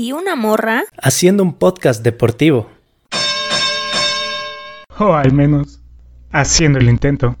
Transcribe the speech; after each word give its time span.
¿Y 0.00 0.12
una 0.12 0.36
morra? 0.36 0.84
Haciendo 1.02 1.42
un 1.42 1.54
podcast 1.54 2.04
deportivo. 2.04 2.70
O 4.96 5.12
al 5.12 5.32
menos, 5.32 5.80
haciendo 6.30 6.78
el 6.78 6.88
intento. 6.88 7.36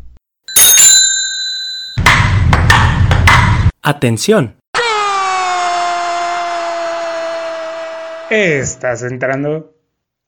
Atención. 3.80 4.56
Estás 8.28 9.04
entrando 9.04 9.76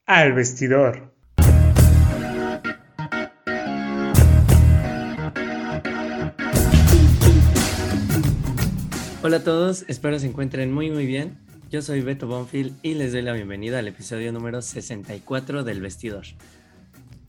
al 0.07 0.33
vestidor. 0.33 1.13
Hola 9.21 9.39
a 9.39 9.43
todos, 9.43 9.85
espero 9.89 10.21
se 10.21 10.29
encuentren 10.29 10.73
muy 10.73 10.91
muy 10.91 11.07
bien. 11.07 11.40
Yo 11.71 11.83
soy 11.83 12.01
Beto 12.01 12.27
Bonfield 12.27 12.75
y 12.83 12.95
les 12.95 13.13
doy 13.13 13.23
la 13.23 13.33
bienvenida 13.33 13.79
al 13.79 13.87
episodio 13.87 14.33
número 14.33 14.61
64 14.61 15.63
del 15.63 15.81
Vestidor. 15.81 16.25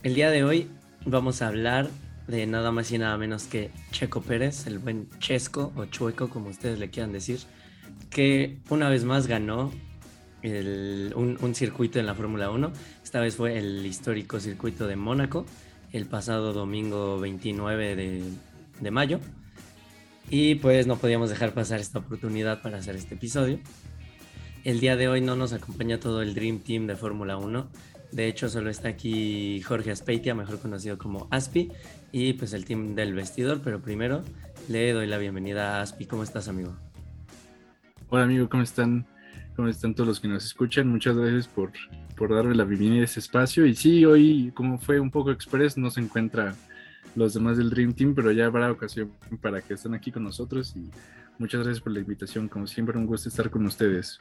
El 0.01 0.15
día 0.15 0.31
de 0.31 0.43
hoy 0.43 0.67
vamos 1.05 1.43
a 1.43 1.47
hablar 1.47 1.91
de 2.27 2.47
nada 2.47 2.71
más 2.71 2.91
y 2.91 2.97
nada 2.97 3.15
menos 3.19 3.43
que 3.43 3.69
Checo 3.91 4.23
Pérez, 4.23 4.65
el 4.65 4.79
buen 4.79 5.07
Chesco 5.19 5.71
o 5.75 5.85
Chueco 5.85 6.31
como 6.31 6.49
ustedes 6.49 6.79
le 6.79 6.89
quieran 6.89 7.11
decir, 7.11 7.37
que 8.09 8.57
una 8.71 8.89
vez 8.89 9.05
más 9.05 9.27
ganó 9.27 9.71
un, 10.43 11.37
un, 11.39 11.53
circuito 11.53 11.99
en 11.99 12.07
la 12.07 12.15
Fórmula 12.15 12.49
1. 12.49 12.73
Esta 13.03 13.19
vez 13.19 13.35
fue 13.35 13.59
el 13.59 13.85
histórico 13.85 14.39
circuito 14.39 14.87
de 14.87 14.95
Mónaco, 14.95 15.45
el 15.91 16.07
pasado 16.07 16.51
domingo 16.51 17.19
29 17.19 17.95
de, 17.95 18.23
de 18.79 18.91
mayo. 18.91 19.19
Y 20.31 20.55
pues 20.55 20.87
no 20.87 20.95
podíamos 20.95 21.29
dejar 21.29 21.53
pasar 21.53 21.79
esta 21.79 21.99
oportunidad 21.99 22.63
para 22.63 22.79
hacer 22.79 22.95
este 22.95 23.13
episodio. 23.13 23.59
El 24.63 24.79
día 24.79 24.95
de 24.95 25.07
hoy 25.07 25.21
no 25.21 25.35
nos 25.35 25.53
acompaña 25.53 25.99
todo 25.99 26.21
el 26.21 26.35
Dream 26.35 26.59
Team 26.59 26.85
de 26.85 26.95
Fórmula 26.95 27.35
1. 27.35 27.67
De 28.11 28.27
hecho, 28.27 28.47
solo 28.47 28.69
está 28.69 28.89
aquí 28.89 29.59
Jorge 29.63 29.89
Aspeitia, 29.89 30.35
mejor 30.35 30.59
conocido 30.59 30.99
como 30.99 31.27
Aspi, 31.31 31.71
y 32.11 32.33
pues 32.33 32.53
el 32.53 32.65
team 32.65 32.93
del 32.93 33.15
vestidor. 33.15 33.61
Pero 33.63 33.81
primero 33.81 34.23
le 34.69 34.93
doy 34.93 35.07
la 35.07 35.17
bienvenida 35.17 35.79
a 35.79 35.81
Aspi. 35.81 36.05
¿Cómo 36.05 36.21
estás, 36.21 36.47
amigo? 36.47 36.75
Hola, 38.09 38.25
amigo, 38.25 38.47
¿cómo 38.49 38.61
están? 38.61 39.07
¿Cómo 39.55 39.67
están 39.67 39.95
todos 39.95 40.07
los 40.07 40.19
que 40.19 40.27
nos 40.27 40.45
escuchan? 40.45 40.87
Muchas 40.89 41.17
gracias 41.17 41.47
por, 41.47 41.71
por 42.15 42.31
darme 42.35 42.53
la 42.53 42.63
bienvenida 42.63 43.01
a 43.01 43.05
este 43.05 43.19
espacio. 43.19 43.65
Y 43.65 43.73
sí, 43.73 44.05
hoy, 44.05 44.51
como 44.53 44.77
fue 44.77 44.99
un 44.99 45.09
poco 45.09 45.31
express, 45.31 45.75
no 45.75 45.89
se 45.89 46.01
encuentra 46.01 46.53
los 47.15 47.33
demás 47.33 47.57
del 47.57 47.71
Dream 47.71 47.93
Team, 47.93 48.13
pero 48.13 48.31
ya 48.31 48.45
habrá 48.45 48.71
ocasión 48.71 49.11
para 49.41 49.59
que 49.63 49.73
estén 49.73 49.95
aquí 49.95 50.11
con 50.11 50.23
nosotros 50.23 50.75
y 50.75 50.91
muchas 51.39 51.61
gracias 51.63 51.81
por 51.81 51.93
la 51.93 51.99
invitación. 51.99 52.47
Como 52.47 52.67
siempre, 52.67 52.95
un 52.95 53.07
gusto 53.07 53.27
estar 53.27 53.49
con 53.49 53.65
ustedes. 53.65 54.19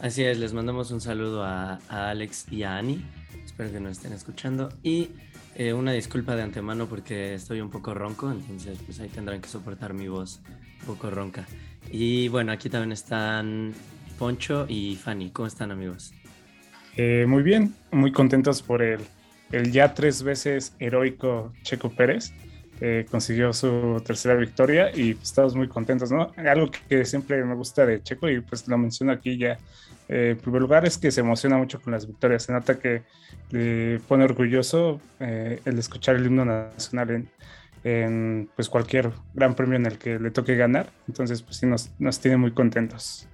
Así 0.00 0.22
es, 0.24 0.38
les 0.38 0.52
mandamos 0.52 0.90
un 0.90 1.00
saludo 1.00 1.42
a, 1.42 1.78
Alex 1.88 2.50
y 2.50 2.62
a 2.62 2.76
Ani. 2.76 3.04
Espero 3.44 3.72
que 3.72 3.80
nos 3.80 3.92
estén 3.92 4.12
escuchando. 4.12 4.68
Y 4.82 5.10
eh, 5.56 5.72
una 5.72 5.92
disculpa 5.92 6.36
de 6.36 6.42
antemano 6.42 6.86
porque 6.86 7.34
estoy 7.34 7.60
un 7.60 7.70
poco 7.70 7.94
ronco, 7.94 8.30
entonces 8.30 8.78
pues 8.84 9.00
ahí 9.00 9.08
tendrán 9.08 9.40
que 9.40 9.48
soportar 9.48 9.94
mi 9.94 10.08
voz 10.08 10.40
un 10.80 10.86
poco 10.86 11.10
ronca. 11.10 11.46
Y 11.90 12.28
bueno, 12.28 12.52
aquí 12.52 12.68
también 12.70 12.92
están 12.92 13.74
Poncho 14.18 14.66
y 14.68 14.96
Fanny. 14.96 15.30
¿Cómo 15.30 15.48
están 15.48 15.70
amigos? 15.70 16.12
Eh, 16.96 17.26
muy 17.26 17.42
bien, 17.42 17.74
muy 17.90 18.12
contentos 18.12 18.62
por 18.62 18.82
el 18.82 19.00
el 19.52 19.72
ya 19.72 19.94
tres 19.94 20.22
veces 20.22 20.74
heroico 20.78 21.52
Checo 21.62 21.90
Pérez. 21.90 22.32
Eh, 22.80 23.06
consiguió 23.10 23.52
su 23.52 24.00
tercera 24.06 24.36
victoria 24.36 24.92
y 24.94 25.10
estamos 25.20 25.56
muy 25.56 25.66
contentos, 25.66 26.12
¿no? 26.12 26.32
Algo 26.36 26.70
que 26.88 27.04
siempre 27.04 27.42
me 27.44 27.56
gusta 27.56 27.84
de 27.84 28.00
Checo 28.02 28.30
y 28.30 28.40
pues 28.40 28.68
lo 28.68 28.78
menciono 28.78 29.10
aquí 29.10 29.36
ya, 29.36 29.58
eh, 30.08 30.30
en 30.30 30.38
primer 30.38 30.62
lugar 30.62 30.86
es 30.86 30.98
que 30.98 31.10
se 31.10 31.20
emociona 31.20 31.58
mucho 31.58 31.80
con 31.80 31.92
las 31.92 32.06
victorias, 32.06 32.42
se 32.42 32.52
nota 32.52 32.78
que 32.78 33.02
le 33.50 34.00
pone 34.08 34.24
orgulloso 34.24 35.00
eh, 35.20 35.60
el 35.64 35.78
escuchar 35.78 36.16
el 36.16 36.26
himno 36.26 36.44
nacional 36.44 37.10
en, 37.10 37.28
en, 37.84 38.50
pues 38.56 38.68
cualquier 38.68 39.10
gran 39.34 39.54
premio 39.54 39.76
en 39.76 39.86
el 39.86 39.98
que 39.98 40.18
le 40.18 40.30
toque 40.30 40.56
ganar, 40.56 40.90
entonces 41.06 41.42
pues 41.42 41.56
sí 41.58 41.66
nos, 41.66 41.90
nos 41.98 42.18
tiene 42.20 42.38
muy 42.38 42.52
contentos. 42.52 43.27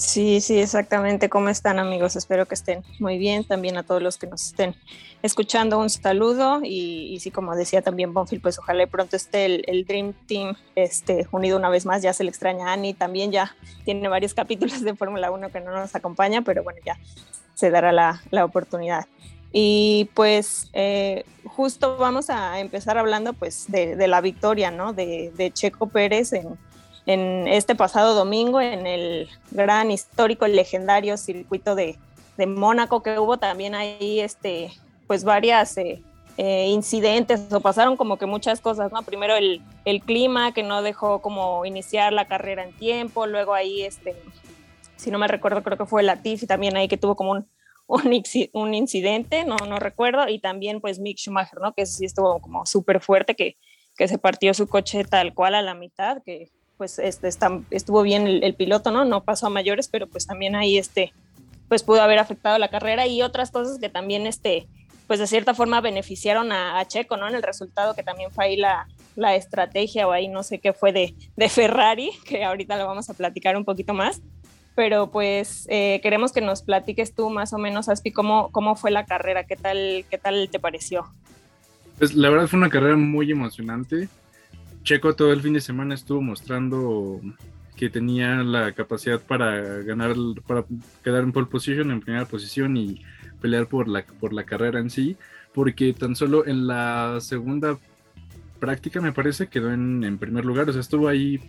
Sí, 0.00 0.40
sí, 0.40 0.58
exactamente. 0.58 1.28
¿Cómo 1.28 1.50
están 1.50 1.78
amigos? 1.78 2.16
Espero 2.16 2.46
que 2.46 2.54
estén 2.54 2.82
muy 2.98 3.18
bien. 3.18 3.44
También 3.44 3.76
a 3.76 3.82
todos 3.82 4.00
los 4.00 4.16
que 4.16 4.26
nos 4.26 4.46
estén 4.46 4.74
escuchando 5.22 5.78
un 5.78 5.90
saludo 5.90 6.60
y, 6.64 7.18
sí, 7.20 7.30
como 7.30 7.54
decía 7.54 7.82
también 7.82 8.14
Bonfield, 8.14 8.40
pues 8.40 8.58
ojalá 8.58 8.86
pronto 8.86 9.14
esté 9.14 9.44
el, 9.44 9.84
Dream 9.84 10.14
Team 10.26 10.56
este, 10.74 11.28
unido 11.32 11.58
una 11.58 11.68
vez 11.68 11.84
más. 11.84 12.00
Ya 12.00 12.14
se 12.14 12.24
le 12.24 12.30
extraña 12.30 12.70
a 12.70 12.72
Ani, 12.72 12.94
también 12.94 13.30
ya 13.30 13.54
tiene 13.84 14.08
varios 14.08 14.32
capítulos 14.40 14.80
de 14.80 14.94
Fórmula 14.94 15.30
1 15.30 15.50
que 15.50 15.60
no 15.60 15.70
nos 15.70 15.94
acompaña, 15.94 16.40
pero 16.40 16.64
bueno, 16.64 16.80
ya 16.82 16.98
se 17.52 17.70
dará 17.70 17.92
la, 17.92 18.22
la 18.30 18.46
oportunidad. 18.46 19.06
Y 19.52 20.08
pues 20.14 20.70
eh, 20.72 21.26
justo 21.44 21.98
vamos 21.98 22.30
a 22.30 22.58
empezar 22.58 22.96
hablando 22.96 23.34
pues 23.34 23.66
de, 23.68 23.96
de 23.96 24.08
la 24.08 24.22
victoria, 24.22 24.70
¿no? 24.70 24.94
De, 24.94 25.30
de 25.36 25.50
Checo 25.50 25.90
Pérez 25.90 26.32
en 26.32 26.56
en 27.06 27.48
este 27.48 27.74
pasado 27.74 28.14
domingo 28.14 28.60
en 28.60 28.86
el 28.86 29.28
gran 29.50 29.90
histórico 29.90 30.46
legendario 30.46 31.16
circuito 31.16 31.74
de, 31.74 31.98
de 32.36 32.46
Mónaco 32.46 33.02
que 33.02 33.18
hubo 33.18 33.38
también 33.38 33.74
ahí 33.74 34.20
este 34.20 34.72
pues 35.06 35.24
varias 35.24 35.76
eh, 35.78 36.02
eh, 36.36 36.68
incidentes 36.68 37.52
o 37.52 37.60
pasaron 37.60 37.96
como 37.96 38.18
que 38.18 38.26
muchas 38.26 38.60
cosas 38.60 38.92
no 38.92 39.02
primero 39.02 39.34
el, 39.36 39.62
el, 39.84 40.00
clima 40.02 40.52
que 40.52 40.62
no 40.62 40.82
dejó 40.82 41.20
como 41.20 41.64
iniciar 41.64 42.12
la 42.12 42.26
carrera 42.26 42.64
en 42.64 42.72
tiempo 42.72 43.26
luego 43.26 43.54
ahí 43.54 43.82
este 43.82 44.16
si 44.96 45.10
no 45.10 45.18
me 45.18 45.28
recuerdo 45.28 45.62
creo 45.62 45.78
que 45.78 45.86
fue 45.86 46.02
Latifi 46.02 46.46
también 46.46 46.76
ahí 46.76 46.86
que 46.86 46.98
tuvo 46.98 47.16
como 47.16 47.32
un, 47.32 47.48
un, 47.86 48.22
un 48.52 48.74
incidente 48.74 49.44
no 49.44 49.56
no 49.56 49.78
recuerdo 49.78 50.28
y 50.28 50.38
también 50.38 50.80
pues 50.80 50.98
Mick 50.98 51.18
Schumacher 51.18 51.60
no 51.60 51.72
que 51.72 51.86
sí 51.86 52.04
estuvo 52.04 52.40
como 52.40 52.66
súper 52.66 53.00
fuerte 53.00 53.34
que 53.34 53.56
que 53.96 54.06
se 54.06 54.18
partió 54.18 54.54
su 54.54 54.66
coche 54.68 55.04
tal 55.04 55.34
cual 55.34 55.54
a 55.54 55.62
la 55.62 55.74
mitad 55.74 56.22
que 56.24 56.50
pues 56.80 56.98
este, 56.98 57.28
estuvo 57.72 58.00
bien 58.00 58.26
el, 58.26 58.54
piloto, 58.54 58.90
¿no? 58.90 59.04
No 59.04 59.22
pasó 59.22 59.48
a 59.48 59.50
mayores, 59.50 59.86
pero 59.88 60.06
pues 60.06 60.26
también 60.26 60.56
ahí 60.56 60.78
este, 60.78 61.12
pues 61.68 61.82
pudo 61.82 62.00
haber 62.00 62.18
afectado 62.18 62.56
la 62.56 62.70
carrera 62.70 63.06
y 63.06 63.20
otras 63.20 63.50
cosas 63.50 63.78
que 63.78 63.90
también 63.90 64.26
este, 64.26 64.66
pues 65.06 65.20
de 65.20 65.26
cierta 65.26 65.52
forma 65.52 65.82
beneficiaron 65.82 66.52
a, 66.52 66.82
Checo, 66.88 67.18
¿no? 67.18 67.28
En 67.28 67.34
el 67.34 67.42
resultado 67.42 67.94
que 67.94 68.02
también 68.02 68.30
fue 68.30 68.46
ahí 68.46 68.56
la, 68.56 68.88
la 69.14 69.34
estrategia 69.34 70.08
o 70.08 70.12
ahí 70.12 70.28
no 70.28 70.42
sé 70.42 70.58
qué 70.58 70.72
fue 70.72 70.90
de, 70.94 71.14
de, 71.36 71.48
Ferrari, 71.50 72.12
que 72.24 72.44
ahorita 72.44 72.78
lo 72.78 72.86
vamos 72.86 73.10
a 73.10 73.12
platicar 73.12 73.58
un 73.58 73.66
poquito 73.66 73.92
más. 73.92 74.22
Pero 74.74 75.10
pues 75.10 75.66
eh, 75.68 76.00
queremos 76.02 76.32
que 76.32 76.40
nos 76.40 76.62
platiques 76.62 77.14
tú 77.14 77.28
más 77.28 77.52
o 77.52 77.58
menos, 77.58 77.90
Aspi, 77.90 78.10
cómo, 78.10 78.50
cómo 78.52 78.74
fue 78.74 78.90
la 78.90 79.04
carrera, 79.04 79.44
qué 79.44 79.56
tal, 79.56 80.06
qué 80.08 80.16
tal 80.16 80.48
te 80.50 80.58
pareció. 80.58 81.12
Pues 81.98 82.14
la 82.14 82.30
verdad 82.30 82.46
fue 82.46 82.58
una 82.58 82.70
carrera 82.70 82.96
muy 82.96 83.30
emocionante. 83.30 84.08
Checo 84.82 85.14
todo 85.14 85.32
el 85.32 85.40
fin 85.40 85.52
de 85.52 85.60
semana 85.60 85.94
estuvo 85.94 86.20
mostrando 86.22 87.20
que 87.76 87.88
tenía 87.88 88.42
la 88.42 88.72
capacidad 88.72 89.20
para 89.20 89.82
ganar, 89.82 90.14
para 90.46 90.64
quedar 91.02 91.22
en 91.22 91.32
pole 91.32 91.46
position, 91.46 91.90
en 91.90 92.00
primera 92.00 92.26
posición 92.26 92.76
y 92.76 93.02
pelear 93.40 93.66
por 93.66 93.88
la, 93.88 94.04
por 94.04 94.32
la 94.32 94.44
carrera 94.44 94.80
en 94.80 94.90
sí, 94.90 95.16
porque 95.54 95.92
tan 95.92 96.14
solo 96.14 96.46
en 96.46 96.66
la 96.66 97.18
segunda 97.20 97.78
práctica 98.58 99.00
me 99.00 99.12
parece 99.12 99.48
quedó 99.48 99.72
en, 99.72 100.18
primer 100.18 100.44
lugar, 100.44 100.68
o 100.68 100.72
sea, 100.72 100.82
estuvo 100.82 101.08
ahí 101.08 101.40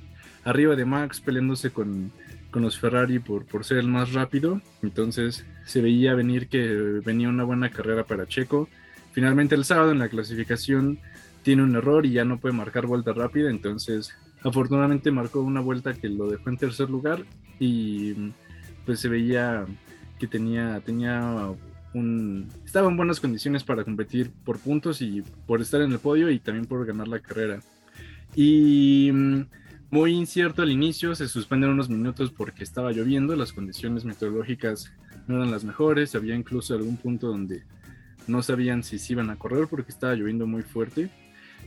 arriba 0.46 0.76
de 0.76 0.86
Max 0.86 1.20
peleándose 1.20 1.72
con, 1.72 2.12
con 2.50 2.62
los 2.62 2.80
Ferrari 2.80 3.20
por, 3.20 3.46
por 3.46 3.66
ser 3.66 3.80
el 3.80 3.90
más 3.90 4.14
rápido, 4.14 4.62
entonces 4.82 5.46
se 5.66 5.82
veía 5.82 6.16
venir 6.16 6.48
que 6.48 6.66
venía 7.06 7.30
una 7.30 7.44
buena 7.44 7.70
carrera 7.70 8.06
para 8.06 8.26
Checo. 8.26 8.70
Finalmente 9.12 9.56
el 9.56 9.66
sábado 9.66 9.92
en 9.92 10.00
la 10.00 10.08
clasificación 10.08 11.00
tiene 11.44 11.64
un 11.64 11.76
error 11.76 12.06
y 12.06 12.12
ya 12.12 12.26
no 12.26 12.40
puede 12.40 12.56
marcar 12.56 12.86
vuelta 12.86 13.14
rápida, 13.14 13.50
entonces 13.50 14.16
afortunadamente 14.44 15.12
marcó 15.12 15.42
una 15.42 15.62
vuelta 15.62 15.94
que 15.94 16.10
lo 16.10 16.30
dejó 16.30 16.50
en 16.50 16.58
tercer 16.58 16.90
lugar 16.90 17.24
y 17.60 18.14
pues 18.86 19.00
se 19.00 19.10
veía 19.10 19.66
que 20.20 20.28
tenía, 20.28 20.80
tenía 20.82 21.54
un, 21.94 22.48
estaba 22.66 22.90
en 22.90 22.98
buenas 22.98 23.20
condiciones 23.20 23.64
para 23.64 23.84
competir 23.84 24.32
por 24.46 24.60
puntos 24.60 25.02
y 25.02 25.24
por 25.46 25.62
estar 25.62 25.82
en 25.82 25.92
el 25.92 26.00
podio 26.00 26.30
y 26.30 26.40
también 26.40 26.66
por 26.66 26.86
ganar 26.86 27.08
la 27.08 27.20
carrera. 27.20 27.60
Y 28.36 29.12
muy 29.90 30.14
incierto 30.14 30.62
al 30.62 30.72
inicio, 30.72 31.16
se 31.16 31.28
suspenden 31.28 31.72
unos 31.72 31.90
minutos 31.90 32.32
porque 32.32 32.64
estaba 32.64 32.92
lloviendo, 32.92 33.36
las 33.36 33.52
condiciones 33.52 34.06
meteorológicas 34.06 34.94
no 35.28 35.36
eran 35.36 35.52
las 35.52 35.64
mejores, 35.64 36.16
había 36.16 36.36
incluso 36.36 36.74
algún 36.74 36.98
punto 36.98 37.28
donde 37.28 37.64
no 38.28 38.42
sabían 38.42 38.84
si 38.84 39.00
se 39.00 39.14
iban 39.14 39.30
a 39.30 39.36
correr 39.36 39.68
porque 39.68 39.92
estaba 39.92 40.16
lloviendo 40.16 40.48
muy 40.48 40.64
fuerte. 40.64 41.10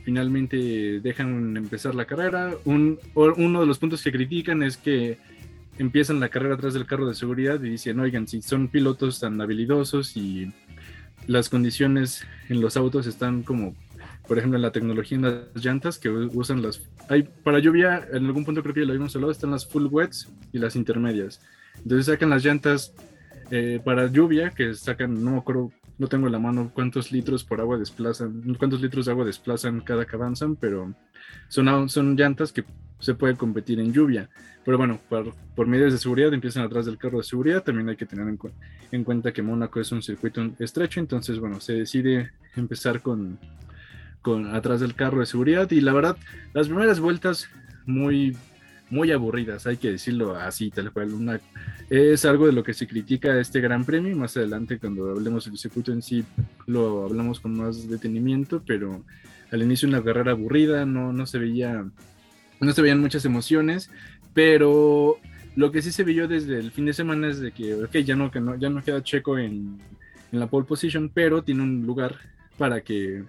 Finalmente 0.05 1.01
dejan 1.01 1.57
empezar 1.57 1.95
la 1.95 2.05
carrera. 2.05 2.53
Un, 2.63 2.99
uno 3.15 3.59
de 3.59 3.65
los 3.65 3.79
puntos 3.79 4.03
que 4.03 4.11
critican 4.11 4.61
es 4.61 4.77
que 4.77 5.17
empiezan 5.79 6.19
la 6.19 6.29
carrera 6.29 6.53
atrás 6.53 6.75
del 6.75 6.85
carro 6.85 7.07
de 7.07 7.15
seguridad 7.15 7.61
y 7.63 7.71
dicen, 7.71 7.99
oigan, 7.99 8.27
si 8.27 8.43
son 8.43 8.67
pilotos 8.67 9.19
tan 9.19 9.41
habilidosos 9.41 10.15
y 10.15 10.53
las 11.25 11.49
condiciones 11.49 12.23
en 12.49 12.61
los 12.61 12.77
autos 12.77 13.07
están 13.07 13.41
como, 13.41 13.75
por 14.27 14.37
ejemplo, 14.37 14.57
en 14.57 14.61
la 14.61 14.71
tecnología 14.71 15.17
en 15.17 15.23
las 15.23 15.65
llantas 15.65 15.97
que 15.97 16.09
usan 16.09 16.61
las... 16.61 16.81
Hay, 17.09 17.23
para 17.23 17.57
lluvia, 17.57 18.07
en 18.13 18.27
algún 18.27 18.45
punto 18.45 18.61
creo 18.61 18.75
que 18.75 18.81
ya 18.81 18.85
lo 18.85 18.93
habíamos 18.93 19.15
hablado, 19.15 19.31
están 19.31 19.51
las 19.51 19.67
full 19.67 19.87
wets 19.87 20.29
y 20.53 20.59
las 20.59 20.75
intermedias. 20.75 21.41
Entonces 21.77 22.05
sacan 22.05 22.29
las 22.29 22.45
llantas 22.45 22.93
eh, 23.49 23.81
para 23.83 24.07
lluvia, 24.07 24.51
que 24.51 24.75
sacan, 24.75 25.23
no 25.23 25.31
me 25.31 25.37
acuerdo, 25.37 25.71
no 25.97 26.07
tengo 26.07 26.27
en 26.27 26.33
la 26.33 26.39
mano 26.39 26.71
cuántos 26.73 27.11
litros 27.11 27.43
por 27.43 27.61
agua 27.61 27.77
desplazan, 27.77 28.55
cuántos 28.57 28.81
litros 28.81 29.05
de 29.05 29.11
agua 29.11 29.25
desplazan 29.25 29.81
cada 29.81 30.05
que 30.05 30.15
avanzan, 30.15 30.55
pero 30.55 30.93
son, 31.47 31.89
son 31.89 32.15
llantas 32.15 32.51
que 32.51 32.65
se 32.99 33.13
puede 33.13 33.35
competir 33.35 33.79
en 33.79 33.93
lluvia. 33.93 34.29
Pero 34.63 34.77
bueno, 34.77 34.99
por, 35.09 35.33
por, 35.55 35.67
medidas 35.67 35.93
de 35.93 35.99
seguridad 35.99 36.33
empiezan 36.33 36.63
atrás 36.63 36.85
del 36.85 36.97
carro 36.97 37.19
de 37.19 37.23
seguridad. 37.23 37.63
También 37.63 37.87
hay 37.87 37.95
que 37.95 38.05
tener 38.05 38.27
en, 38.27 38.39
en, 38.91 39.03
cuenta 39.03 39.31
que 39.31 39.41
Mónaco 39.41 39.79
es 39.79 39.91
un 39.91 40.01
circuito 40.01 40.41
estrecho, 40.59 40.99
entonces 40.99 41.39
bueno, 41.39 41.59
se 41.59 41.73
decide 41.73 42.31
empezar 42.55 43.01
con, 43.01 43.37
con 44.21 44.55
atrás 44.55 44.79
del 44.79 44.95
carro 44.95 45.19
de 45.19 45.27
seguridad. 45.27 45.69
Y 45.71 45.81
la 45.81 45.93
verdad, 45.93 46.17
las 46.53 46.67
primeras 46.67 46.99
vueltas 46.99 47.47
muy 47.85 48.35
muy 48.89 49.11
aburridas, 49.11 49.65
hay 49.67 49.77
que 49.77 49.91
decirlo 49.91 50.35
así, 50.35 50.69
tal 50.69 50.91
cual. 50.91 51.13
Una, 51.13 51.39
es 51.89 52.25
algo 52.25 52.45
de 52.45 52.53
lo 52.53 52.63
que 52.63 52.73
se 52.73 52.87
critica 52.87 53.39
este 53.39 53.59
Gran 53.61 53.85
Premio. 53.85 54.15
Más 54.15 54.37
adelante, 54.37 54.79
cuando 54.79 55.11
hablemos 55.11 55.45
del 55.45 55.57
circuito 55.57 55.91
en 55.91 56.01
sí, 56.01 56.23
lo 56.67 57.05
hablamos 57.05 57.39
con 57.39 57.55
más 57.57 57.87
detenimiento, 57.89 58.61
pero 58.65 59.03
al 59.51 59.63
inicio 59.63 59.87
una 59.87 60.03
carrera 60.03 60.31
aburrida, 60.31 60.85
no, 60.85 61.13
no 61.13 61.25
se 61.25 61.39
veía, 61.39 61.85
no 62.59 62.73
se 62.73 62.81
veían 62.81 63.01
muchas 63.01 63.25
emociones, 63.25 63.89
pero 64.33 65.17
lo 65.55 65.71
que 65.71 65.81
sí 65.81 65.91
se 65.91 66.03
vio 66.03 66.27
desde 66.27 66.59
el 66.59 66.71
fin 66.71 66.85
de 66.85 66.93
semana 66.93 67.29
es 67.29 67.39
de 67.39 67.51
que, 67.51 67.73
ok, 67.75 67.97
ya 67.97 68.15
no, 68.15 68.31
que 68.31 68.41
no, 68.41 68.55
ya 68.55 68.69
no 68.69 68.83
queda 68.83 69.03
Checo 69.03 69.37
en, 69.37 69.79
en 70.31 70.39
la 70.39 70.47
pole 70.47 70.65
position, 70.65 71.09
pero 71.13 71.43
tiene 71.43 71.63
un 71.63 71.85
lugar 71.85 72.15
para 72.57 72.81
que 72.81 73.23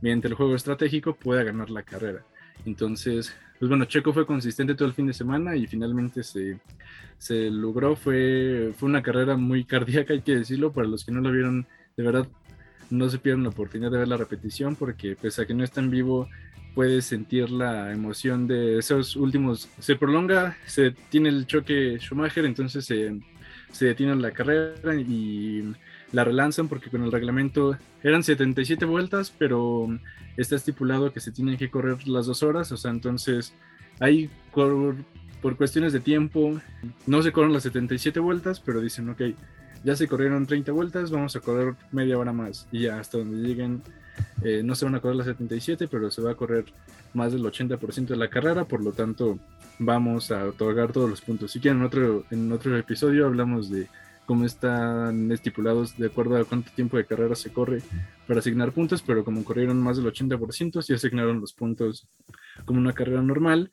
mediante 0.00 0.28
el 0.28 0.34
juego 0.34 0.54
estratégico 0.54 1.14
pueda 1.14 1.42
ganar 1.42 1.70
la 1.70 1.82
carrera. 1.82 2.24
Entonces, 2.64 3.34
pues 3.62 3.68
bueno, 3.68 3.84
Checo 3.84 4.12
fue 4.12 4.26
consistente 4.26 4.74
todo 4.74 4.88
el 4.88 4.94
fin 4.94 5.06
de 5.06 5.12
semana 5.12 5.54
y 5.54 5.68
finalmente 5.68 6.24
se, 6.24 6.58
se 7.16 7.48
logró. 7.48 7.94
Fue, 7.94 8.72
fue 8.76 8.88
una 8.88 9.04
carrera 9.04 9.36
muy 9.36 9.62
cardíaca, 9.62 10.14
hay 10.14 10.22
que 10.22 10.34
decirlo. 10.34 10.72
Para 10.72 10.88
los 10.88 11.04
que 11.04 11.12
no 11.12 11.20
lo 11.20 11.30
vieron, 11.30 11.68
de 11.96 12.02
verdad, 12.02 12.26
no 12.90 13.08
se 13.08 13.20
pierdan 13.20 13.44
la 13.44 13.50
oportunidad 13.50 13.92
de 13.92 13.98
ver 13.98 14.08
la 14.08 14.16
repetición 14.16 14.74
porque 14.74 15.14
pese 15.14 15.42
a 15.42 15.46
que 15.46 15.54
no 15.54 15.62
está 15.62 15.80
en 15.80 15.90
vivo, 15.92 16.28
puedes 16.74 17.04
sentir 17.04 17.50
la 17.50 17.92
emoción 17.92 18.48
de 18.48 18.78
esos 18.78 19.14
últimos. 19.14 19.68
Se 19.78 19.94
prolonga, 19.94 20.56
se 20.66 20.90
tiene 20.90 21.28
el 21.28 21.46
choque 21.46 21.98
Schumacher, 22.00 22.44
entonces 22.44 22.84
se, 22.84 23.16
se 23.70 23.86
detiene 23.86 24.16
la 24.16 24.32
carrera 24.32 24.96
y 24.96 25.72
la 26.12 26.24
relanzan 26.24 26.68
porque 26.68 26.90
con 26.90 27.02
el 27.02 27.10
reglamento 27.10 27.76
eran 28.02 28.22
77 28.22 28.84
vueltas, 28.84 29.32
pero 29.36 29.88
está 30.36 30.56
estipulado 30.56 31.12
que 31.12 31.20
se 31.20 31.32
tienen 31.32 31.56
que 31.56 31.70
correr 31.70 32.06
las 32.06 32.26
dos 32.26 32.42
horas, 32.42 32.70
o 32.72 32.76
sea, 32.76 32.90
entonces 32.90 33.54
ahí 34.00 34.30
por, 34.52 34.94
cuestiones 35.56 35.92
de 35.92 36.00
tiempo 36.00 36.60
no 37.06 37.22
se 37.22 37.32
corren 37.32 37.52
las 37.52 37.64
77 37.64 38.20
vueltas, 38.20 38.60
pero 38.60 38.80
dicen, 38.80 39.08
ok, 39.08 39.22
ya 39.84 39.96
se 39.96 40.06
corrieron 40.06 40.46
30 40.46 40.70
vueltas, 40.72 41.10
vamos 41.10 41.34
a 41.34 41.40
correr 41.40 41.74
media 41.90 42.18
hora 42.18 42.32
más 42.32 42.68
y 42.70 42.82
ya 42.82 43.00
hasta 43.00 43.18
donde 43.18 43.46
lleguen, 43.48 43.82
eh, 44.44 44.62
no 44.62 44.74
se 44.74 44.84
van 44.84 44.94
a 44.94 45.00
correr 45.00 45.16
las 45.16 45.26
77, 45.26 45.88
pero 45.88 46.10
se 46.10 46.22
va 46.22 46.32
a 46.32 46.36
correr 46.36 46.66
más 47.14 47.32
del 47.32 47.42
80% 47.42 48.06
de 48.06 48.16
la 48.16 48.28
carrera, 48.28 48.64
por 48.64 48.82
lo 48.82 48.92
tanto 48.92 49.38
vamos 49.78 50.30
a 50.30 50.44
otorgar 50.44 50.92
todos 50.92 51.10
los 51.10 51.20
puntos. 51.20 51.52
Si 51.52 51.60
quieren, 51.60 51.80
en 51.80 51.86
otro, 51.86 52.24
en 52.30 52.52
otro 52.52 52.76
episodio 52.76 53.26
hablamos 53.26 53.70
de 53.70 53.88
cómo 54.26 54.44
están 54.44 55.30
estipulados 55.32 55.96
de 55.98 56.06
acuerdo 56.06 56.36
a 56.36 56.44
cuánto 56.44 56.70
tiempo 56.72 56.96
de 56.96 57.06
carrera 57.06 57.34
se 57.34 57.52
corre 57.52 57.82
para 58.26 58.40
asignar 58.40 58.72
puntos, 58.72 59.02
pero 59.02 59.24
como 59.24 59.44
corrieron 59.44 59.80
más 59.80 59.96
del 59.96 60.06
80%, 60.06 60.82
sí 60.82 60.92
asignaron 60.92 61.40
los 61.40 61.52
puntos 61.52 62.08
como 62.64 62.78
una 62.78 62.92
carrera 62.92 63.22
normal. 63.22 63.70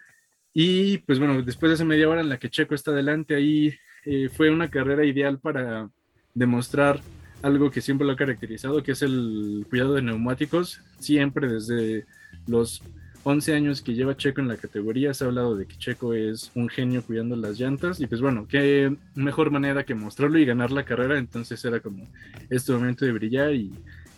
Y 0.54 1.00
pues 1.00 1.20
bueno, 1.20 1.42
después 1.42 1.70
de 1.70 1.76
esa 1.76 1.86
media 1.86 2.10
hora 2.10 2.22
en 2.22 2.30
la 2.30 2.40
que 2.40 2.50
Checo 2.50 2.76
está 2.76 2.92
adelante, 2.92 3.36
ahí 3.36 3.74
eh, 4.06 4.30
fue 4.30 4.50
una 4.50 4.70
carrera 4.70 5.06
ideal 5.06 5.40
para 5.40 5.90
demostrar 6.34 7.00
algo 7.42 7.72
que 7.72 7.82
siempre 7.82 8.06
lo 8.06 8.14
ha 8.14 8.18
caracterizado, 8.18 8.84
que 8.84 8.94
es 8.94 9.02
el 9.02 9.66
cuidado 9.70 9.94
de 9.94 10.02
neumáticos, 10.02 10.82
siempre 11.00 11.48
desde 11.48 12.06
los 12.48 12.82
11 13.24 13.54
años 13.54 13.82
que 13.82 13.94
lleva 13.94 14.16
Checo 14.16 14.40
en 14.40 14.48
la 14.48 14.58
categoría, 14.58 15.14
se 15.14 15.24
ha 15.24 15.28
hablado 15.28 15.56
de 15.56 15.66
que 15.66 15.76
Checo 15.76 16.14
es 16.14 16.52
un 16.56 16.70
genio 16.70 17.04
cuidando 17.04 17.36
las 17.36 17.60
llantas 17.60 18.00
y 18.00 18.08
pues 18.08 18.22
bueno, 18.22 18.48
qué 18.48 18.96
mejor 19.16 19.52
manera 19.52 19.84
que 19.84 19.94
mostrarlo 19.94 20.40
y 20.40 20.46
ganar 20.46 20.72
la 20.72 20.86
carrera, 20.86 21.18
entonces 21.18 21.64
era 21.66 21.80
como 21.82 22.08
este 22.50 22.72
momento 22.72 23.06
de 23.06 23.12
brillar 23.12 23.54
y, 23.54 23.72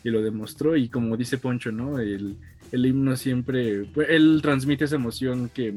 lo 0.04 0.24
demostró 0.24 0.76
y 0.76 0.90
como 0.90 1.16
dice 1.16 1.38
Poncho, 1.38 1.72
¿no? 1.72 2.00
El, 2.00 2.36
himno 2.72 3.16
siempre, 3.16 3.86
pues, 3.94 4.08
él 4.10 4.40
transmite 4.42 4.86
esa 4.86 4.96
emoción 4.96 5.50
que, 5.54 5.76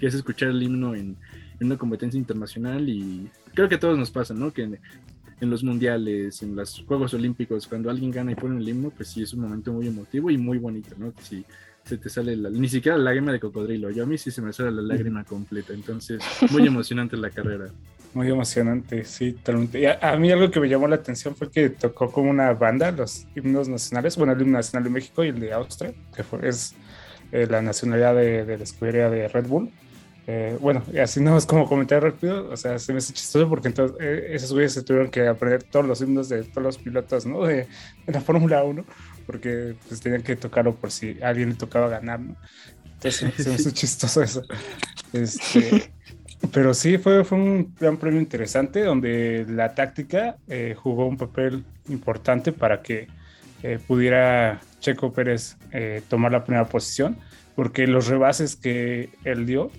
es 0.00 0.14
escuchar 0.14 0.50
el 0.50 0.62
himno 0.62 0.94
en, 0.94 1.16
una 1.60 1.76
competencia 1.76 2.18
internacional 2.18 2.88
y 2.88 3.28
creo 3.52 3.68
que 3.68 3.74
a 3.74 3.80
todos 3.80 3.98
nos 3.98 4.12
pasa, 4.12 4.32
¿no? 4.32 4.52
Que 4.52 4.62
en, 4.62 4.78
en 5.40 5.50
los 5.50 5.64
mundiales, 5.64 6.40
en 6.42 6.54
los 6.54 6.84
Juegos 6.86 7.14
Olímpicos, 7.14 7.66
cuando 7.66 7.90
alguien 7.90 8.12
gana 8.12 8.30
y 8.30 8.36
pone 8.36 8.60
el 8.60 8.68
himno, 8.68 8.90
pues 8.90 9.08
sí 9.08 9.22
es 9.22 9.32
un 9.32 9.40
momento 9.40 9.72
muy 9.72 9.88
emotivo 9.88 10.30
y 10.30 10.38
muy 10.38 10.58
bonito, 10.58 10.94
¿no? 10.96 11.12
Sí, 11.20 11.44
se 11.88 11.96
te 11.96 12.10
sale 12.10 12.36
la, 12.36 12.50
ni 12.50 12.68
siquiera 12.68 12.98
la 12.98 13.04
lágrima 13.04 13.32
de 13.32 13.40
cocodrilo. 13.40 13.90
Yo 13.90 14.04
a 14.04 14.06
mí 14.06 14.18
sí 14.18 14.30
se 14.30 14.42
me 14.42 14.52
sale 14.52 14.70
la 14.70 14.82
lágrima 14.82 15.24
completa. 15.24 15.72
Entonces, 15.72 16.22
muy 16.50 16.66
emocionante 16.66 17.16
la 17.16 17.30
carrera. 17.30 17.68
Muy 18.14 18.30
emocionante, 18.30 19.04
sí, 19.04 19.32
totalmente. 19.34 19.86
a, 19.86 20.16
mí 20.16 20.32
algo 20.32 20.50
que 20.50 20.60
me 20.60 20.68
llamó 20.68 20.88
la 20.88 20.96
atención 20.96 21.36
fue 21.36 21.50
que 21.50 21.68
tocó 21.68 22.10
como 22.10 22.30
una 22.30 22.54
banda 22.54 22.90
los 22.90 23.26
himnos 23.36 23.68
nacionales, 23.68 24.16
bueno, 24.16 24.32
el 24.32 24.40
himno 24.40 24.56
nacional 24.56 24.84
de 24.84 24.90
México 24.90 25.22
y 25.22 25.28
el 25.28 25.38
de 25.38 25.52
Austria, 25.52 25.92
que 26.16 26.24
es 26.48 26.74
eh, 27.32 27.46
la 27.48 27.60
nacionalidad 27.60 28.16
de, 28.16 28.56
la 28.56 28.64
escudería 28.64 29.10
de 29.10 29.28
Red 29.28 29.46
Bull. 29.46 29.70
Eh, 30.26 30.56
bueno, 30.58 30.82
así 31.02 31.20
no 31.20 31.36
es 31.36 31.44
como 31.44 31.68
comentar 31.68 32.02
rápido, 32.02 32.48
o 32.50 32.56
sea, 32.56 32.78
se 32.78 32.92
me 32.92 32.98
hace 32.98 33.12
chistoso 33.12 33.46
porque 33.46 33.68
entonces 33.68 33.96
eh, 34.00 34.28
esos 34.30 34.52
güeyes 34.52 34.72
se 34.72 34.82
tuvieron 34.82 35.10
que 35.10 35.26
aprender 35.28 35.62
todos 35.64 35.86
los 35.86 36.00
himnos 36.00 36.30
de 36.30 36.44
todos 36.44 36.62
los 36.62 36.78
pilotos, 36.78 37.26
¿no? 37.26 37.44
De, 37.44 37.66
de 38.06 38.12
la 38.12 38.22
Fórmula 38.22 38.64
1 38.64 38.84
porque 39.28 39.76
pues 39.86 40.00
tenían 40.00 40.22
que 40.22 40.36
tocarlo 40.36 40.74
por 40.74 40.90
si 40.90 41.22
a 41.22 41.28
alguien 41.28 41.50
le 41.50 41.54
tocaba 41.54 41.86
ganar, 41.86 42.18
¿no? 42.18 42.34
Entonces 42.94 43.34
se 43.44 43.50
me 43.50 43.56
hizo 43.56 43.70
chistoso 43.72 44.22
eso. 44.22 44.42
Este, 45.12 45.92
pero 46.50 46.72
sí, 46.72 46.96
fue, 46.96 47.24
fue 47.24 47.36
un 47.36 47.74
gran 47.78 47.98
premio 47.98 48.22
interesante 48.22 48.82
donde 48.82 49.44
la 49.46 49.74
táctica 49.74 50.38
eh, 50.48 50.74
jugó 50.74 51.06
un 51.06 51.18
papel 51.18 51.62
importante 51.90 52.52
para 52.52 52.80
que 52.80 53.08
eh, 53.62 53.78
pudiera 53.86 54.62
Checo 54.80 55.12
Pérez 55.12 55.58
eh, 55.72 56.00
tomar 56.08 56.32
la 56.32 56.44
primera 56.44 56.66
posición, 56.66 57.18
porque 57.54 57.86
los 57.86 58.06
rebases 58.06 58.56
que 58.56 59.10
él 59.24 59.44
dio 59.44 59.70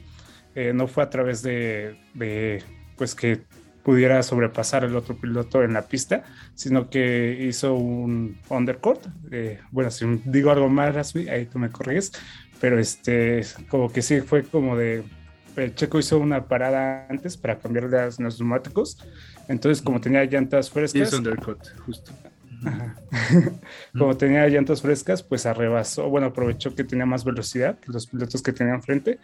no 0.74 0.88
fue 0.88 1.04
a 1.04 1.10
través 1.10 1.42
de, 1.42 1.98
de 2.14 2.62
pues 2.98 3.16
que 3.16 3.44
pudiera 3.90 4.22
sobrepasar 4.22 4.84
el 4.84 4.96
otro 4.96 5.18
piloto 5.18 5.64
en 5.64 5.74
la 5.74 5.82
pista, 5.82 6.22
sino 6.54 6.92
que 6.92 7.48
hizo 7.50 7.74
un 7.74 8.38
undercut. 8.48 9.00
Eh, 9.32 9.62
bueno, 9.72 9.90
si 9.90 10.06
digo 10.26 10.52
algo 10.52 10.70
más, 10.70 11.16
ahí 11.16 11.48
tú 11.48 11.58
me 11.58 11.72
corriges, 11.72 12.12
pero 12.62 12.78
este, 12.78 13.44
como 13.68 13.92
que 13.92 14.04
sí 14.04 14.22
fue 14.22 14.44
como 14.44 14.78
de. 14.78 15.04
El 15.56 15.74
Checo 15.74 15.98
hizo 15.98 16.20
una 16.20 16.48
parada 16.48 17.08
antes 17.10 17.36
para 17.36 17.58
cambiar 17.58 17.86
los 17.86 18.20
neumáticos, 18.20 19.00
entonces, 19.48 19.82
como 19.82 20.00
tenía 20.00 20.24
llantas 20.24 20.70
frescas. 20.70 21.12
undercut, 21.12 21.58
justo. 21.84 22.12
como 23.98 24.16
tenía 24.16 24.48
llantas 24.50 24.84
frescas, 24.84 25.24
pues 25.24 25.48
arrebasó, 25.48 26.10
bueno, 26.10 26.28
aprovechó 26.28 26.76
que 26.76 26.84
tenía 26.84 27.08
más 27.08 27.24
velocidad 27.24 27.80
que 27.80 27.92
los 27.92 28.06
pilotos 28.06 28.44
que 28.44 28.54
tenían 28.54 28.84
frente 28.84 29.18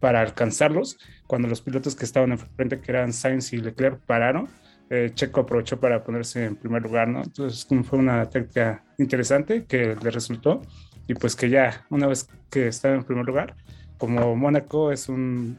para 0.00 0.20
alcanzarlos. 0.20 0.98
Cuando 1.26 1.46
los 1.46 1.60
pilotos 1.60 1.94
que 1.94 2.04
estaban 2.04 2.32
enfrente, 2.32 2.80
que 2.80 2.90
eran 2.90 3.12
Sainz 3.12 3.52
y 3.52 3.58
Leclerc, 3.58 4.00
pararon, 4.00 4.48
eh, 4.88 5.12
Checo 5.14 5.42
aprovechó 5.42 5.78
para 5.78 6.02
ponerse 6.02 6.44
en 6.44 6.56
primer 6.56 6.82
lugar, 6.82 7.06
¿no? 7.06 7.22
Entonces 7.22 7.66
fue 7.84 7.98
una 7.98 8.28
técnica 8.28 8.82
interesante 8.98 9.64
que 9.64 9.94
le 9.94 10.10
resultó 10.10 10.62
y 11.06 11.14
pues 11.14 11.36
que 11.36 11.48
ya 11.48 11.86
una 11.90 12.08
vez 12.08 12.28
que 12.50 12.66
estaba 12.66 12.96
en 12.96 13.04
primer 13.04 13.24
lugar, 13.24 13.54
como 13.98 14.34
Mónaco 14.34 14.90
es 14.90 15.08
un, 15.08 15.58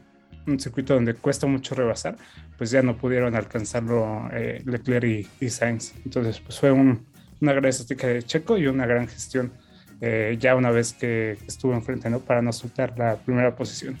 circuito 0.58 0.94
donde 0.94 1.14
cuesta 1.14 1.46
mucho 1.46 1.74
rebasar, 1.74 2.16
pues 2.58 2.70
ya 2.72 2.82
no 2.82 2.96
pudieron 2.96 3.36
alcanzarlo 3.36 4.28
eh, 4.32 4.60
Leclerc 4.66 5.28
y, 5.40 5.48
Sainz. 5.48 5.94
Entonces 6.04 6.40
pues 6.40 6.58
fue 6.58 6.72
un, 6.72 7.06
una 7.40 7.52
gran 7.52 7.66
estrategia 7.66 8.08
de 8.10 8.22
Checo 8.24 8.58
y 8.58 8.66
una 8.66 8.84
gran 8.84 9.08
gestión 9.08 9.52
eh, 10.00 10.36
ya 10.38 10.56
una 10.56 10.72
vez 10.72 10.92
que 10.92 11.38
estuvo 11.46 11.72
enfrente, 11.74 12.10
¿no? 12.10 12.18
Para 12.18 12.42
no 12.42 12.52
soltar 12.52 12.98
la 12.98 13.16
primera 13.16 13.54
posición. 13.54 13.96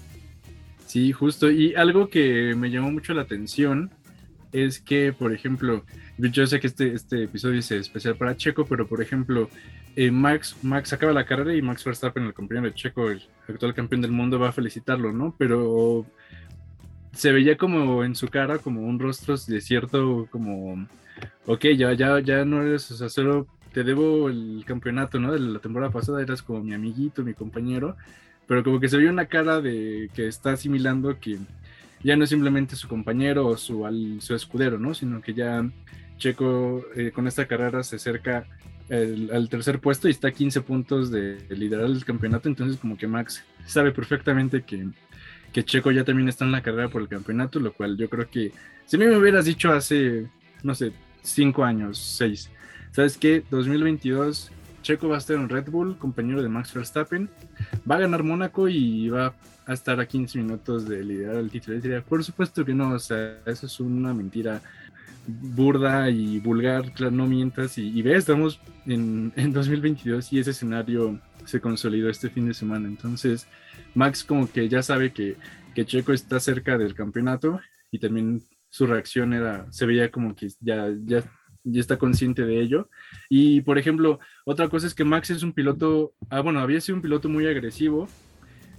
Sí, 0.92 1.10
justo. 1.10 1.50
Y 1.50 1.74
algo 1.74 2.10
que 2.10 2.54
me 2.54 2.70
llamó 2.70 2.92
mucho 2.92 3.14
la 3.14 3.22
atención 3.22 3.90
es 4.52 4.78
que, 4.78 5.14
por 5.14 5.32
ejemplo, 5.32 5.86
yo 6.18 6.46
sé 6.46 6.60
que 6.60 6.66
este, 6.66 6.92
este 6.92 7.22
episodio 7.24 7.60
es 7.60 7.70
especial 7.70 8.14
para 8.16 8.36
Checo, 8.36 8.66
pero 8.66 8.86
por 8.86 9.00
ejemplo, 9.00 9.48
eh, 9.96 10.10
Max, 10.10 10.54
Max 10.60 10.92
acaba 10.92 11.14
la 11.14 11.24
carrera 11.24 11.54
y 11.54 11.62
Max 11.62 11.82
Verstappen, 11.82 12.24
el 12.24 12.34
compañero 12.34 12.66
de 12.66 12.74
Checo, 12.74 13.10
el 13.10 13.22
actual 13.48 13.72
campeón 13.72 14.02
del 14.02 14.12
mundo, 14.12 14.38
va 14.38 14.50
a 14.50 14.52
felicitarlo, 14.52 15.14
¿no? 15.14 15.34
Pero 15.38 16.04
se 17.14 17.32
veía 17.32 17.56
como 17.56 18.04
en 18.04 18.14
su 18.14 18.28
cara, 18.28 18.58
como 18.58 18.82
un 18.82 18.98
rostro 18.98 19.38
de 19.38 19.62
cierto, 19.62 20.28
como, 20.30 20.86
ok, 21.46 21.68
ya, 21.74 21.94
ya, 21.94 22.20
ya 22.20 22.44
no 22.44 22.60
eres, 22.60 22.90
o 22.90 22.96
sea, 22.98 23.08
solo 23.08 23.46
te 23.72 23.82
debo 23.82 24.28
el 24.28 24.62
campeonato, 24.66 25.18
¿no? 25.18 25.32
De 25.32 25.40
la 25.40 25.58
temporada 25.58 25.90
pasada 25.90 26.20
eras 26.20 26.42
como 26.42 26.62
mi 26.62 26.74
amiguito, 26.74 27.24
mi 27.24 27.32
compañero, 27.32 27.96
pero 28.52 28.64
como 28.64 28.80
que 28.80 28.88
se 28.90 28.98
veía 28.98 29.08
una 29.08 29.24
cara 29.24 29.62
de 29.62 30.10
que 30.12 30.28
está 30.28 30.52
asimilando 30.52 31.18
que 31.18 31.38
ya 32.02 32.16
no 32.16 32.24
es 32.24 32.28
simplemente 32.28 32.76
su 32.76 32.86
compañero 32.86 33.46
o 33.46 33.56
su, 33.56 34.18
su 34.20 34.34
escudero, 34.34 34.78
¿no? 34.78 34.92
Sino 34.92 35.22
que 35.22 35.32
ya 35.32 35.66
Checo 36.18 36.84
eh, 36.94 37.12
con 37.12 37.26
esta 37.26 37.46
carrera 37.46 37.82
se 37.82 37.96
acerca 37.96 38.44
al 38.90 39.48
tercer 39.48 39.80
puesto 39.80 40.06
y 40.06 40.10
está 40.10 40.28
a 40.28 40.32
15 40.32 40.60
puntos 40.60 41.10
de, 41.10 41.38
liderar 41.48 41.86
el 41.86 42.04
campeonato, 42.04 42.46
entonces 42.46 42.78
como 42.78 42.98
que 42.98 43.06
Max 43.06 43.42
sabe 43.64 43.90
perfectamente 43.90 44.64
que, 44.64 44.86
que 45.50 45.64
Checo 45.64 45.90
ya 45.90 46.04
también 46.04 46.28
está 46.28 46.44
en 46.44 46.52
la 46.52 46.62
carrera 46.62 46.88
por 46.88 47.00
el 47.00 47.08
campeonato, 47.08 47.58
lo 47.58 47.72
cual 47.72 47.96
yo 47.96 48.10
creo 48.10 48.28
que 48.28 48.52
si 48.84 48.96
a 48.96 48.98
mí 48.98 49.06
me 49.06 49.16
hubieras 49.16 49.46
dicho 49.46 49.72
hace, 49.72 50.26
no 50.62 50.74
sé, 50.74 50.92
5 51.22 51.64
años, 51.64 51.96
6, 52.18 52.50
¿sabes 52.90 53.16
qué? 53.16 53.42
2022 53.50 54.52
Checo 54.82 55.08
va 55.08 55.16
a 55.16 55.18
estar 55.18 55.36
en 55.36 55.48
Red 55.48 55.70
Bull, 55.70 55.96
compañero 55.96 56.42
de 56.42 56.48
Max 56.48 56.74
Verstappen, 56.74 57.30
va 57.90 57.96
a 57.96 58.00
ganar 58.00 58.22
Mónaco 58.22 58.68
y 58.68 59.08
va 59.08 59.34
a 59.66 59.72
estar 59.72 60.00
a 60.00 60.06
15 60.06 60.38
minutos 60.38 60.88
de 60.88 61.04
liderar 61.04 61.36
el 61.36 61.50
título. 61.50 61.80
Por 62.02 62.24
supuesto 62.24 62.64
que 62.64 62.74
no, 62.74 62.90
o 62.90 62.98
sea, 62.98 63.38
eso 63.46 63.66
es 63.66 63.80
una 63.80 64.12
mentira 64.12 64.60
burda 65.26 66.10
y 66.10 66.40
vulgar, 66.40 66.92
claro, 66.92 67.12
no 67.12 67.26
mientas. 67.26 67.78
Y, 67.78 68.02
ve, 68.02 68.16
estamos 68.16 68.60
en, 68.86 69.32
en 69.36 69.52
2022 69.52 70.32
y 70.32 70.40
ese 70.40 70.50
escenario 70.50 71.20
se 71.44 71.60
consolidó 71.60 72.08
este 72.08 72.30
fin 72.30 72.46
de 72.46 72.54
semana. 72.54 72.88
Entonces, 72.88 73.46
Max 73.94 74.24
como 74.24 74.50
que 74.50 74.68
ya 74.68 74.82
sabe 74.82 75.12
que, 75.12 75.36
que 75.74 75.86
Checo 75.86 76.12
está 76.12 76.40
cerca 76.40 76.78
del 76.78 76.94
campeonato 76.94 77.60
y 77.90 77.98
también 77.98 78.42
su 78.68 78.86
reacción 78.86 79.32
era, 79.32 79.66
se 79.70 79.86
veía 79.86 80.10
como 80.10 80.34
que 80.34 80.48
ya, 80.60 80.88
ya 81.04 81.22
ya 81.64 81.80
está 81.80 81.98
consciente 81.98 82.44
de 82.44 82.60
ello. 82.60 82.88
Y 83.28 83.60
por 83.62 83.78
ejemplo, 83.78 84.18
otra 84.44 84.68
cosa 84.68 84.86
es 84.86 84.94
que 84.94 85.04
Max 85.04 85.30
es 85.30 85.42
un 85.42 85.52
piloto, 85.52 86.12
ah, 86.30 86.40
bueno, 86.40 86.60
había 86.60 86.80
sido 86.80 86.96
un 86.96 87.02
piloto 87.02 87.28
muy 87.28 87.46
agresivo 87.46 88.08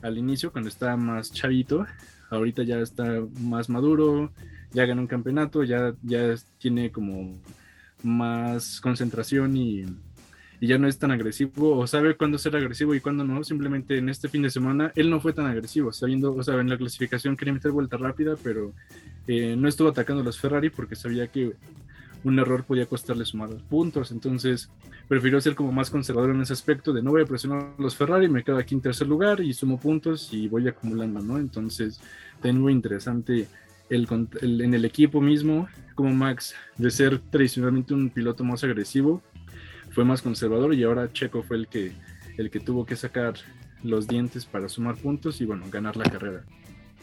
al 0.02 0.18
inicio, 0.18 0.52
cuando 0.52 0.70
estaba 0.70 0.98
más 0.98 1.32
chavito. 1.32 1.86
Ahorita 2.30 2.64
ya 2.64 2.80
está 2.80 3.22
más 3.40 3.70
maduro, 3.70 4.32
ya 4.72 4.86
ganó 4.86 5.02
un 5.02 5.08
campeonato, 5.08 5.64
ya, 5.64 5.94
ya 6.02 6.36
tiene 6.58 6.92
como 6.92 7.40
más 8.02 8.82
concentración 8.82 9.56
y, 9.56 9.86
y 10.60 10.68
ya 10.68 10.78
no 10.78 10.88
es 10.88 10.98
tan 10.98 11.12
agresivo, 11.12 11.78
o 11.78 11.88
sabe 11.88 12.18
cuándo 12.18 12.38
ser 12.38 12.56
agresivo 12.56 12.96
y 12.96 13.00
cuándo 13.00 13.24
no. 13.24 13.44
Simplemente 13.44 13.98
en 13.98 14.10
este 14.10 14.28
fin 14.28 14.42
de 14.42 14.50
semana 14.50 14.92
él 14.96 15.10
no 15.10 15.22
fue 15.22 15.32
tan 15.32 15.46
agresivo, 15.46 15.94
sabiendo, 15.94 16.34
o 16.34 16.44
sea, 16.44 16.60
en 16.60 16.70
la 16.70 16.78
clasificación 16.78 17.38
quería 17.38 17.54
meter 17.54 17.72
vuelta 17.72 17.98
rápida, 17.98 18.36
pero 18.44 18.74
eh, 19.28 19.56
no 19.58 19.68
estuvo 19.68 19.90
atacando 19.90 20.22
a 20.22 20.26
los 20.26 20.40
Ferrari 20.40 20.70
porque 20.70 20.96
sabía 20.96 21.28
que 21.28 21.54
un 22.24 22.40
error 22.40 22.64
podía 22.64 22.86
costarle 22.86 23.26
sumar 23.26 23.50
puntos. 23.70 24.12
Entonces, 24.12 24.70
prefirió 25.08 25.40
ser 25.42 25.56
como 25.56 25.72
más 25.72 25.90
conservador 25.90 26.32
en 26.32 26.42
ese 26.42 26.54
aspecto 26.54 26.94
de 26.94 27.02
no 27.02 27.12
voy 27.12 27.24
a 27.24 27.26
presionar 27.26 27.74
a 27.78 27.82
los 27.82 27.96
Ferrari, 27.96 28.28
me 28.28 28.44
quedo 28.44 28.58
aquí 28.58 28.76
en 28.76 28.82
tercer 28.82 29.08
lugar 29.08 29.42
y 29.42 29.54
sumo 29.54 29.80
puntos 29.80 30.30
y 30.32 30.48
voy 30.48 30.68
acumulando, 30.68 31.20
¿no? 31.22 31.38
Entonces, 31.38 32.00
muy 32.44 32.74
interesante 32.74 33.48
el, 33.90 34.08
en 34.42 34.74
el 34.74 34.86
equipo 34.86 35.22
mismo, 35.22 35.68
como 35.96 36.12
Max, 36.12 36.56
de 36.78 36.92
ser 36.92 37.20
tradicionalmente 37.20 37.94
un 37.94 38.10
piloto 38.10 38.44
más 38.44 38.64
agresivo, 38.64 39.22
fue 39.92 40.04
más 40.04 40.22
conservador 40.22 40.74
y 40.74 40.84
ahora 40.84 41.12
Checo 41.12 41.44
fue 41.44 41.58
el 41.58 41.68
que, 41.68 41.92
el 42.38 42.50
que 42.50 42.60
tuvo 42.60 42.86
que 42.86 42.96
sacar 42.96 43.36
los 43.84 44.08
dientes 44.08 44.46
para 44.46 44.68
sumar 44.70 44.96
puntos 44.96 45.40
y 45.42 45.46
bueno, 45.46 45.66
ganar 45.70 45.96
la 45.96 46.06
carrera. 46.06 46.44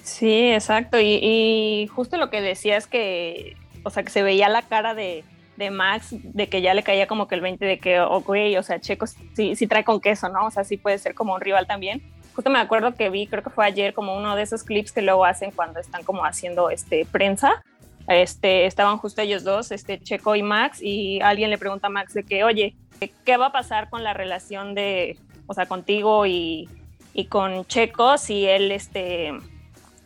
Sí, 0.02 0.50
exacto. 0.50 0.98
Y, 1.00 1.88
justo 1.94 2.16
lo 2.16 2.30
que 2.30 2.40
decía 2.40 2.76
es 2.76 2.86
que 2.86 3.56
o 3.82 3.90
sea, 3.90 4.02
que 4.02 4.10
se 4.10 4.22
veía 4.22 4.48
la 4.48 4.62
cara 4.62 4.94
de, 4.94 5.24
de 5.56 5.70
Max, 5.70 6.08
de 6.10 6.48
que 6.48 6.62
ya 6.62 6.74
le 6.74 6.82
caía 6.82 7.06
como 7.06 7.28
que 7.28 7.34
el 7.34 7.40
20 7.40 7.64
de 7.64 7.78
que, 7.78 8.00
ok, 8.00 8.30
o 8.58 8.62
sea, 8.62 8.80
Checo 8.80 9.06
sí, 9.06 9.54
sí 9.54 9.66
trae 9.66 9.84
con 9.84 10.00
queso, 10.00 10.28
¿no? 10.28 10.46
O 10.46 10.50
sea, 10.50 10.64
sí 10.64 10.76
puede 10.76 10.98
ser 10.98 11.14
como 11.14 11.34
un 11.34 11.40
rival 11.40 11.66
también. 11.66 12.02
Justo 12.34 12.50
me 12.50 12.58
acuerdo 12.58 12.94
que 12.94 13.10
vi, 13.10 13.26
creo 13.26 13.42
que 13.42 13.50
fue 13.50 13.66
ayer, 13.66 13.92
como 13.92 14.16
uno 14.16 14.34
de 14.36 14.42
esos 14.42 14.62
clips 14.64 14.92
que 14.92 15.02
luego 15.02 15.24
hacen 15.24 15.50
cuando 15.50 15.78
están 15.78 16.02
como 16.02 16.24
haciendo 16.24 16.70
este, 16.70 17.04
prensa. 17.04 17.62
Este, 18.08 18.66
estaban 18.66 18.96
justo 18.96 19.20
ellos 19.20 19.44
dos, 19.44 19.70
este, 19.70 20.00
Checo 20.00 20.34
y 20.34 20.42
Max, 20.42 20.80
y 20.82 21.20
alguien 21.20 21.50
le 21.50 21.58
pregunta 21.58 21.88
a 21.88 21.90
Max 21.90 22.14
de 22.14 22.24
que, 22.24 22.42
oye, 22.42 22.74
¿qué 23.24 23.36
va 23.36 23.46
a 23.46 23.52
pasar 23.52 23.90
con 23.90 24.02
la 24.02 24.14
relación 24.14 24.74
de, 24.74 25.18
o 25.46 25.54
sea, 25.54 25.66
contigo 25.66 26.26
y, 26.26 26.68
y 27.12 27.26
con 27.26 27.66
Checo 27.66 28.16
si 28.18 28.46
él, 28.46 28.72
este, 28.72 29.32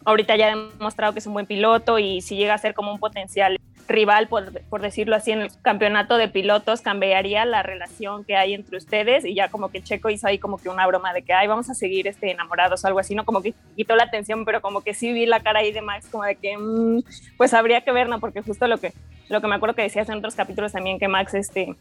ahorita 0.05 0.37
ya 0.37 0.53
ha 0.53 0.57
demostrado 0.57 1.13
que 1.13 1.19
es 1.19 1.27
un 1.27 1.33
buen 1.33 1.47
piloto 1.47 1.99
y 1.99 2.21
si 2.21 2.37
llega 2.37 2.55
a 2.55 2.59
ser 2.59 2.75
como 2.75 2.93
un 2.93 2.99
potencial 2.99 3.59
rival, 3.89 4.29
por, 4.29 4.63
por, 4.65 4.81
decirlo 4.81 5.17
así, 5.17 5.33
en 5.33 5.43
el 5.43 5.51
campeonato 5.63 6.17
de 6.17 6.29
pilotos, 6.29 6.81
cambiaría 6.81 7.45
la 7.45 7.63
relación 7.63 8.25
que 8.25 8.37
hay 8.37 8.55
entre 8.55 8.77
ustedes 8.77 9.25
y 9.25 9.35
ya 9.35 9.49
como 9.49 9.71
que 9.71 9.83
Checo 9.83 10.11
hizo 10.11 10.27
ahí 10.27 10.39
como 10.39 10.59
que 10.59 10.69
una 10.69 10.87
broma 10.87 11.13
de 11.13 11.23
que, 11.23 11.33
ay, 11.33 11.47
vamos 11.47 11.69
a 11.71 11.75
seguir 11.75 12.07
este, 12.07 12.31
enamorados 12.31 12.83
o 12.83 12.87
algo 12.87 12.99
así, 12.99 13.15
¿no? 13.15 13.25
Como 13.25 13.43
que 13.43 13.55
quitó 13.77 13.95
la 13.97 14.05
atención, 14.05 14.45
pero 14.45 14.63
como 14.63 14.81
que 14.83 14.95
sí 14.95 15.13
vi 15.13 15.27
la 15.27 15.41
cara 15.41 15.61
ahí 15.61 15.73
de 15.73 15.83
Max 15.83 16.09
como 16.11 16.25
de 16.25 16.37
que, 16.37 16.57
mmm, 16.57 17.03
pues 17.37 17.53
habría 17.53 17.83
que 17.83 17.93
ver, 17.93 18.09
¿no? 18.09 18.21
Porque 18.21 18.43
justo 18.43 18.67
lo 18.67 18.79
que, 18.79 18.93
lo 19.29 19.41
que 19.41 19.47
me 19.49 19.57
acuerdo 19.57 19.75
que 19.75 19.83
decías 19.83 20.09
en 20.09 20.19
otros 20.19 20.35
capítulos 20.35 20.73
también, 20.73 20.99
que 20.99 21.09
Max, 21.09 21.35
este, 21.35 21.77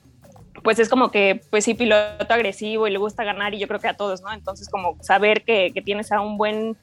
pues 0.61 0.79
es 0.79 0.89
como 0.89 1.09
que, 1.09 1.41
pues 1.49 1.63
sí, 1.63 1.73
piloto 1.73 2.33
agresivo 2.33 2.87
y 2.87 2.91
le 2.91 2.97
gusta 2.97 3.23
ganar 3.23 3.53
y 3.53 3.59
yo 3.59 3.67
creo 3.67 3.79
que 3.79 3.87
a 3.87 3.95
todos, 3.95 4.21
¿no? 4.21 4.31
Entonces 4.33 4.69
como 4.69 4.97
saber 5.01 5.43
que, 5.43 5.71
que 5.73 5.81
tienes 5.81 6.11
a 6.11 6.19
un 6.19 6.37
buen 6.37 6.75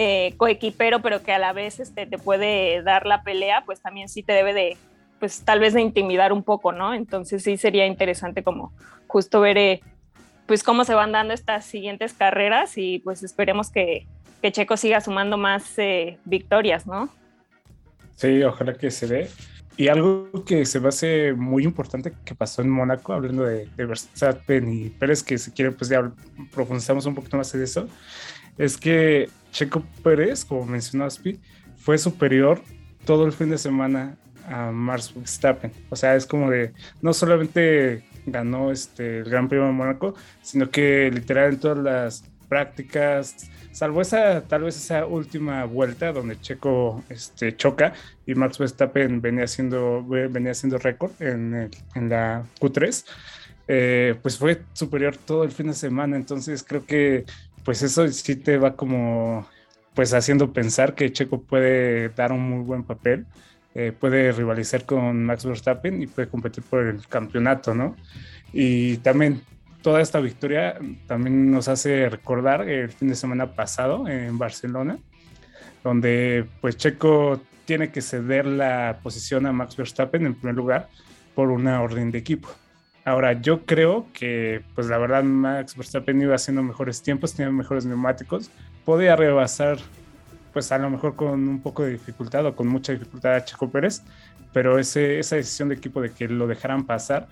eh, 0.00 0.34
coequipero, 0.36 1.02
pero 1.02 1.24
que 1.24 1.32
a 1.32 1.40
la 1.40 1.52
vez 1.52 1.80
este, 1.80 2.06
te 2.06 2.18
puede 2.18 2.84
dar 2.84 3.04
la 3.04 3.24
pelea, 3.24 3.64
pues 3.66 3.80
también 3.80 4.08
sí 4.08 4.22
te 4.22 4.32
debe 4.32 4.54
de, 4.54 4.76
pues 5.18 5.40
tal 5.40 5.58
vez 5.58 5.74
de 5.74 5.80
intimidar 5.80 6.32
un 6.32 6.44
poco, 6.44 6.70
¿no? 6.70 6.94
Entonces 6.94 7.42
sí 7.42 7.56
sería 7.56 7.84
interesante 7.84 8.44
como 8.44 8.72
justo 9.08 9.40
ver, 9.40 9.58
eh, 9.58 9.80
pues 10.46 10.62
cómo 10.62 10.84
se 10.84 10.94
van 10.94 11.10
dando 11.10 11.34
estas 11.34 11.64
siguientes 11.64 12.12
carreras 12.12 12.78
y 12.78 13.00
pues 13.00 13.24
esperemos 13.24 13.72
que, 13.72 14.06
que 14.40 14.52
Checo 14.52 14.76
siga 14.76 15.00
sumando 15.00 15.36
más 15.36 15.76
eh, 15.78 16.18
victorias, 16.24 16.86
¿no? 16.86 17.08
Sí, 18.14 18.40
ojalá 18.44 18.74
que 18.74 18.92
se 18.92 19.08
dé. 19.08 19.28
Y 19.76 19.88
algo 19.88 20.44
que 20.46 20.64
se 20.64 20.78
me 20.78 20.90
hace 20.90 21.32
muy 21.32 21.64
importante 21.64 22.12
que 22.24 22.36
pasó 22.36 22.62
en 22.62 22.70
Mónaco, 22.70 23.14
hablando 23.14 23.42
de, 23.42 23.66
de 23.76 23.84
Verstappen 23.84 24.72
y 24.72 24.90
Pérez, 24.90 25.24
que 25.24 25.38
si 25.38 25.50
quiere 25.50 25.72
pues 25.72 25.90
ya 25.90 26.12
profundizamos 26.52 27.04
un 27.06 27.16
poquito 27.16 27.36
más 27.36 27.52
en 27.56 27.64
eso, 27.64 27.88
es 28.58 28.76
que 28.76 29.28
Checo 29.58 29.82
Pérez, 30.04 30.44
como 30.44 30.64
mencionó 30.64 31.04
Aspi, 31.04 31.40
fue 31.76 31.98
superior 31.98 32.62
todo 33.04 33.26
el 33.26 33.32
fin 33.32 33.50
de 33.50 33.58
semana 33.58 34.16
a 34.46 34.70
Max 34.70 35.12
Verstappen. 35.12 35.72
O 35.90 35.96
sea, 35.96 36.14
es 36.14 36.26
como 36.26 36.48
de, 36.48 36.72
no 37.02 37.12
solamente 37.12 38.04
ganó 38.24 38.70
este, 38.70 39.18
el 39.18 39.24
Gran 39.24 39.48
Premio 39.48 39.66
de 39.66 39.72
Mónaco, 39.72 40.14
sino 40.42 40.70
que 40.70 41.10
literal 41.12 41.54
en 41.54 41.58
todas 41.58 41.78
las 41.78 42.24
prácticas, 42.48 43.50
salvo 43.72 44.00
esa, 44.00 44.42
tal 44.42 44.62
vez 44.62 44.76
esa 44.76 45.06
última 45.06 45.64
vuelta 45.64 46.12
donde 46.12 46.40
Checo 46.40 47.02
este, 47.08 47.56
choca 47.56 47.94
y 48.26 48.36
Max 48.36 48.58
Verstappen 48.58 49.20
venía 49.20 49.42
haciendo, 49.42 50.04
venía 50.06 50.52
haciendo 50.52 50.78
récord 50.78 51.10
en, 51.18 51.68
en, 51.96 52.08
la 52.08 52.44
Q3, 52.60 53.04
eh, 53.66 54.14
pues 54.22 54.38
fue 54.38 54.62
superior 54.72 55.16
todo 55.16 55.42
el 55.42 55.50
fin 55.50 55.66
de 55.66 55.74
semana. 55.74 56.14
Entonces 56.14 56.62
creo 56.62 56.86
que 56.86 57.24
pues 57.68 57.82
eso 57.82 58.08
sí 58.08 58.34
te 58.34 58.56
va 58.56 58.76
como 58.76 59.46
pues 59.92 60.14
haciendo 60.14 60.54
pensar 60.54 60.94
que 60.94 61.12
Checo 61.12 61.42
puede 61.42 62.08
dar 62.08 62.32
un 62.32 62.40
muy 62.40 62.64
buen 62.64 62.82
papel, 62.82 63.26
eh, 63.74 63.92
puede 63.92 64.32
rivalizar 64.32 64.86
con 64.86 65.26
Max 65.26 65.44
Verstappen 65.44 66.00
y 66.00 66.06
puede 66.06 66.28
competir 66.28 66.64
por 66.64 66.86
el 66.86 67.06
campeonato, 67.06 67.74
¿no? 67.74 67.94
Y 68.54 68.96
también 68.96 69.42
toda 69.82 70.00
esta 70.00 70.18
victoria 70.18 70.78
también 71.06 71.50
nos 71.50 71.68
hace 71.68 72.08
recordar 72.08 72.66
el 72.66 72.88
fin 72.88 73.08
de 73.08 73.14
semana 73.14 73.52
pasado 73.52 74.08
en 74.08 74.38
Barcelona, 74.38 74.96
donde 75.84 76.46
pues 76.62 76.78
Checo 76.78 77.38
tiene 77.66 77.90
que 77.90 78.00
ceder 78.00 78.46
la 78.46 79.00
posición 79.02 79.44
a 79.44 79.52
Max 79.52 79.76
Verstappen 79.76 80.24
en 80.24 80.34
primer 80.36 80.54
lugar 80.54 80.88
por 81.34 81.50
una 81.50 81.82
orden 81.82 82.12
de 82.12 82.16
equipo. 82.16 82.48
Ahora, 83.08 83.32
yo 83.40 83.64
creo 83.64 84.06
que, 84.12 84.60
pues 84.74 84.88
la 84.88 84.98
verdad, 84.98 85.22
Max 85.22 85.74
Verstappen 85.74 86.20
iba 86.20 86.34
haciendo 86.34 86.62
mejores 86.62 87.02
tiempos, 87.02 87.32
tenía 87.32 87.50
mejores 87.50 87.86
neumáticos, 87.86 88.50
podía 88.84 89.16
rebasar, 89.16 89.78
pues 90.52 90.70
a 90.72 90.78
lo 90.78 90.90
mejor 90.90 91.16
con 91.16 91.48
un 91.48 91.62
poco 91.62 91.84
de 91.84 91.92
dificultad 91.92 92.44
o 92.44 92.54
con 92.54 92.68
mucha 92.68 92.92
dificultad 92.92 93.36
a 93.36 93.44
Checo 93.46 93.70
Pérez, 93.70 94.02
pero 94.52 94.78
esa 94.78 95.00
decisión 95.00 95.70
de 95.70 95.76
equipo 95.76 96.02
de 96.02 96.10
que 96.10 96.28
lo 96.28 96.46
dejaran 96.46 96.84
pasar, 96.84 97.28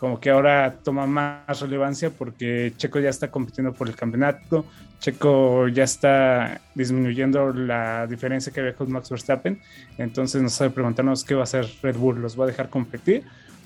como 0.00 0.18
que 0.18 0.30
ahora 0.30 0.74
toma 0.82 1.06
más 1.06 1.60
relevancia 1.60 2.10
porque 2.10 2.72
Checo 2.76 2.98
ya 2.98 3.10
está 3.10 3.30
compitiendo 3.30 3.72
por 3.72 3.86
el 3.86 3.94
campeonato, 3.94 4.64
Checo 4.98 5.68
ya 5.68 5.84
está 5.84 6.60
disminuyendo 6.74 7.52
la 7.52 8.08
diferencia 8.08 8.52
que 8.52 8.58
había 8.58 8.74
con 8.74 8.90
Max 8.90 9.10
Verstappen, 9.10 9.60
entonces 9.96 10.42
nos 10.42 10.54
sabe 10.54 10.70
preguntarnos 10.70 11.22
qué 11.22 11.36
va 11.36 11.42
a 11.42 11.44
hacer 11.44 11.68
Red 11.82 11.96
Bull, 11.98 12.20
¿los 12.20 12.38
va 12.38 12.44
a 12.44 12.48
dejar 12.48 12.68
competir? 12.68 13.22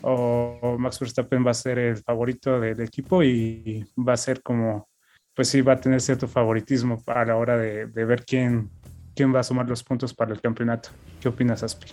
¿O 0.06 0.76
Max 0.78 1.00
Verstappen 1.00 1.46
va 1.46 1.52
a 1.52 1.54
ser 1.54 1.78
el 1.78 1.96
favorito 1.96 2.60
del 2.60 2.80
equipo 2.80 3.22
y 3.22 3.86
va 3.96 4.12
a 4.12 4.18
ser 4.18 4.42
como, 4.42 4.88
pues 5.34 5.48
sí, 5.48 5.62
va 5.62 5.72
a 5.72 5.80
tener 5.80 6.00
cierto 6.02 6.28
favoritismo 6.28 7.02
a 7.06 7.24
la 7.24 7.36
hora 7.36 7.56
de, 7.56 7.86
ver 7.86 8.24
quién, 8.26 8.68
quién 9.16 9.34
va 9.34 9.40
a 9.40 9.44
sumar 9.44 9.66
los 9.66 9.82
puntos 9.82 10.12
para 10.12 10.34
el 10.34 10.42
campeonato? 10.42 10.90
¿Qué 11.20 11.28
opinas, 11.28 11.62
Aspi? 11.62 11.86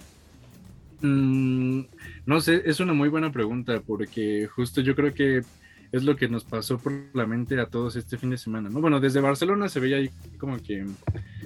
Mm, 1.02 1.84
no 2.26 2.42
sé, 2.42 2.62
es 2.66 2.82
una 2.82 2.92
muy 2.92 3.08
buena 3.08 3.32
pregunta 3.32 3.82
porque 3.86 4.46
justo 4.48 4.82
yo 4.82 4.94
creo 4.94 5.14
que 5.14 5.44
es 5.92 6.04
lo 6.04 6.16
que 6.18 6.28
nos 6.28 6.44
pasó 6.44 6.78
por 6.78 6.94
la 7.14 7.26
mente 7.26 7.60
a 7.60 7.66
todos 7.66 7.96
este 7.96 8.18
fin 8.18 8.30
de 8.30 8.38
semana, 8.38 8.70
¿no? 8.70 8.82
Bueno, 8.82 9.00
desde 9.00 9.22
Barcelona 9.22 9.70
se 9.70 9.80
veía 9.80 9.98
ahí 9.98 10.10
como 10.38 10.58
que 10.62 10.86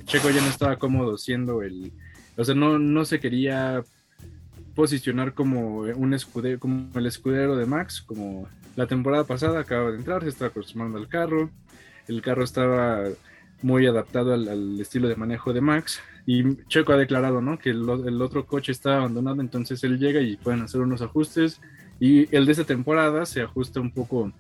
Checo 0.06 0.32
ya 0.32 0.42
no 0.42 0.48
estaba 0.48 0.78
cómodo 0.78 1.18
siendo 1.18 1.62
el, 1.62 1.94
o 2.38 2.44
sea, 2.44 2.56
no, 2.56 2.78
no 2.78 3.06
se 3.06 3.20
quería 3.20 3.84
posicionar 4.76 5.34
como 5.34 5.80
un 5.80 6.14
escudero, 6.14 6.60
como 6.60 6.90
el 6.96 7.06
escudero 7.06 7.56
de 7.56 7.66
Max, 7.66 8.02
como 8.02 8.48
la 8.76 8.88
temporada 8.88 9.24
pasada 9.24 9.62
acaba 9.62 9.92
de 9.92 9.98
entrar, 9.98 10.24
se 10.24 10.30
estaba 10.30 10.50
acostumbrando 10.50 10.98
al 10.98 11.08
carro, 11.08 11.50
el 12.08 12.22
carro 12.22 12.44
estaba 12.44 13.04
muy 13.62 13.88
adaptado 13.88 14.34
al 14.34 14.80
estilo 14.80 15.08
de 15.08 15.16
manejo 15.16 15.54
de 15.54 15.62
Max, 15.62 16.02
y 16.26 16.56
Checo 16.68 16.94
ha 16.94 16.98
declarado, 16.98 17.40
¿no? 17.40 17.60
Que 17.60 17.70
el, 17.70 18.22
otro 18.22 18.46
coche 18.46 18.72
está 18.72 18.98
abandonado, 18.98 19.42
entonces 19.42 19.84
él 19.84 20.00
llega 20.00 20.22
y 20.22 20.38
pueden 20.38 20.62
hacer 20.62 20.82
unos 20.82 21.02
ajustes. 21.02 21.62
Y 22.00 22.36
el 22.36 22.46
de 22.46 22.52
esta 22.52 22.64
temporada 22.64 23.26
se 23.26 23.42
ajusta 23.42 23.80
un 23.80 23.92
poco 23.92 24.32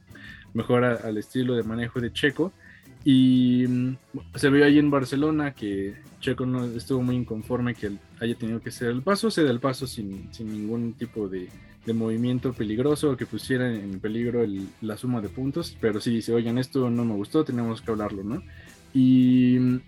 mejor 0.54 0.84
al 0.84 1.18
estilo 1.18 1.56
de 1.56 1.64
manejo 1.64 2.02
de 2.02 2.12
Checo. 2.12 2.52
Y 3.08 3.68
mm, 3.68 3.98
se 4.34 4.50
vio 4.50 4.66
ahí 4.66 4.80
en 4.80 4.90
Barcelona 4.90 5.54
que 5.54 5.94
Checo 6.20 6.48
no 6.48 6.66
estuvo 6.66 7.04
muy 7.04 7.16
inconforme 7.16 7.76
que 7.76 7.92
haya 8.20 8.36
tenido 8.36 8.60
que 8.60 8.70
hacer 8.70 8.90
el 8.90 9.04
paso, 9.04 9.30
se 9.30 9.44
da 9.44 9.52
el 9.52 9.60
paso 9.60 9.86
sin, 9.86 10.34
sin 10.34 10.52
ningún 10.52 10.94
tipo 10.94 11.30
de, 11.30 11.48
de, 11.86 11.94
movimiento 11.94 12.52
peligroso 12.52 13.16
que 13.16 13.28
pusiera 13.28 13.72
en 13.72 14.00
peligro 14.00 14.44
la 14.82 14.98
suma 14.98 15.22
de 15.22 15.30
puntos. 15.30 15.78
Pero 15.80 16.02
sí 16.02 16.16
dice, 16.16 16.34
oigan, 16.34 16.58
esto 16.58 16.90
no 16.90 17.06
me 17.06 17.14
gustó, 17.14 17.46
tenemos 17.46 17.80
que 17.80 17.92
hablarlo, 17.92 18.24
¿no? 18.24 18.42
Y 18.92 19.58
mm, 19.60 19.80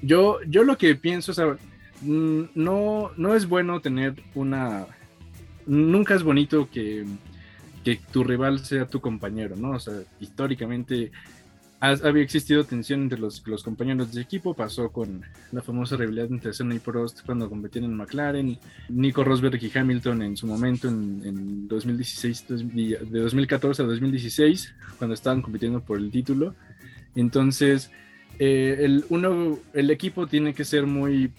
yo, 0.00 0.38
yo 0.48 0.64
lo 0.64 0.78
que 0.78 0.94
pienso, 0.94 1.32
o 1.32 1.34
sea, 1.34 1.58
mm, 2.00 2.42
no, 2.54 3.10
no 3.18 3.34
es 3.34 3.46
bueno 3.46 3.80
tener 3.80 4.14
una... 4.34 4.86
Nunca 5.66 6.14
es 6.14 6.22
bonito 6.22 6.70
que, 6.70 7.04
que 7.84 8.00
tu 8.10 8.24
rival 8.24 8.60
sea 8.60 8.88
tu 8.88 9.02
compañero, 9.02 9.56
¿no? 9.56 9.72
O 9.72 9.78
sea, 9.78 9.94
históricamente 10.20 11.12
había 11.90 12.22
existido 12.22 12.64
tensión 12.64 13.02
entre 13.02 13.18
los, 13.18 13.46
los, 13.46 13.62
compañeros 13.62 14.12
de 14.12 14.22
equipo, 14.22 14.54
pasó 14.54 14.90
con 14.90 15.22
la 15.52 15.62
famosa 15.62 15.96
rivalidad 15.96 16.26
entre 16.30 16.52
Senna 16.52 16.74
y 16.74 16.78
Prost 16.78 17.24
cuando 17.24 17.48
competían 17.48 17.84
en 17.84 17.96
McLaren, 17.96 18.58
Nico 18.88 19.24
Rosberg 19.24 19.62
y 19.62 19.76
Hamilton 19.76 20.22
en 20.22 20.36
su 20.36 20.46
momento 20.46 20.88
en, 20.88 21.22
en 21.24 21.68
2016, 21.68 22.46
de 22.48 23.20
2014 23.20 23.82
a 23.82 23.84
2016, 23.86 24.74
cuando 24.98 25.14
estaban 25.14 25.42
compitiendo 25.42 25.80
por 25.80 25.98
el 25.98 26.10
título. 26.10 26.54
Entonces, 27.14 27.90
eh, 28.38 28.78
el, 28.80 29.04
uno, 29.08 29.58
el 29.72 29.90
equipo 29.90 30.26
tiene 30.26 30.54
que 30.54 30.64
ser 30.64 30.86
muy, 30.86 31.32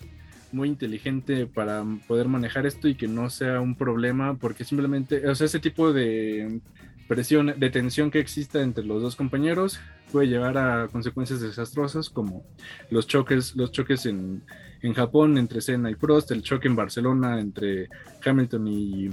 muy 0.52 0.70
inteligente 0.70 1.46
para 1.46 1.84
poder 2.08 2.28
manejar 2.28 2.66
esto 2.66 2.88
y 2.88 2.96
que 2.96 3.08
no 3.08 3.30
sea 3.30 3.60
un 3.62 3.76
problema, 3.76 4.36
porque 4.36 4.64
simplemente, 4.64 5.28
o 5.28 5.36
sea, 5.36 5.46
ese 5.46 5.60
tipo 5.60 5.92
de 5.92 6.62
presión, 7.08 7.54
de 7.58 7.70
tensión 7.70 8.12
que 8.12 8.20
exista 8.20 8.62
entre 8.62 8.84
los 8.84 9.02
dos 9.02 9.16
compañeros 9.16 9.80
puede 10.12 10.28
llevar 10.28 10.58
a 10.58 10.88
consecuencias 10.88 11.42
desastrosas 11.42 12.10
como 12.10 12.44
los 12.90 13.08
choques, 13.08 13.56
los 13.56 13.72
choques 13.72 14.06
en, 14.06 14.44
en 14.82 14.94
Japón 14.94 15.38
entre 15.38 15.62
Senna 15.62 15.92
y 15.92 15.96
Prost, 15.96 16.32
el 16.32 16.42
choque 16.42 16.68
en 16.68 16.76
Barcelona 16.76 17.40
entre 17.40 17.90
Hamilton 18.24 18.68
y, 18.68 19.10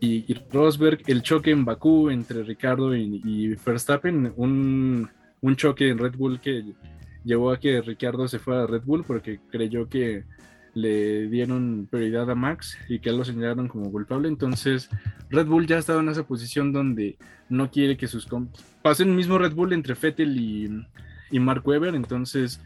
y, 0.00 0.34
Rosberg, 0.52 1.00
el 1.06 1.22
choque 1.22 1.50
en 1.50 1.64
Bakú 1.64 2.10
entre 2.10 2.42
Ricardo 2.42 2.94
y, 2.94 3.20
y 3.24 3.54
Verstappen, 3.54 4.32
un, 4.36 5.08
un 5.40 5.56
choque 5.56 5.88
en 5.88 5.98
Red 5.98 6.16
Bull 6.16 6.40
que 6.40 6.74
llevó 7.24 7.52
a 7.52 7.60
que 7.60 7.80
Ricardo 7.82 8.26
se 8.28 8.38
fuera 8.38 8.64
a 8.64 8.66
Red 8.66 8.82
Bull 8.84 9.04
porque 9.04 9.40
creyó 9.50 9.88
que 9.88 10.24
le 10.74 11.28
dieron 11.28 11.86
prioridad 11.90 12.30
a 12.30 12.34
Max 12.34 12.78
y 12.88 12.98
que 13.00 13.12
lo 13.12 13.24
señalaron 13.24 13.68
como 13.68 13.90
culpable. 13.90 14.28
Entonces, 14.28 14.88
Red 15.30 15.46
Bull 15.46 15.66
ya 15.66 15.78
estaba 15.78 16.00
en 16.00 16.08
esa 16.08 16.26
posición 16.26 16.72
donde 16.72 17.16
no 17.48 17.70
quiere 17.70 17.96
que 17.96 18.08
sus 18.08 18.26
pasen 18.82 19.10
el 19.10 19.16
mismo 19.16 19.38
Red 19.38 19.54
Bull 19.54 19.72
entre 19.72 19.94
Fettel 19.94 20.38
y, 20.38 20.84
y 21.30 21.40
Mark 21.40 21.66
Webber. 21.66 21.94
Entonces, 21.94 22.60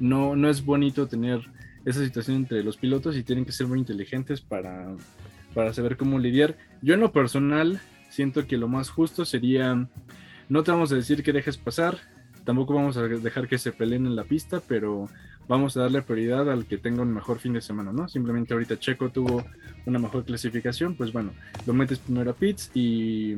no, 0.00 0.36
no 0.36 0.48
es 0.48 0.64
bonito 0.64 1.06
tener 1.06 1.40
esa 1.84 2.04
situación 2.04 2.36
entre 2.36 2.62
los 2.62 2.76
pilotos 2.76 3.16
y 3.16 3.22
tienen 3.22 3.44
que 3.44 3.52
ser 3.52 3.66
muy 3.66 3.78
inteligentes 3.78 4.40
para, 4.40 4.94
para 5.54 5.72
saber 5.72 5.96
cómo 5.96 6.18
lidiar. 6.18 6.56
Yo, 6.82 6.94
en 6.94 7.00
lo 7.00 7.12
personal, 7.12 7.80
siento 8.10 8.46
que 8.46 8.56
lo 8.56 8.68
más 8.68 8.90
justo 8.90 9.24
sería. 9.24 9.88
No 10.48 10.62
te 10.62 10.70
vamos 10.70 10.92
a 10.92 10.96
decir 10.96 11.22
que 11.22 11.32
dejes 11.32 11.58
pasar, 11.58 11.98
Tampoco 12.48 12.72
vamos 12.72 12.96
a 12.96 13.02
dejar 13.02 13.46
que 13.46 13.58
se 13.58 13.72
peleen 13.72 14.06
en 14.06 14.16
la 14.16 14.24
pista, 14.24 14.62
pero 14.66 15.06
vamos 15.48 15.76
a 15.76 15.80
darle 15.80 16.02
prioridad 16.02 16.50
al 16.50 16.66
que 16.66 16.78
tenga 16.78 17.02
un 17.02 17.12
mejor 17.12 17.38
fin 17.38 17.54
de 17.54 17.60
semana, 17.60 17.92
¿no? 17.92 18.08
Simplemente 18.08 18.52
ahorita 18.52 18.78
Checo 18.78 19.08
tuvo 19.08 19.44
una 19.86 19.98
mejor 19.98 20.24
clasificación, 20.24 20.94
pues 20.94 21.12
bueno, 21.12 21.32
lo 21.66 21.72
metes 21.72 21.98
primero 21.98 22.30
a 22.30 22.34
pits 22.34 22.70
y 22.74 23.34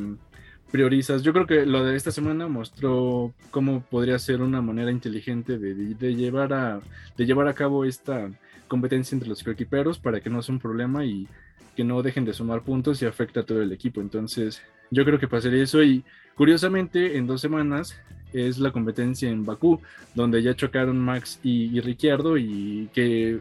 priorizas. 0.71 1.23
Yo 1.23 1.33
creo 1.33 1.47
que 1.47 1.67
lo 1.67 1.85
de 1.85 1.97
esta 1.97 2.11
semana 2.11 2.49
mostró 2.49 3.33
cómo 3.51 3.83
podría 3.83 4.19
ser 4.19 4.43
una 4.43 4.61
manera 4.61 4.91
inteligente 4.91 5.59
de, 5.59 6.15
llevar, 6.15 6.53
a, 6.53 6.81
de 7.17 7.27
llevar 7.27 7.49
a 7.49 7.55
cabo 7.55 7.85
esta 7.85 8.31
competencia 8.69 9.15
entre 9.15 9.29
los 9.29 9.43
coequiperos 9.43 9.99
para 9.99 10.21
que 10.21 10.31
no 10.31 10.43
sea 10.43 10.55
un 10.55 10.61
problema 10.61 11.05
y 11.05 11.29
que 11.77 11.85
no 11.85 12.03
dejen 12.03 12.25
de 12.25 12.33
sumar 12.33 12.63
puntos 12.63 13.01
y 13.03 13.07
afecta 13.07 13.41
a 13.41 13.43
todo 13.45 13.63
el 13.63 13.73
equipo. 13.73 14.01
Entonces, 14.01 14.63
yo 14.91 15.05
creo 15.05 15.19
que 15.19 15.29
pasaría 15.29 15.63
eso 15.63 15.83
y 15.83 16.05
curiosamente 16.35 17.17
en 17.17 17.27
dos 17.27 17.41
semanas 17.41 17.97
es 18.33 18.59
la 18.59 18.73
competencia 18.73 19.31
en 19.31 19.45
Bakú, 19.45 19.81
donde 20.15 20.43
ya 20.43 20.55
chocaron 20.55 20.99
Max 20.99 21.41
y, 21.43 21.81
Ricciardo 21.81 22.37
y 22.39 22.89
que 22.93 23.41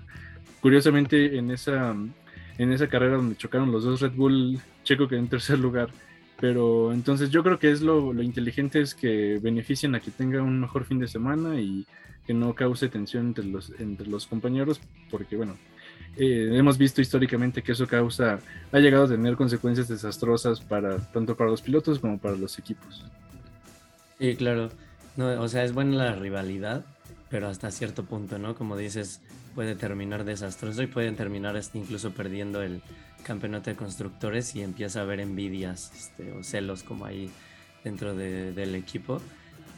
curiosamente 0.61 1.37
en 1.37 1.51
esa, 1.51 1.95
en 2.57 2.71
esa 2.71 2.87
carrera 2.87 3.17
donde 3.17 3.37
chocaron 3.37 3.71
los 3.71 3.83
dos 3.83 4.01
Red 4.01 4.13
Bull, 4.13 4.59
Checo 4.83 5.07
quedó 5.07 5.19
en 5.19 5.27
tercer 5.27 5.59
lugar. 5.59 5.89
Pero 6.39 6.93
entonces 6.93 7.29
yo 7.31 7.43
creo 7.43 7.59
que 7.59 7.69
es 7.69 7.81
lo, 7.81 8.13
lo 8.13 8.23
inteligente 8.23 8.79
es 8.79 8.95
que 8.95 9.39
beneficien 9.41 9.93
a 9.95 9.99
que 9.99 10.09
tenga 10.09 10.41
un 10.41 10.61
mejor 10.61 10.85
fin 10.85 10.99
de 10.99 11.07
semana 11.07 11.59
y 11.59 11.85
que 12.25 12.33
no 12.33 12.53
cause 12.53 12.87
tensión 12.89 13.27
entre 13.27 13.43
los, 13.45 13.73
entre 13.79 14.07
los 14.07 14.27
compañeros, 14.27 14.79
porque 15.09 15.35
bueno, 15.35 15.57
eh, 16.15 16.49
hemos 16.53 16.77
visto 16.77 17.01
históricamente 17.01 17.63
que 17.63 17.71
eso 17.71 17.87
causa, 17.87 18.39
ha 18.71 18.79
llegado 18.79 19.05
a 19.05 19.07
tener 19.07 19.35
consecuencias 19.35 19.87
desastrosas 19.87 20.59
para 20.59 20.99
tanto 21.11 21.35
para 21.35 21.49
los 21.49 21.61
pilotos 21.61 21.97
como 21.97 22.19
para 22.19 22.35
los 22.35 22.59
equipos. 22.59 23.03
Sí, 24.19 24.35
claro. 24.35 24.69
No, 25.15 25.41
o 25.41 25.47
sea, 25.47 25.63
es 25.63 25.73
buena 25.73 25.95
la 25.97 26.15
rivalidad, 26.15 26.85
pero 27.29 27.47
hasta 27.47 27.71
cierto 27.71 28.05
punto, 28.05 28.37
¿no? 28.37 28.55
Como 28.55 28.75
dices, 28.77 29.21
puede 29.55 29.75
terminar 29.75 30.25
desastroso 30.25 30.83
y 30.83 30.87
pueden 30.87 31.15
terminar 31.15 31.59
incluso 31.73 32.13
perdiendo 32.13 32.61
el 32.61 32.83
campeonato 33.23 33.69
de 33.69 33.75
constructores 33.75 34.55
y 34.55 34.61
empieza 34.61 34.99
a 34.99 35.03
haber 35.03 35.19
envidias 35.21 35.91
este, 35.95 36.31
o 36.33 36.43
celos 36.43 36.83
como 36.83 37.05
ahí 37.05 37.31
dentro 37.83 38.13
del 38.15 38.75
equipo. 38.75 39.21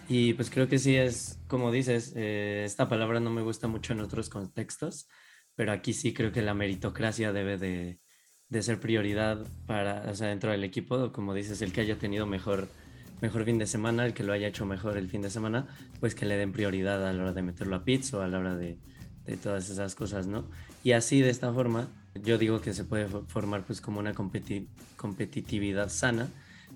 Y 0.08 0.34
pues 0.34 0.50
creo 0.50 0.68
que 0.68 0.80
sí 0.80 0.96
es, 0.96 1.40
como 1.48 1.72
dices, 1.72 2.14
eh, 2.16 2.64
esta 2.66 2.90
palabra 2.90 3.20
no 3.20 3.30
me 3.32 3.42
gusta 3.44 3.68
mucho 3.68 3.94
en 3.94 4.02
otros 4.02 4.30
contextos, 4.30 5.08
pero 5.56 5.72
aquí 5.72 5.94
sí 5.94 6.14
creo 6.14 6.32
que 6.32 6.42
la 6.42 6.54
meritocracia 6.54 7.32
debe 7.32 7.58
de, 7.58 8.00
de 8.50 8.62
ser 8.64 8.80
prioridad 8.80 9.46
para, 9.66 10.10
o 10.12 10.16
sea, 10.16 10.28
dentro 10.30 10.52
del 10.52 10.64
equipo, 10.64 11.12
como 11.12 11.34
dices, 11.34 11.62
el 11.62 11.72
que 11.74 11.82
haya 11.82 11.98
tenido 12.00 12.26
mejor 12.26 12.70
mejor 13.22 13.46
fin 13.46 13.58
de 13.58 13.68
semana, 13.68 14.06
el 14.06 14.14
que 14.14 14.24
lo 14.24 14.34
haya 14.34 14.48
hecho 14.48 14.66
mejor 14.66 14.98
el 14.98 15.08
fin 15.08 15.22
de 15.22 15.30
semana, 15.30 15.68
pues 16.00 16.16
que 16.16 16.26
le 16.26 16.38
den 16.38 16.52
prioridad 16.52 17.08
a 17.08 17.14
la 17.14 17.22
hora 17.22 17.34
de 17.34 17.42
meterlo 17.42 17.76
a 17.76 17.84
pits 17.84 18.14
o 18.14 18.22
a 18.22 18.28
la 18.28 18.40
hora 18.40 18.56
de, 18.56 18.78
de 19.26 19.38
todas 19.38 19.70
esas 19.70 19.96
cosas, 19.96 20.28
¿no? 20.28 20.46
Y 20.84 20.94
así 20.94 21.22
de 21.22 21.30
esta 21.30 21.54
forma, 21.54 21.90
yo 22.16 22.38
digo 22.38 22.62
que 22.62 22.74
se 22.74 22.84
puede 22.84 23.08
formar 23.08 23.64
pues 23.66 23.82
como 23.82 24.00
una 24.00 24.14
competitividad 24.14 25.90
sana 25.90 26.28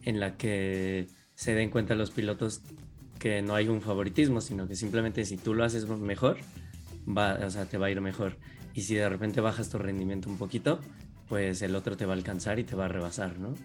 en 0.04 0.20
la 0.20 0.38
que 0.38 1.08
se 1.34 1.54
den 1.54 1.70
cuenta 1.70 1.96
los 1.96 2.12
pilotos 2.12 2.62
que 3.20 3.42
no 3.42 3.56
hay 3.56 3.68
un 3.68 3.82
favoritismo, 3.82 4.42
sino 4.42 4.68
que 4.68 4.76
simplemente 4.76 5.26
si 5.26 5.38
tú 5.38 5.54
lo 5.54 5.64
haces 5.64 5.88
mejor, 5.88 6.38
va, 7.06 7.40
o 7.46 7.50
sea, 7.50 7.66
te 7.66 7.78
va 7.78 7.88
a 7.88 7.92
ir 7.92 8.02
mejor. 8.02 8.38
Y 8.74 8.82
si 8.82 8.96
de 8.96 9.08
repente 9.10 9.42
bajas 9.42 9.70
tu 9.70 9.78
rendimiento 9.78 10.30
un 10.30 10.38
poquito, 10.38 10.80
pues 11.28 11.62
el 11.62 11.76
otro 11.76 11.98
te 11.98 12.06
va 12.06 12.14
a 12.14 12.18
alcanzar 12.18 12.60
y 12.60 12.64
te 12.64 12.76
va 12.76 12.86
a 12.86 12.90
rebasar, 12.90 13.40
¿no? 13.40 13.56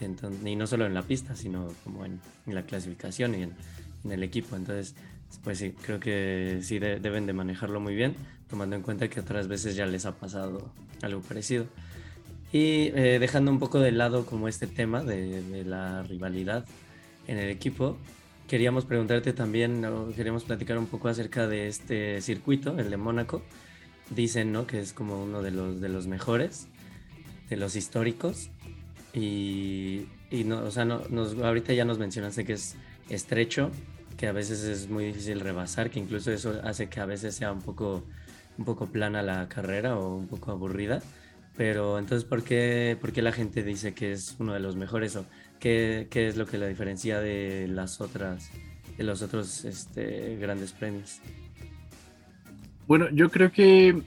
Y 0.00 0.56
no 0.56 0.66
solo 0.66 0.86
en 0.86 0.94
la 0.94 1.02
pista, 1.02 1.36
sino 1.36 1.68
como 1.84 2.04
en, 2.04 2.20
la 2.46 2.62
clasificación 2.62 3.34
y 3.34 3.42
en, 3.42 3.54
el 4.10 4.22
equipo. 4.22 4.56
Entonces, 4.56 4.94
pues 5.44 5.58
sí, 5.58 5.72
creo 5.72 6.00
que 6.00 6.60
sí 6.62 6.78
deben 6.78 7.26
de 7.26 7.32
manejarlo 7.32 7.80
muy 7.80 7.94
bien, 7.94 8.14
tomando 8.48 8.76
en 8.76 8.82
cuenta 8.82 9.08
que 9.08 9.20
otras 9.20 9.46
veces 9.46 9.76
ya 9.76 9.86
les 9.86 10.06
ha 10.06 10.16
pasado 10.16 10.72
algo 11.02 11.20
parecido. 11.20 11.66
Y 12.52 12.90
eh, 12.94 13.18
dejando 13.20 13.50
un 13.50 13.58
poco 13.58 13.78
de 13.78 13.92
lado 13.92 14.26
como 14.26 14.48
este 14.48 14.66
tema 14.66 15.04
de, 15.04 15.64
la 15.64 16.02
rivalidad 16.02 16.64
en 17.28 17.38
el 17.38 17.48
equipo, 17.48 17.96
queríamos 18.48 18.86
preguntarte 18.86 19.32
también, 19.32 19.84
queríamos 20.16 20.44
platicar 20.44 20.78
un 20.78 20.86
poco 20.86 21.08
acerca 21.08 21.46
de 21.46 21.68
este 21.68 22.20
circuito, 22.20 22.78
el 22.78 22.90
de 22.90 22.96
Mónaco. 22.96 23.42
Dicen, 24.10 24.50
¿no? 24.50 24.66
Que 24.66 24.80
es 24.80 24.92
como 24.92 25.22
uno 25.22 25.40
de 25.40 25.52
los, 25.52 25.80
de 25.80 25.88
los 25.88 26.08
mejores, 26.08 26.66
de 27.48 27.56
los 27.56 27.76
históricos. 27.76 28.50
Y, 29.12 30.06
y 30.30 30.44
no, 30.44 30.62
o 30.62 30.70
sea, 30.70 30.84
no, 30.84 31.02
nos, 31.10 31.36
ahorita 31.38 31.72
ya 31.72 31.84
nos 31.84 31.98
mencionaste 31.98 32.44
que 32.44 32.52
es 32.54 32.76
estrecho, 33.08 33.70
que 34.16 34.26
a 34.26 34.32
veces 34.32 34.62
es 34.64 34.88
muy 34.88 35.06
difícil 35.06 35.40
rebasar, 35.40 35.90
que 35.90 35.98
incluso 35.98 36.30
eso 36.30 36.60
hace 36.64 36.88
que 36.88 37.00
a 37.00 37.06
veces 37.06 37.34
sea 37.34 37.52
un 37.52 37.62
poco, 37.62 38.04
un 38.58 38.64
poco 38.64 38.86
plana 38.86 39.22
la 39.22 39.48
carrera 39.48 39.98
o 39.98 40.16
un 40.16 40.28
poco 40.28 40.52
aburrida. 40.52 41.02
Pero 41.56 41.98
entonces, 41.98 42.26
¿por 42.26 42.44
qué, 42.44 42.96
¿por 43.00 43.12
qué 43.12 43.22
la 43.22 43.32
gente 43.32 43.62
dice 43.62 43.92
que 43.92 44.12
es 44.12 44.36
uno 44.38 44.54
de 44.54 44.60
los 44.60 44.76
mejores? 44.76 45.16
¿O 45.16 45.26
qué, 45.58 46.06
qué 46.10 46.28
es 46.28 46.36
lo 46.36 46.46
que 46.46 46.58
la 46.58 46.66
diferencia 46.66 47.20
de 47.20 47.66
las 47.68 48.00
otras, 48.00 48.50
de 48.96 49.04
los 49.04 49.22
otros 49.22 49.64
este, 49.64 50.36
grandes 50.36 50.72
premios? 50.72 51.20
Bueno, 52.86 53.08
yo 53.10 53.30
creo 53.30 53.52
que 53.52 54.02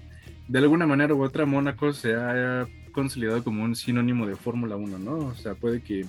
de 0.48 0.60
alguna 0.60 0.86
manera 0.86 1.14
u 1.14 1.24
otra 1.24 1.46
Mónaco 1.46 1.94
se 1.94 2.16
ha 2.16 2.66
consolidado 2.94 3.44
como 3.44 3.64
un 3.64 3.76
sinónimo 3.76 4.26
de 4.26 4.38
Fórmula 4.38 4.78
1, 4.78 5.00
¿no? 5.00 5.18
O 5.18 5.36
sea, 5.36 5.56
puede 5.56 5.82
que 5.82 6.06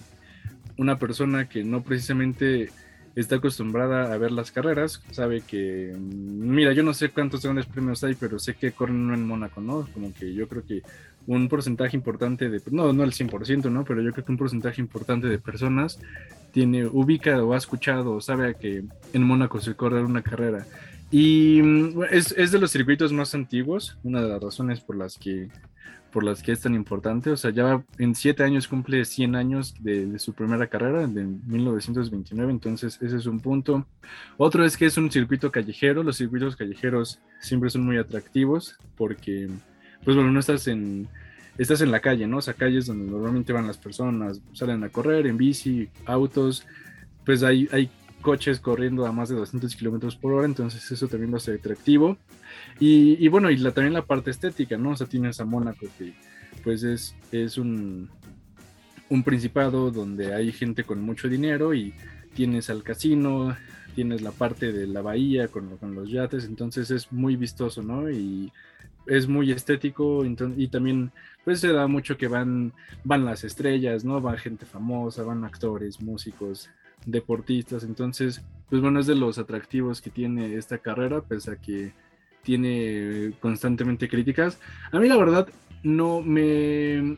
una 0.77 0.99
persona 0.99 1.49
que 1.49 1.65
no 1.65 1.83
precisamente 1.83 2.71
está 3.17 3.37
acostumbrada 3.37 4.13
a 4.13 4.19
ver 4.19 4.33
las 4.33 4.51
carreras, 4.51 5.03
sabe 5.13 5.41
que, 5.41 5.95
mira, 5.99 6.73
yo 6.73 6.83
no 6.83 6.95
sé 6.95 7.11
cuántos 7.11 7.43
grandes 7.43 7.67
premios 7.67 8.03
hay, 8.03 8.15
pero 8.15 8.39
sé 8.39 8.55
que 8.55 8.73
corren 8.73 8.97
uno 8.97 9.15
en 9.15 9.27
Mónaco, 9.27 9.61
¿no? 9.61 9.89
Como 9.93 10.13
que 10.13 10.35
yo 10.35 10.49
creo 10.49 10.65
que 10.65 10.83
un 11.27 11.49
porcentaje 11.49 11.97
importante 11.97 12.51
de, 12.51 12.61
no, 12.71 12.93
no 12.93 13.05
el 13.05 13.13
100%, 13.13 13.71
¿no? 13.71 13.85
Pero 13.85 14.03
yo 14.03 14.13
creo 14.13 14.25
que 14.25 14.33
un 14.33 14.39
porcentaje 14.39 14.81
importante 14.81 15.29
de 15.29 15.39
personas 15.39 16.01
tiene, 16.53 16.87
ubica 16.87 17.43
o 17.43 17.55
ha 17.55 17.57
escuchado 17.57 18.13
o 18.13 18.21
sabe 18.21 18.57
que 18.57 18.85
en 19.13 19.23
Mónaco 19.23 19.61
se 19.61 19.75
corre 19.75 20.03
una 20.03 20.23
carrera. 20.23 20.67
Y 21.11 21.61
mm, 21.63 22.03
es, 22.11 22.33
es, 22.33 22.51
de 22.51 22.59
los 22.59 22.73
circuitos 22.73 23.13
más 23.13 23.35
antiguos, 23.35 23.97
una 24.03 24.23
de 24.23 24.29
las 24.29 24.43
razones 24.43 24.81
por 24.81 24.97
las 24.97 25.17
que 25.17 25.49
por 26.15 26.23
las 26.23 26.45
que 26.45 26.53
es 26.53 26.61
tan 26.61 26.77
importante. 26.77 27.31
O 27.31 27.37
sea, 27.37 27.51
ya 27.51 27.83
en 27.99 28.15
siete 28.15 28.45
años 28.45 28.69
cumple 28.69 29.05
100 29.05 29.35
años 29.35 29.75
de, 29.81 30.17
su 30.21 30.33
primera 30.33 30.69
carrera, 30.69 31.09
de 31.09 31.25
1929, 31.25 32.53
entonces 32.53 33.03
ese 33.03 33.17
es 33.17 33.27
un 33.27 33.41
punto. 33.41 33.85
Otro 34.37 34.65
es 34.65 34.77
que 34.77 34.87
es 34.87 34.97
un 34.97 35.11
circuito 35.11 35.51
callejero. 35.51 36.05
Los 36.05 36.19
circuitos 36.19 36.55
callejeros 36.55 37.19
siempre 37.41 37.69
son 37.69 37.85
muy 37.85 37.99
atractivos 37.99 38.79
porque, 38.97 39.51
pues 40.05 40.15
bueno, 40.15 40.31
no 40.31 40.39
estás 40.39 40.69
en, 40.69 41.09
estás 41.59 41.81
en 41.81 41.91
la 41.91 41.99
calle, 41.99 42.29
¿no? 42.29 42.37
O 42.37 42.43
sea, 42.43 42.55
calles 42.55 42.87
donde 42.87 43.11
normalmente 43.11 43.53
van 43.53 43.67
las 43.67 43.79
personas, 43.79 44.41
salen 44.53 44.85
a 44.85 44.91
correr 44.91 45.27
en 45.27 45.37
bici, 45.37 45.89
autos, 46.07 46.65
pues 47.27 47.43
hay, 47.43 47.69
hay 47.73 47.91
coches 48.25 48.59
corriendo 48.59 49.05
a 49.07 49.13
más 49.13 49.29
de 49.29 49.37
200 49.37 49.77
kilómetros 49.77 50.17
por 50.17 50.33
hora, 50.33 50.47
entonces 50.47 50.91
eso 50.91 51.07
también 51.07 51.31
lo 51.31 51.37
hace 51.37 51.53
atractivo. 51.53 52.17
Y, 52.81 53.29
bueno, 53.29 53.51
y 53.51 53.59
la, 53.59 53.71
también 53.71 53.93
la 53.93 54.07
parte 54.07 54.31
estética, 54.31 54.79
¿no? 54.79 54.91
O 54.91 54.97
sea, 54.97 55.07
tienes 55.07 55.39
a 55.41 55.45
Mónaco 55.45 55.87
que 55.99 56.15
pues 56.65 56.83
es, 56.83 57.15
es 57.31 57.59
un, 57.59 58.09
un 59.11 59.23
principado 59.23 59.91
donde 59.91 60.35
hay 60.35 60.51
gente 60.53 60.85
con 60.85 61.03
mucho 61.03 61.29
dinero 61.29 61.75
y 61.75 61.93
tienes 62.35 62.71
al 62.71 62.83
casino, 62.83 63.55
tienes 63.95 64.23
la 64.23 64.31
parte 64.31 64.73
de 64.73 64.87
la 64.87 65.03
bahía 65.03 65.49
con, 65.49 65.77
con 65.77 65.95
los 65.95 66.11
yates, 66.11 66.47
entonces 66.47 66.91
es 66.91 67.13
muy 67.13 67.37
vistoso, 67.37 67.83
¿no? 67.83 68.11
Y 68.11 68.51
es 69.07 69.29
muy 69.29 69.53
estético 69.53 70.25
y 70.25 70.69
también 70.69 71.13
pues 71.45 71.61
se 71.61 71.73
da 71.73 71.87
mucho 71.87 72.17
que 72.17 72.27
van, 72.27 72.73
van 73.05 73.27
las 73.27 73.45
estrellas, 73.45 74.03
¿no? 74.03 74.23
Va 74.23 74.39
gente 74.39 74.65
famosa, 74.65 75.25
van 75.25 75.45
actores, 75.45 76.01
músicos, 76.01 76.71
deportistas. 77.07 77.85
Entonces, 77.85 78.43
pues 78.71 78.81
bueno, 78.81 79.01
es 79.01 79.07
de 79.07 79.15
los 79.15 79.39
atractivos 79.39 80.01
que 80.01 80.11
tiene 80.11 80.55
esta 80.55 80.79
carrera, 80.79 81.21
pese 81.21 81.53
a 81.53 81.57
que 81.57 81.93
tiene 82.43 83.33
constantemente 83.41 84.09
críticas. 84.09 84.59
A 84.93 84.99
mí 84.99 85.09
la 85.09 85.17
verdad 85.17 85.49
no 85.83 86.21
me... 86.21 87.17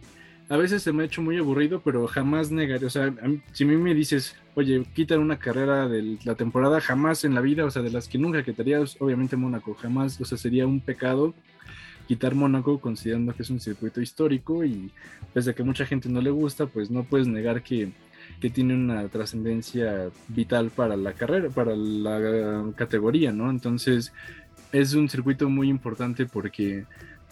A 0.49 0.57
veces 0.57 0.83
se 0.85 0.92
me 0.92 1.03
ha 1.03 1.07
hecho 1.07 1.22
muy 1.22 1.37
aburrido, 1.38 1.81
pero 1.85 2.07
jamás 2.07 2.53
negaré, 2.53 2.87
o 2.87 2.90
sea, 2.90 3.12
si 3.51 3.64
a 3.64 3.66
mí 3.66 3.77
me 3.77 3.94
dices, 3.94 4.37
oye, 4.55 4.85
quitan 4.94 5.18
una 5.18 5.40
carrera 5.40 5.88
de 5.88 6.18
la 6.22 6.37
temporada, 6.37 6.81
jamás 6.81 7.25
en 7.25 7.35
la 7.35 7.40
vida, 7.40 7.64
o 7.64 7.70
sea, 7.72 7.83
de 7.83 7.90
las 7.90 8.07
que 8.07 8.16
nunca 8.16 8.44
quitarías, 8.44 8.96
obviamente 9.01 9.37
Mónaco, 9.37 9.75
jamás, 9.75 10.20
o 10.20 10.25
sea, 10.25 10.38
sería 10.38 10.64
un 10.64 10.79
pecado 10.81 11.35
quitar 12.07 12.35
Mónaco 12.35 12.79
considerando 12.79 13.35
que 13.35 13.42
es 13.42 13.51
un 13.51 13.61
circuito 13.61 14.01
histórico 14.01 14.64
y 14.64 14.92
pese 15.35 15.51
a 15.51 15.53
que 15.53 15.64
mucha 15.64 15.85
gente 15.85 16.09
no 16.09 16.20
le 16.20 16.31
gusta, 16.31 16.66
pues 16.66 16.90
no 16.90 17.03
puedes 17.03 17.27
negar 17.27 17.62
que 17.62 17.90
que 18.40 18.51
tiene 18.51 18.75
una 18.75 19.09
trascendencia 19.09 20.11
vital 20.29 20.70
para 20.70 20.96
la 20.96 21.12
carrera, 21.12 21.49
para 21.49 21.75
la 21.75 22.72
categoría, 22.77 23.33
¿no? 23.33 23.51
Entonces 23.51 24.12
es 24.72 24.94
un 24.94 25.09
circuito 25.09 25.49
muy 25.49 25.68
importante 25.68 26.27
porque 26.27 26.85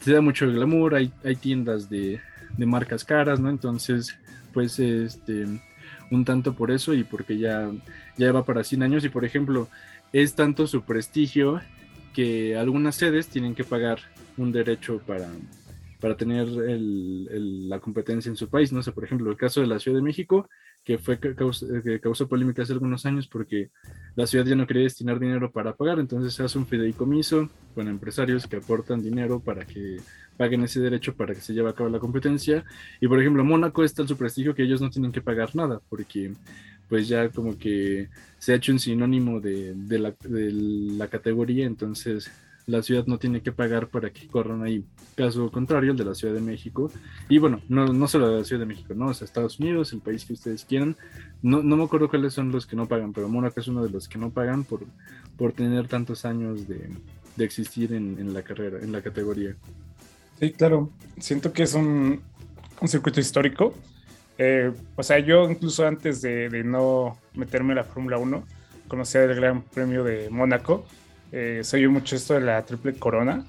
te 0.03 0.13
da 0.13 0.21
mucho 0.21 0.47
glamour, 0.47 0.95
hay, 0.95 1.13
hay 1.25 1.37
tiendas 1.37 1.89
de, 1.89 2.21
de 2.57 2.67
marcas 2.67 3.05
caras, 3.05 3.41
¿no? 3.41 3.51
Entonces, 3.51 4.17
pues, 4.53 4.79
este, 4.79 5.47
un 6.11 6.25
tanto 6.25 6.55
por 6.55 6.71
eso 6.71 6.95
y 6.95 7.05
porque 7.05 7.39
ya, 7.39 7.71
ya 8.17 8.33
va 8.33 8.45
para 8.45 8.65
100 8.65 8.83
años 8.83 9.05
y, 9.05 9.09
por 9.09 9.25
ejemplo, 9.25 9.69
es 10.13 10.35
tanto 10.35 10.67
su 10.67 10.83
prestigio 10.83 11.61
que 12.13 12.57
algunas 12.57 12.95
sedes 12.95 13.29
tienen 13.29 13.55
que 13.55 13.65
pagar 13.65 13.99
un 14.37 14.53
derecho 14.53 15.01
para, 15.07 15.29
para 16.01 16.17
tener 16.17 16.47
el, 16.49 17.69
la 17.69 17.81
competencia 17.81 18.31
en 18.31 18.37
su 18.37 18.49
país, 18.49 18.73
¿no? 18.73 18.83
sé, 18.83 18.93
por 18.93 19.05
ejemplo, 19.05 19.31
el 19.31 19.37
caso 19.37 19.61
de 19.61 19.67
la 19.67 19.81
Ciudad 19.81 19.99
de 19.99 20.03
México, 20.03 20.49
que 20.85 20.99
fue 20.99 21.19
que 21.19 21.35
causó, 21.35 22.29
polémica 22.29 22.63
hace 22.63 22.75
algunos 22.75 23.07
años 23.07 23.27
porque 23.27 23.71
la 24.17 24.27
ciudad 24.27 24.45
ya 24.45 24.55
no 24.55 24.67
quería 24.67 24.83
destinar 24.83 25.19
dinero 25.19 25.51
para 25.51 25.75
pagar, 25.75 25.99
entonces 25.99 26.39
hace 26.39 26.59
un 26.59 26.67
fideicomiso 26.67 27.49
con 27.75 27.89
empresarios 27.89 28.47
que 28.47 28.57
aportan 28.57 29.03
dinero 29.03 29.41
para 29.41 29.65
que 29.65 29.97
paguen 30.37 30.63
ese 30.63 30.81
derecho 30.81 31.15
para 31.15 31.35
que 31.35 31.41
se 31.41 31.55
lleve 31.55 31.71
a 31.71 31.75
cabo 31.75 31.89
la 31.89 31.99
competencia. 31.99 32.65
Y 33.01 33.09
por 33.09 33.19
ejemplo, 33.21 33.45
Mónaco 33.45 33.83
está 33.83 34.03
en 34.03 34.09
su 34.09 34.17
prestigio 34.17 34.55
que 34.55 34.65
ellos 34.65 34.81
no 34.81 34.91
tienen 34.91 35.13
que 35.13 35.23
pagar 35.23 35.57
nada, 35.57 35.81
porque 35.89 36.35
pues 36.89 37.09
ya 37.09 37.31
como 37.31 37.57
que 37.59 38.11
se 38.39 38.53
ha 38.53 38.57
hecho 38.57 38.73
un 38.73 38.79
sinónimo 38.79 39.41
de, 39.41 39.73
de, 39.75 39.99
la, 39.99 40.15
de 40.21 40.53
la 40.53 41.09
categoría, 41.09 41.65
entonces 41.65 42.31
la 42.67 42.83
ciudad 42.83 43.07
no 43.07 43.19
tiene 43.19 43.43
que 43.43 43.53
pagar 43.53 43.89
para 43.89 44.11
que 44.11 44.27
corran 44.27 44.63
ahí. 44.63 44.85
Caso 45.15 45.51
contrario, 45.51 45.93
el 45.93 45.99
de 45.99 46.05
la 46.05 46.15
Ciudad 46.15 46.35
de 46.35 46.41
México. 46.41 46.91
Y 47.29 47.39
bueno, 47.39 47.61
no, 47.69 47.93
no 47.93 48.09
solo 48.09 48.29
de 48.29 48.39
la 48.39 48.45
Ciudad 48.45 48.61
de 48.61 48.67
México, 48.67 48.95
¿no? 48.95 49.09
O 49.09 49.15
sea, 49.15 49.27
Estados 49.27 49.61
Unidos, 49.61 49.93
el 49.93 50.01
país 50.01 50.25
que 50.25 50.33
ustedes 50.33 50.65
quieran. 50.65 50.97
No, 51.43 51.63
no 51.63 51.77
me 51.77 51.85
acuerdo 51.85 52.09
cuáles 52.09 52.33
son 52.33 52.51
los 52.51 52.67
que 52.67 52.77
no 52.77 52.87
pagan, 52.87 53.13
pero 53.13 53.29
Mónaco 53.29 53.61
es 53.61 53.69
uno 53.69 53.85
de 53.85 53.91
los 53.91 54.09
que 54.09 54.19
no 54.19 54.31
pagan 54.31 54.65
por, 54.65 54.81
por 55.37 55.53
tener 55.53 55.89
tantos 55.89 56.25
años 56.25 56.67
de, 56.67 56.89
de 57.37 57.45
existir 57.45 57.93
en, 57.93 58.19
en, 58.19 58.33
la 58.33 58.43
carrera, 58.43 58.79
en 58.81 58.93
la 58.93 59.03
categoría. 59.03 59.55
Sí, 60.41 60.53
claro. 60.53 60.91
Siento 61.19 61.53
que 61.53 61.65
es 61.65 61.75
un, 61.75 62.23
un 62.81 62.89
circuito 62.89 63.21
histórico. 63.21 63.75
Eh, 64.39 64.73
o 64.97 65.03
sea, 65.03 65.19
yo 65.19 65.49
incluso 65.51 65.87
antes 65.87 66.23
de, 66.23 66.49
de 66.49 66.65
no 66.65 67.19
meterme 67.35 67.73
en 67.73 67.77
la 67.77 67.85
Fórmula 67.85 68.17
1, 68.17 68.43
conocía 68.89 69.23
el 69.25 69.35
Gran 69.35 69.63
Premio 69.63 70.03
de 70.03 70.31
Mónaco 70.31 70.87
eh, 71.37 71.65
se 71.65 71.79
oye 71.79 71.89
mucho 71.89 72.15
esto 72.15 72.35
de 72.35 72.43
la 72.43 72.65
Triple 72.65 72.95
Corona, 72.95 73.45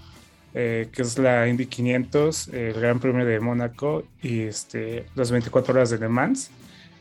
eh, 0.55 0.89
que 0.91 1.03
es 1.03 1.19
la 1.19 1.47
Indy 1.47 1.67
500, 1.67 2.47
el 2.47 2.73
Gran 2.73 2.99
Premio 2.99 3.23
de 3.27 3.39
Mónaco 3.39 4.03
y 4.23 4.41
este, 4.41 5.05
las 5.13 5.29
24 5.29 5.75
horas 5.75 5.91
de 5.91 5.99
Le 5.99 6.09
Mans. 6.09 6.49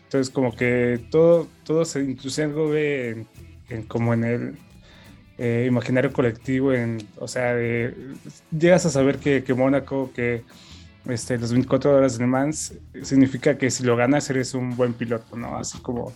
Entonces, 0.02 0.30
como 0.30 0.54
que 0.54 1.00
todo, 1.10 1.48
todo 1.64 1.86
se 1.86 2.00
incluye 2.00 3.26
en, 3.70 3.82
como 3.84 4.12
en 4.12 4.24
el 4.24 4.58
eh, 5.38 5.64
imaginario 5.66 6.12
colectivo, 6.12 6.74
en, 6.74 6.98
o 7.16 7.28
sea, 7.28 7.56
llegas 8.50 8.84
a 8.84 8.90
saber 8.90 9.16
que, 9.16 9.42
que 9.42 9.54
Mónaco, 9.54 10.12
que 10.14 10.44
este, 11.08 11.38
las 11.38 11.50
24 11.50 11.96
horas 11.96 12.18
de 12.18 12.24
Le 12.24 12.26
Mans, 12.26 12.74
significa 13.02 13.56
que 13.56 13.70
si 13.70 13.84
lo 13.84 13.96
ganas 13.96 14.28
eres 14.28 14.52
un 14.52 14.76
buen 14.76 14.92
piloto, 14.92 15.34
¿no? 15.34 15.56
Así 15.56 15.78
como, 15.78 16.12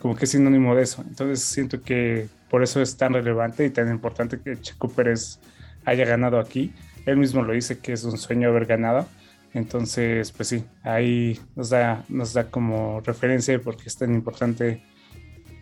como 0.00 0.16
que 0.16 0.24
es 0.24 0.30
sinónimo 0.32 0.74
de 0.74 0.82
eso. 0.82 1.04
Entonces, 1.06 1.40
siento 1.40 1.82
que 1.82 2.28
por 2.48 2.62
eso 2.62 2.80
es 2.82 2.96
tan 2.96 3.12
relevante 3.12 3.64
y 3.64 3.70
tan 3.70 3.88
importante 3.90 4.40
que 4.40 4.60
Checo 4.60 4.88
Pérez 4.88 5.38
haya 5.84 6.04
ganado 6.04 6.40
aquí. 6.40 6.72
Él 7.06 7.16
mismo 7.16 7.42
lo 7.42 7.52
dice 7.52 7.78
que 7.78 7.92
es 7.92 8.04
un 8.04 8.18
sueño 8.18 8.48
haber 8.48 8.66
ganado. 8.66 9.06
Entonces, 9.52 10.32
pues 10.32 10.48
sí, 10.48 10.64
ahí 10.82 11.38
nos 11.56 11.70
da, 11.70 12.04
nos 12.08 12.32
da 12.32 12.50
como 12.50 13.00
referencia 13.00 13.52
de 13.52 13.58
por 13.60 13.76
qué 13.76 13.84
es 13.86 13.96
tan 13.96 14.14
importante 14.14 14.82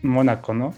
Mónaco, 0.02 0.54
¿no? 0.54 0.74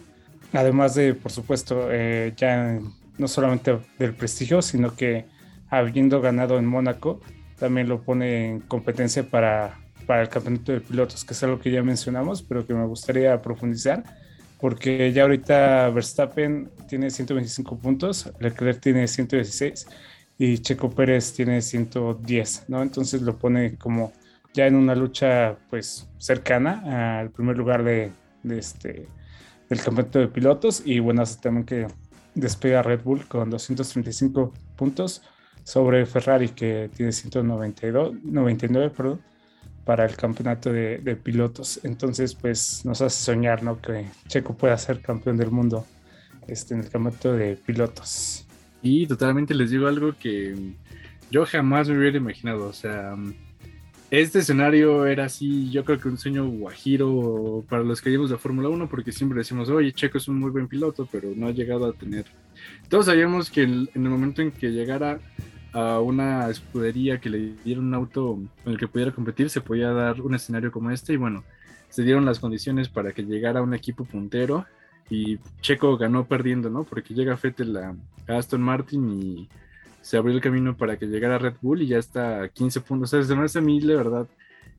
Además 0.53 0.95
de, 0.95 1.15
por 1.15 1.31
supuesto, 1.31 1.89
eh, 1.91 2.33
ya 2.37 2.79
no 3.19 3.29
solamente 3.29 3.79
del 3.99 4.15
prestigio, 4.15 4.63
sino 4.63 4.95
que 4.97 5.27
habiendo 5.69 6.21
ganado 6.21 6.59
en 6.59 6.67
Mónaco, 6.67 7.21
también 7.59 7.89
lo 7.89 8.03
pone 8.03 8.51
en 8.51 8.61
competencia 8.61 9.23
para, 9.23 9.79
para 10.07 10.23
el 10.23 10.29
campeonato 10.29 10.73
de 10.73 10.81
pilotos, 10.81 11.25
que 11.25 11.35
es 11.35 11.43
algo 11.43 11.59
que 11.59 11.71
ya 11.71 11.83
mencionamos, 11.83 12.43
pero 12.43 12.67
que 12.67 12.75
me 12.75 12.87
gustaría 12.87 13.41
profundizar 13.41 14.05
porque 14.61 15.11
ya 15.13 15.23
ahorita 15.23 15.89
Verstappen 15.91 16.71
tiene 16.87 17.11
125 17.11 17.79
puntos, 17.79 18.31
Leclerc 18.39 18.81
tiene 18.81 19.09
116 19.09 19.87
y 20.39 20.59
Checo 20.59 20.91
Pérez 20.91 21.33
tiene 21.33 21.63
110, 21.63 22.65
¿no? 22.69 22.83
Entonces 22.83 23.23
lo 23.23 23.37
pone 23.39 23.77
como 23.77 24.13
ya 24.53 24.67
en 24.67 24.75
una 24.75 24.95
lucha 24.95 25.57
pues 25.71 26.09
cercana 26.19 27.21
al 27.21 27.31
primer 27.31 27.57
lugar 27.57 27.83
de, 27.85 28.13
este, 28.51 29.09
del 29.69 29.81
campeonato 29.81 30.19
de 30.19 30.29
pilotos 30.29 30.83
y 30.85 30.99
bueno, 30.99 31.23
también 31.41 31.65
que 31.65 31.87
despega 32.35 32.83
Red 32.83 33.03
Bull 33.03 33.27
con 33.27 33.49
235 33.49 34.53
puntos 34.77 35.23
sobre 35.65 36.05
Ferrari 36.05 36.51
que 36.51 36.91
tiene 36.95 37.13
192, 37.13 38.23
99 38.25 38.91
perdón, 38.95 39.21
para 39.85 40.05
el 40.05 40.17
campeonato 40.17 40.73
de, 40.73 40.99
de, 40.99 41.17
pilotos. 41.17 41.81
Entonces 41.85 42.35
pues 42.35 42.85
nos 42.85 43.01
hace 43.01 43.25
soñar 43.25 43.63
¿no? 43.63 43.81
que 43.81 44.07
Checo 44.29 44.55
pueda 44.55 44.77
ser 44.79 45.01
campeón 45.01 45.37
del 45.37 45.51
mundo 45.51 45.87
este, 46.47 46.75
en 46.75 46.81
el 46.81 46.91
campeonato 46.91 47.33
de 47.33 47.57
pilotos. 47.57 48.47
Y 48.83 49.07
totalmente 49.07 49.55
les 49.55 49.71
digo 49.71 49.89
algo 49.89 50.15
que 50.19 50.75
yo 51.31 51.45
jamás 51.47 51.89
me 51.89 51.99
hubiera 51.99 52.17
imaginado, 52.17 52.67
o 52.67 52.73
sea 52.73 53.15
este 54.11 54.41
escenario 54.41 55.07
era 55.07 55.27
así, 55.27 55.71
yo 55.71 55.85
creo 55.85 56.01
que 56.01 56.09
un 56.09 56.19
sueño 56.19 56.45
guajiro 56.49 57.65
para 57.69 57.85
los 57.85 58.03
que 58.03 58.11
llevamos 58.11 58.31
de 58.31 58.39
Fórmula 58.39 58.69
1, 58.69 58.89
porque 58.89 59.13
siempre 59.13 59.39
decimos, 59.39 59.69
oye, 59.71 59.93
Checo 59.93 60.19
es 60.19 60.27
un 60.27 60.41
muy 60.41 60.51
buen 60.51 60.67
piloto, 60.67 61.09
pero 61.11 61.31
no 61.37 61.47
ha 61.47 61.53
llegado 61.53 61.87
a 61.87 61.93
tener. 61.93 62.27
Todos 62.89 63.07
sabíamos 63.07 63.51
que 63.51 63.63
en 63.63 63.89
el 63.95 64.01
momento 64.01 64.43
en 64.43 64.51
que 64.51 64.71
llegara 64.71 65.21
a 65.73 66.01
una 66.01 66.49
escudería 66.51 67.21
que 67.21 67.31
le 67.31 67.55
diera 67.65 67.81
un 67.81 67.95
auto 67.95 68.39
con 68.65 68.73
el 68.73 68.79
que 68.79 68.89
pudiera 68.89 69.13
competir, 69.13 69.51
se 69.51 69.61
podía 69.61 69.93
dar 69.93 70.21
un 70.21 70.35
escenario 70.35 70.73
como 70.73 70.91
este, 70.91 71.13
y 71.15 71.17
bueno, 71.17 71.45
se 71.89 72.03
dieron 72.03 72.25
las 72.25 72.39
condiciones 72.39 72.89
para 72.89 73.13
que 73.13 73.23
llegara 73.23 73.63
un 73.63 73.75
equipo 73.75 74.05
puntero, 74.05 74.67
y 75.11 75.39
Checo 75.61 75.97
ganó 75.97 76.25
perdiendo, 76.27 76.71
¿no? 76.71 76.85
Porque 76.85 77.15
llega 77.15 77.37
Fettel 77.37 77.77
a 77.77 77.95
Aston 78.29 78.63
Martin 78.63 79.11
y 79.11 79.49
se 80.01 80.17
abrió 80.17 80.35
el 80.35 80.41
camino 80.41 80.77
para 80.77 80.97
que 80.97 81.07
llegara 81.07 81.39
Red 81.39 81.57
Bull 81.61 81.83
y 81.83 81.89
ya 81.89 81.99
está 81.99 82.45
a 82.45 82.49
15 82.49 82.81
puntos. 82.81 83.13
O 83.13 83.17
sea, 83.17 83.27
se 83.27 83.35
me 83.35 83.45
hace 83.45 83.59
a 83.59 83.63
mí, 83.63 83.81
la 83.81 83.97
verdad, 83.97 84.29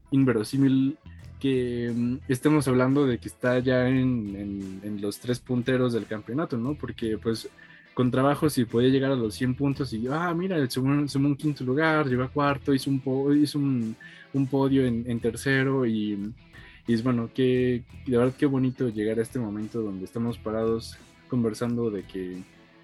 inverosímil 0.10 0.97
que 1.39 1.91
mm, 1.93 2.15
estemos 2.30 2.67
hablando 2.67 3.06
de 3.06 3.17
que 3.17 3.27
está 3.27 3.60
ya 3.60 3.88
en, 3.89 4.80
los 5.01 5.19
tres 5.19 5.39
punteros 5.39 5.93
del 5.93 6.06
campeonato, 6.06 6.58
¿no? 6.58 6.75
Porque 6.75 7.17
pues 7.17 7.49
con 7.93 8.12
trabajo 8.12 8.49
si 8.49 8.65
podía 8.65 8.89
llegar 8.89 9.12
a 9.12 9.15
los 9.15 9.36
100 9.36 9.56
puntos 9.56 9.93
y, 9.93 10.08
ah, 10.08 10.34
mira, 10.34 10.58
el 10.58 10.69
segundo, 10.69 11.06
un 11.15 11.36
quinto 11.36 11.63
lugar, 11.63 12.08
llegó 12.08 12.23
a 12.23 12.30
cuarto, 12.30 12.73
hizo 12.73 12.89
un, 12.89 13.01
hizo 13.41 13.60
un, 13.60 13.95
podio 14.49 14.86
en, 14.86 15.19
tercero 15.19 15.86
y, 15.86 16.34
y, 16.88 16.93
es 16.93 17.04
bueno, 17.04 17.30
que 17.34 17.84
de 18.06 18.17
verdad 18.17 18.34
qué 18.38 18.45
bonito 18.45 18.89
llegar 18.89 19.19
a 19.19 19.21
este 19.21 19.39
momento 19.39 19.82
donde 19.82 20.06
estamos 20.06 20.38
parados 20.38 20.97
conversando 21.27 21.89
de 21.91 22.04
que 22.04 22.41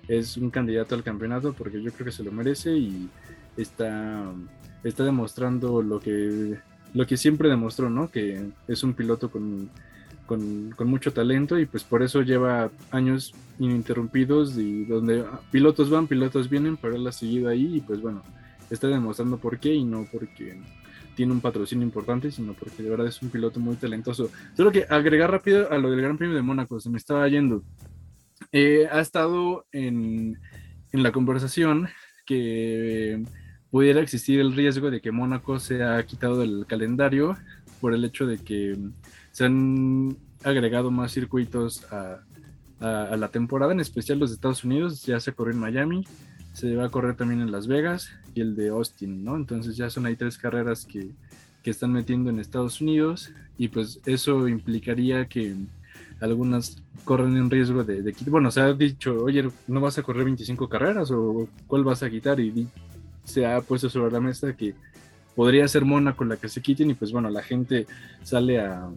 es 0.07 0.37
un 0.37 0.49
candidato 0.49 0.95
al 0.95 1.03
campeonato 1.03 1.53
porque 1.53 1.81
yo 1.81 1.91
creo 1.91 2.05
que 2.05 2.11
se 2.11 2.23
lo 2.23 2.31
merece 2.31 2.77
y 2.77 3.09
está, 3.55 4.31
está 4.83 5.03
demostrando 5.03 5.81
lo 5.81 5.99
que, 5.99 6.57
lo 6.93 7.07
que 7.07 7.17
siempre 7.17 7.49
demostró, 7.49 7.89
¿no? 7.89 8.09
Que 8.09 8.49
es 8.67 8.83
un 8.83 8.93
piloto 8.93 9.29
con, 9.31 9.69
con, 10.27 10.75
mucho 10.85 11.11
talento 11.11 11.57
y 11.57 11.65
pues 11.65 11.83
por 11.83 12.03
eso 12.03 12.21
lleva 12.21 12.69
años 12.91 13.33
ininterrumpidos 13.57 14.57
y 14.57 14.85
donde 14.85 15.25
pilotos 15.51 15.89
van, 15.89 16.05
pilotos 16.05 16.49
vienen, 16.49 16.77
pero 16.77 16.95
él 16.95 17.07
ha 17.07 17.11
seguido 17.11 17.49
ahí 17.49 17.77
y 17.77 17.81
pues 17.81 18.01
bueno, 18.01 18.21
está 18.69 18.87
demostrando 18.87 19.37
por 19.37 19.57
qué 19.59 19.73
y 19.73 19.83
no 19.83 20.07
porque 20.11 20.59
tiene 21.15 21.33
un 21.33 21.41
patrocinio 21.41 21.83
importante, 21.83 22.29
sino 22.29 22.53
porque 22.53 22.83
de 22.83 22.91
verdad 22.91 23.07
es 23.07 23.19
un 23.23 23.29
piloto 23.29 23.59
muy 23.59 23.75
talentoso. 23.75 24.29
Solo 24.55 24.71
que 24.71 24.85
agregar 24.87 25.31
rápido 25.31 25.71
a 25.71 25.77
lo 25.79 25.89
del 25.89 26.01
Gran 26.01 26.17
Premio 26.17 26.35
de 26.35 26.43
Mónaco, 26.43 26.79
se 26.79 26.91
me 26.91 26.97
estaba 26.97 27.27
yendo. 27.27 27.63
Eh, 28.51 28.87
ha 28.91 28.99
estado 28.99 29.65
en, 29.71 30.39
la 30.91 31.11
conversación 31.11 31.89
que 32.25 33.23
pudiera 33.71 33.99
existir 33.99 34.39
el 34.39 34.55
riesgo 34.55 34.91
de 34.91 35.01
que 35.01 35.11
Mónaco 35.11 35.59
sea 35.59 36.03
quitado 36.05 36.39
del 36.39 36.65
calendario 36.67 37.35
por 37.81 37.93
el 37.93 38.05
hecho 38.05 38.25
de 38.25 38.37
que 38.37 38.77
se 39.37 39.45
han 39.45 40.17
agregado 40.43 40.89
más 40.89 41.11
circuitos 41.11 41.85
a, 41.91 42.21
la 42.79 43.27
temporada, 43.27 43.71
en 43.71 43.79
especial 43.79 44.17
los 44.17 44.31
de 44.31 44.35
Estados 44.35 44.63
Unidos, 44.63 45.03
ya 45.03 45.19
se 45.19 45.31
corrió 45.31 45.53
en 45.53 45.59
Miami, 45.59 46.07
se 46.53 46.75
va 46.75 46.85
a 46.85 46.89
correr 46.89 47.15
también 47.15 47.41
en 47.41 47.51
Las 47.51 47.67
Vegas 47.67 48.09
y 48.33 48.41
el 48.41 48.55
de 48.55 48.69
Austin, 48.69 49.23
¿no? 49.23 49.35
Entonces 49.35 49.77
ya 49.77 49.91
son 49.91 50.07
ahí 50.07 50.15
tres 50.15 50.39
carreras 50.39 50.85
que, 50.85 51.11
están 51.63 51.91
metiendo 51.91 52.29
en 52.29 52.39
Estados 52.39 52.79
Unidos 52.79 53.29
y 53.57 53.67
pues 53.67 53.99
eso 54.05 54.47
implicaría 54.47 55.25
que 55.25 55.53
algunas 56.21 56.81
corren 57.03 57.35
en 57.35 57.49
riesgo 57.49 57.83
de, 57.83 58.01
de 58.01 58.15
Bueno, 58.27 58.51
se 58.51 58.61
ha 58.61 58.71
dicho, 58.71 59.21
oye, 59.21 59.49
¿no 59.67 59.81
vas 59.81 59.97
a 59.97 60.03
correr 60.03 60.23
25 60.23 60.69
carreras 60.69 61.11
o 61.11 61.49
cuál 61.67 61.83
vas 61.83 62.03
a 62.03 62.09
quitar? 62.09 62.39
Y 62.39 62.69
se 63.25 63.45
ha 63.45 63.59
puesto 63.59 63.89
sobre 63.89 64.13
la 64.13 64.21
mesa 64.21 64.55
que 64.55 64.75
podría 65.35 65.67
ser 65.67 65.83
Mónaco 65.83 66.23
la 66.23 66.37
que 66.37 66.47
se 66.47 66.61
quiten 66.61 66.89
y 66.89 66.93
pues 66.93 67.11
bueno, 67.11 67.29
la 67.29 67.43
gente 67.43 67.85
sale 68.23 68.61
a, 68.61 68.89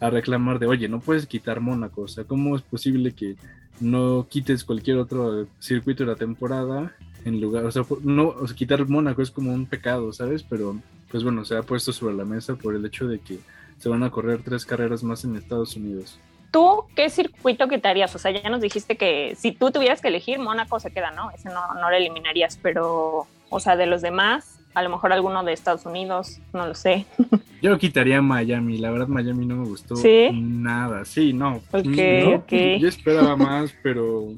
a 0.00 0.10
reclamar 0.10 0.58
de, 0.58 0.66
oye, 0.66 0.88
no 0.88 1.00
puedes 1.00 1.26
quitar 1.26 1.60
Mónaco, 1.60 2.02
o 2.02 2.08
sea, 2.08 2.24
¿cómo 2.24 2.56
es 2.56 2.62
posible 2.62 3.12
que 3.12 3.36
no 3.80 4.26
quites 4.28 4.64
cualquier 4.64 4.98
otro 4.98 5.46
circuito 5.58 6.04
de 6.04 6.10
la 6.10 6.16
temporada 6.16 6.92
en 7.24 7.40
lugar, 7.40 7.64
o 7.64 7.70
sea, 7.70 7.84
no, 8.02 8.28
o 8.28 8.46
sea, 8.46 8.56
quitar 8.56 8.86
Mónaco 8.88 9.22
es 9.22 9.30
como 9.30 9.52
un 9.52 9.66
pecado, 9.66 10.12
¿sabes? 10.12 10.42
Pero 10.42 10.76
pues 11.10 11.24
bueno, 11.24 11.44
se 11.44 11.56
ha 11.56 11.62
puesto 11.62 11.92
sobre 11.92 12.14
la 12.14 12.24
mesa 12.24 12.54
por 12.56 12.74
el 12.74 12.84
hecho 12.84 13.06
de 13.06 13.18
que 13.18 13.38
se 13.78 13.88
van 13.88 14.02
a 14.02 14.10
correr 14.10 14.42
tres 14.42 14.64
carreras 14.64 15.02
más 15.02 15.24
en 15.24 15.36
Estados 15.36 15.76
Unidos. 15.76 16.18
¿Tú 16.50 16.84
qué 16.96 17.10
circuito 17.10 17.68
quitarías? 17.68 18.14
O 18.14 18.18
sea, 18.18 18.30
ya 18.30 18.48
nos 18.48 18.60
dijiste 18.60 18.96
que 18.96 19.34
si 19.36 19.52
tú 19.52 19.70
tuvieras 19.70 20.00
que 20.00 20.08
elegir, 20.08 20.38
Mónaco 20.38 20.80
se 20.80 20.90
queda, 20.90 21.10
¿no? 21.10 21.30
Ese 21.30 21.50
no, 21.50 21.74
no 21.74 21.90
lo 21.90 21.96
eliminarías, 21.96 22.58
pero, 22.62 23.26
o 23.50 23.60
sea, 23.60 23.76
de 23.76 23.86
los 23.86 24.00
demás, 24.00 24.57
a 24.78 24.82
lo 24.82 24.90
mejor 24.90 25.12
alguno 25.12 25.42
de 25.42 25.52
Estados 25.52 25.84
Unidos, 25.84 26.40
no 26.52 26.66
lo 26.66 26.74
sé. 26.74 27.04
Yo 27.62 27.76
quitaría 27.78 28.22
Miami, 28.22 28.78
la 28.78 28.92
verdad 28.92 29.08
Miami 29.08 29.44
no 29.44 29.56
me 29.56 29.66
gustó 29.66 29.96
nada, 30.32 31.04
sí, 31.04 31.32
no. 31.32 31.60
Yo 31.72 32.88
esperaba 32.88 33.36
más, 33.36 33.74
pero 33.82 34.28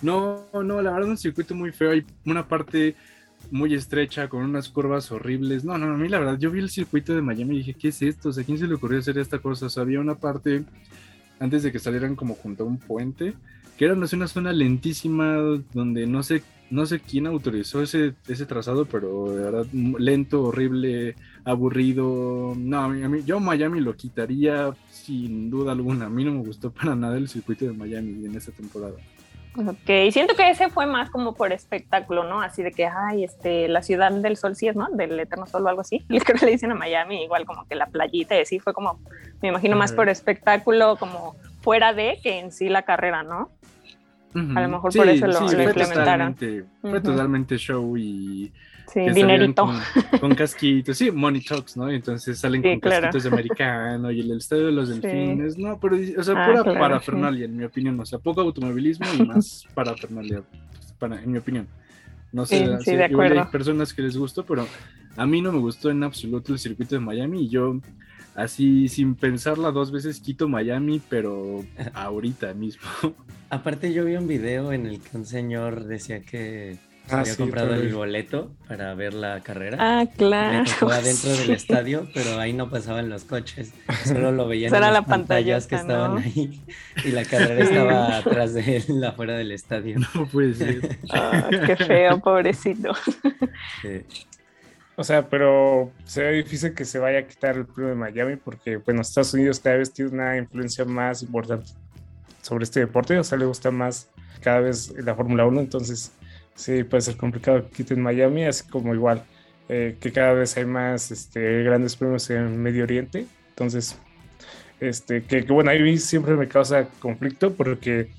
no, 0.00 0.46
no, 0.52 0.80
la 0.80 0.92
verdad 0.92 1.02
es 1.02 1.08
un 1.08 1.18
circuito 1.18 1.54
muy 1.56 1.72
feo, 1.72 1.90
hay 1.90 2.04
una 2.24 2.46
parte 2.46 2.94
muy 3.50 3.74
estrecha, 3.74 4.28
con 4.28 4.44
unas 4.44 4.68
curvas 4.68 5.10
horribles. 5.10 5.64
No, 5.64 5.76
no, 5.76 5.92
a 5.92 5.96
mí 5.96 6.08
la 6.08 6.20
verdad, 6.20 6.38
yo 6.38 6.52
vi 6.52 6.60
el 6.60 6.70
circuito 6.70 7.12
de 7.12 7.22
Miami 7.22 7.56
y 7.56 7.58
dije, 7.58 7.74
¿qué 7.74 7.88
es 7.88 8.00
esto? 8.02 8.28
O 8.28 8.32
sea, 8.32 8.44
¿quién 8.44 8.58
se 8.58 8.68
le 8.68 8.74
ocurrió 8.74 9.00
hacer 9.00 9.18
esta 9.18 9.40
cosa? 9.40 9.66
O 9.66 9.70
sea, 9.70 9.82
había 9.82 9.98
una 9.98 10.14
parte 10.14 10.62
antes 11.40 11.62
de 11.62 11.72
que 11.72 11.78
salieran 11.80 12.14
como 12.14 12.34
junto 12.34 12.62
a 12.62 12.66
un 12.66 12.78
puente, 12.78 13.34
que 13.76 13.86
era 13.86 13.94
una 13.94 14.28
zona 14.28 14.52
lentísima 14.52 15.36
donde 15.72 16.06
no 16.06 16.22
sé, 16.22 16.42
no 16.70 16.84
sé 16.84 17.00
quién 17.00 17.26
autorizó 17.26 17.82
ese, 17.82 18.14
ese 18.28 18.44
trazado, 18.44 18.84
pero 18.84 19.34
de 19.34 19.42
verdad 19.42 19.66
lento, 19.72 20.44
horrible, 20.44 21.16
aburrido. 21.44 22.54
No, 22.56 22.78
a 22.80 22.88
mí, 22.88 23.22
yo 23.24 23.40
Miami 23.40 23.80
lo 23.80 23.96
quitaría 23.96 24.74
sin 24.90 25.50
duda 25.50 25.72
alguna. 25.72 26.06
A 26.06 26.10
mí 26.10 26.24
no 26.24 26.32
me 26.32 26.40
gustó 26.40 26.70
para 26.70 26.94
nada 26.94 27.16
el 27.16 27.28
circuito 27.28 27.64
de 27.64 27.72
Miami 27.72 28.26
en 28.26 28.34
esta 28.36 28.52
temporada. 28.52 28.96
Ok, 29.56 30.12
siento 30.12 30.36
que 30.36 30.48
ese 30.48 30.68
fue 30.68 30.86
más 30.86 31.10
como 31.10 31.34
por 31.34 31.52
espectáculo, 31.52 32.22
¿no? 32.22 32.40
Así 32.40 32.62
de 32.62 32.70
que, 32.70 32.86
ay, 32.86 33.24
este, 33.24 33.66
la 33.68 33.82
ciudad 33.82 34.12
del 34.12 34.36
sol 34.36 34.54
sí 34.54 34.68
es, 34.68 34.76
¿no? 34.76 34.88
Del 34.92 35.18
eterno 35.18 35.46
sol 35.46 35.66
o 35.66 35.68
algo 35.68 35.80
así. 35.80 36.00
Creo 36.08 36.38
que 36.38 36.46
le 36.46 36.52
dicen 36.52 36.70
a 36.70 36.76
Miami, 36.76 37.24
igual 37.24 37.44
como 37.46 37.66
que 37.66 37.74
la 37.74 37.86
playita 37.86 38.36
y 38.36 38.42
así 38.42 38.60
fue 38.60 38.72
como, 38.72 39.00
me 39.42 39.48
imagino 39.48 39.76
más 39.76 39.92
por 39.92 40.08
espectáculo, 40.08 40.96
como 40.96 41.34
fuera 41.62 41.92
de 41.92 42.18
que 42.22 42.38
en 42.38 42.52
sí 42.52 42.68
la 42.68 42.82
carrera, 42.82 43.22
¿no? 43.22 43.50
A 44.32 44.60
lo 44.60 44.68
mejor 44.68 44.94
por 44.94 45.08
eso 45.08 45.26
lo, 45.26 45.52
implementaron. 45.52 46.36
Fue 46.80 47.00
totalmente 47.00 47.56
show 47.58 47.96
y 47.96 48.52
Sí, 48.92 49.00
dinerito. 49.14 49.70
Con, 50.20 50.34
casquitos, 50.34 50.98
sí, 50.98 51.10
money 51.12 51.42
talks, 51.42 51.76
¿no? 51.76 51.88
Entonces 51.88 52.38
salen 52.38 52.60
con 52.60 52.80
casquitos 52.80 53.22
de 53.22 53.28
americano 53.28 54.10
y 54.10 54.20
el 54.20 54.32
estadio 54.32 54.66
de 54.66 54.72
los 54.72 54.88
delfines, 54.88 55.56
no, 55.58 55.78
pero, 55.78 55.96
o 55.96 56.22
sea, 56.22 56.34
ah, 56.36 56.62
pura 56.62 56.78
parafernalia, 56.78 57.44
en 57.44 57.56
mi 57.56 57.64
opinión, 57.64 57.98
o 58.00 58.04
sea, 58.04 58.18
poco 58.18 58.40
automovilismo 58.40 59.06
y 59.16 59.26
más 59.26 59.64
parafernalia, 59.74 60.42
para, 60.98 61.22
en 61.22 61.30
mi 61.30 61.38
opinión. 61.38 61.68
No 62.32 62.46
sé, 62.46 62.78
sí, 62.80 62.96
de 62.96 63.04
acuerdo. 63.04 63.40
hay 63.40 63.46
personas 63.46 63.94
que 63.94 64.02
les 64.02 64.16
gustó, 64.16 64.44
pero 64.44 64.66
a 65.16 65.26
mí 65.26 65.40
no 65.40 65.52
me 65.52 65.58
gustó 65.58 65.90
en 65.90 66.02
absoluto 66.02 66.52
el 66.52 66.58
circuito 66.58 66.94
de 66.96 67.00
Miami 67.00 67.44
y 67.44 67.48
yo 67.48 67.80
así 68.34 68.88
sin 68.88 69.14
pensarla 69.14 69.70
dos 69.70 69.90
veces 69.90 70.20
quito 70.20 70.48
Miami, 70.48 71.00
pero 71.08 71.64
ahorita 71.94 72.54
mismo. 72.54 72.82
Aparte 73.50 73.92
yo 73.92 74.04
vi 74.04 74.16
un 74.16 74.26
video 74.26 74.72
en 74.72 74.86
el 74.86 75.00
que 75.00 75.16
un 75.16 75.26
señor 75.26 75.84
decía 75.84 76.22
que 76.22 76.78
Ah, 77.10 77.20
había 77.20 77.36
comprado 77.36 77.74
el 77.74 77.92
boleto 77.92 78.50
para 78.68 78.94
ver 78.94 79.14
la 79.14 79.40
carrera. 79.40 79.76
Ah, 79.80 80.06
claro. 80.16 80.64
Estaba 80.64 81.00
dentro 81.00 81.30
del 81.30 81.50
estadio, 81.50 82.08
pero 82.14 82.38
ahí 82.38 82.52
no 82.52 82.70
pasaban 82.70 83.08
los 83.08 83.24
coches. 83.24 83.72
Solo 84.04 84.32
lo 84.32 84.46
veían 84.46 84.74
en 84.74 84.80
las 84.80 84.92
la 84.92 85.02
pantallas 85.02 85.66
que 85.66 85.76
estaban 85.76 86.18
ahí. 86.18 86.62
Y 87.04 87.10
la 87.10 87.24
carrera 87.24 87.64
estaba 87.64 88.18
atrás 88.18 88.54
de 88.54 88.76
él, 88.76 89.04
afuera 89.04 89.36
del 89.36 89.52
estadio. 89.52 89.98
No 90.14 90.26
puede 90.26 90.54
ser. 90.54 90.98
Ah, 91.12 91.48
qué 91.50 91.76
feo, 91.76 92.20
pobrecito. 92.20 92.92
O 94.96 95.04
sea, 95.04 95.28
pero 95.28 95.90
se 96.04 96.22
ve 96.22 96.32
difícil 96.32 96.74
que 96.74 96.84
se 96.84 96.98
vaya 96.98 97.20
a 97.20 97.26
quitar 97.26 97.56
el 97.56 97.66
premio 97.66 97.90
de 97.90 97.96
Miami 97.96 98.36
porque, 98.36 98.76
bueno, 98.76 99.00
Estados 99.00 99.34
Unidos 99.34 99.58
cada 99.58 99.76
vez 99.76 99.92
tiene 99.92 100.12
una 100.12 100.36
influencia 100.36 100.84
más 100.84 101.22
importante 101.22 101.70
sobre 102.42 102.64
este 102.64 102.80
deporte. 102.80 103.18
O 103.18 103.24
sea, 103.24 103.38
le 103.38 103.46
gusta 103.46 103.70
más 103.70 104.08
cada 104.40 104.60
vez 104.60 104.92
la 104.98 105.14
Fórmula 105.14 105.46
1, 105.46 105.60
entonces 105.60 106.12
sí 106.60 106.84
puede 106.84 107.00
ser 107.00 107.16
complicado 107.16 107.62
que 107.64 107.76
quiten 107.76 108.00
Miami, 108.00 108.44
así 108.44 108.68
como 108.68 108.94
igual 108.94 109.24
eh, 109.68 109.96
que 110.00 110.12
cada 110.12 110.32
vez 110.32 110.56
hay 110.56 110.64
más 110.64 111.10
este, 111.10 111.62
grandes 111.62 111.96
premios 111.96 112.28
en 112.30 112.60
Medio 112.62 112.84
Oriente. 112.84 113.26
Entonces, 113.50 113.98
este, 114.80 115.22
que, 115.22 115.42
bueno, 115.42 115.70
a 115.70 115.74
mí 115.74 115.98
siempre 115.98 116.34
me 116.34 116.48
causa 116.48 116.88
conflicto 117.00 117.54
porque 117.54 118.10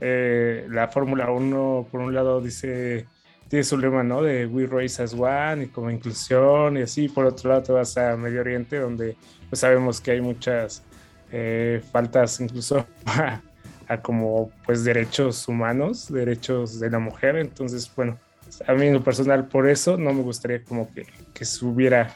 eh, 0.00 0.66
la 0.70 0.88
Fórmula 0.88 1.30
1, 1.30 1.88
por 1.90 2.00
un 2.00 2.14
lado, 2.14 2.40
dice, 2.40 3.06
tiene 3.48 3.64
su 3.64 3.78
lema, 3.78 4.02
¿no? 4.02 4.22
De 4.22 4.46
We 4.46 4.66
Race 4.66 5.02
as 5.02 5.14
One 5.14 5.64
y 5.64 5.66
como 5.68 5.90
inclusión 5.90 6.76
y 6.76 6.82
así. 6.82 7.08
Por 7.08 7.24
otro 7.24 7.50
lado, 7.50 7.62
te 7.62 7.72
vas 7.72 7.96
a 7.96 8.16
Medio 8.16 8.40
Oriente, 8.40 8.78
donde 8.78 9.16
pues 9.48 9.60
sabemos 9.60 10.00
que 10.00 10.12
hay 10.12 10.20
muchas 10.20 10.84
eh, 11.32 11.82
faltas 11.92 12.40
incluso 12.40 12.86
a, 13.06 13.40
a, 13.88 14.00
como 14.00 14.50
pues 14.64 14.84
derechos 14.84 15.46
humanos, 15.48 16.12
derechos 16.12 16.78
de 16.80 16.90
la 16.90 16.98
mujer. 16.98 17.36
Entonces, 17.36 17.90
bueno, 17.94 18.18
a 18.66 18.74
mí 18.74 18.86
en 18.86 18.94
lo 18.94 19.02
personal, 19.02 19.48
por 19.48 19.68
eso 19.68 19.96
no 19.96 20.12
me 20.12 20.22
gustaría 20.22 20.62
como 20.62 20.92
que, 20.92 21.06
que 21.34 21.44
subiera 21.44 22.14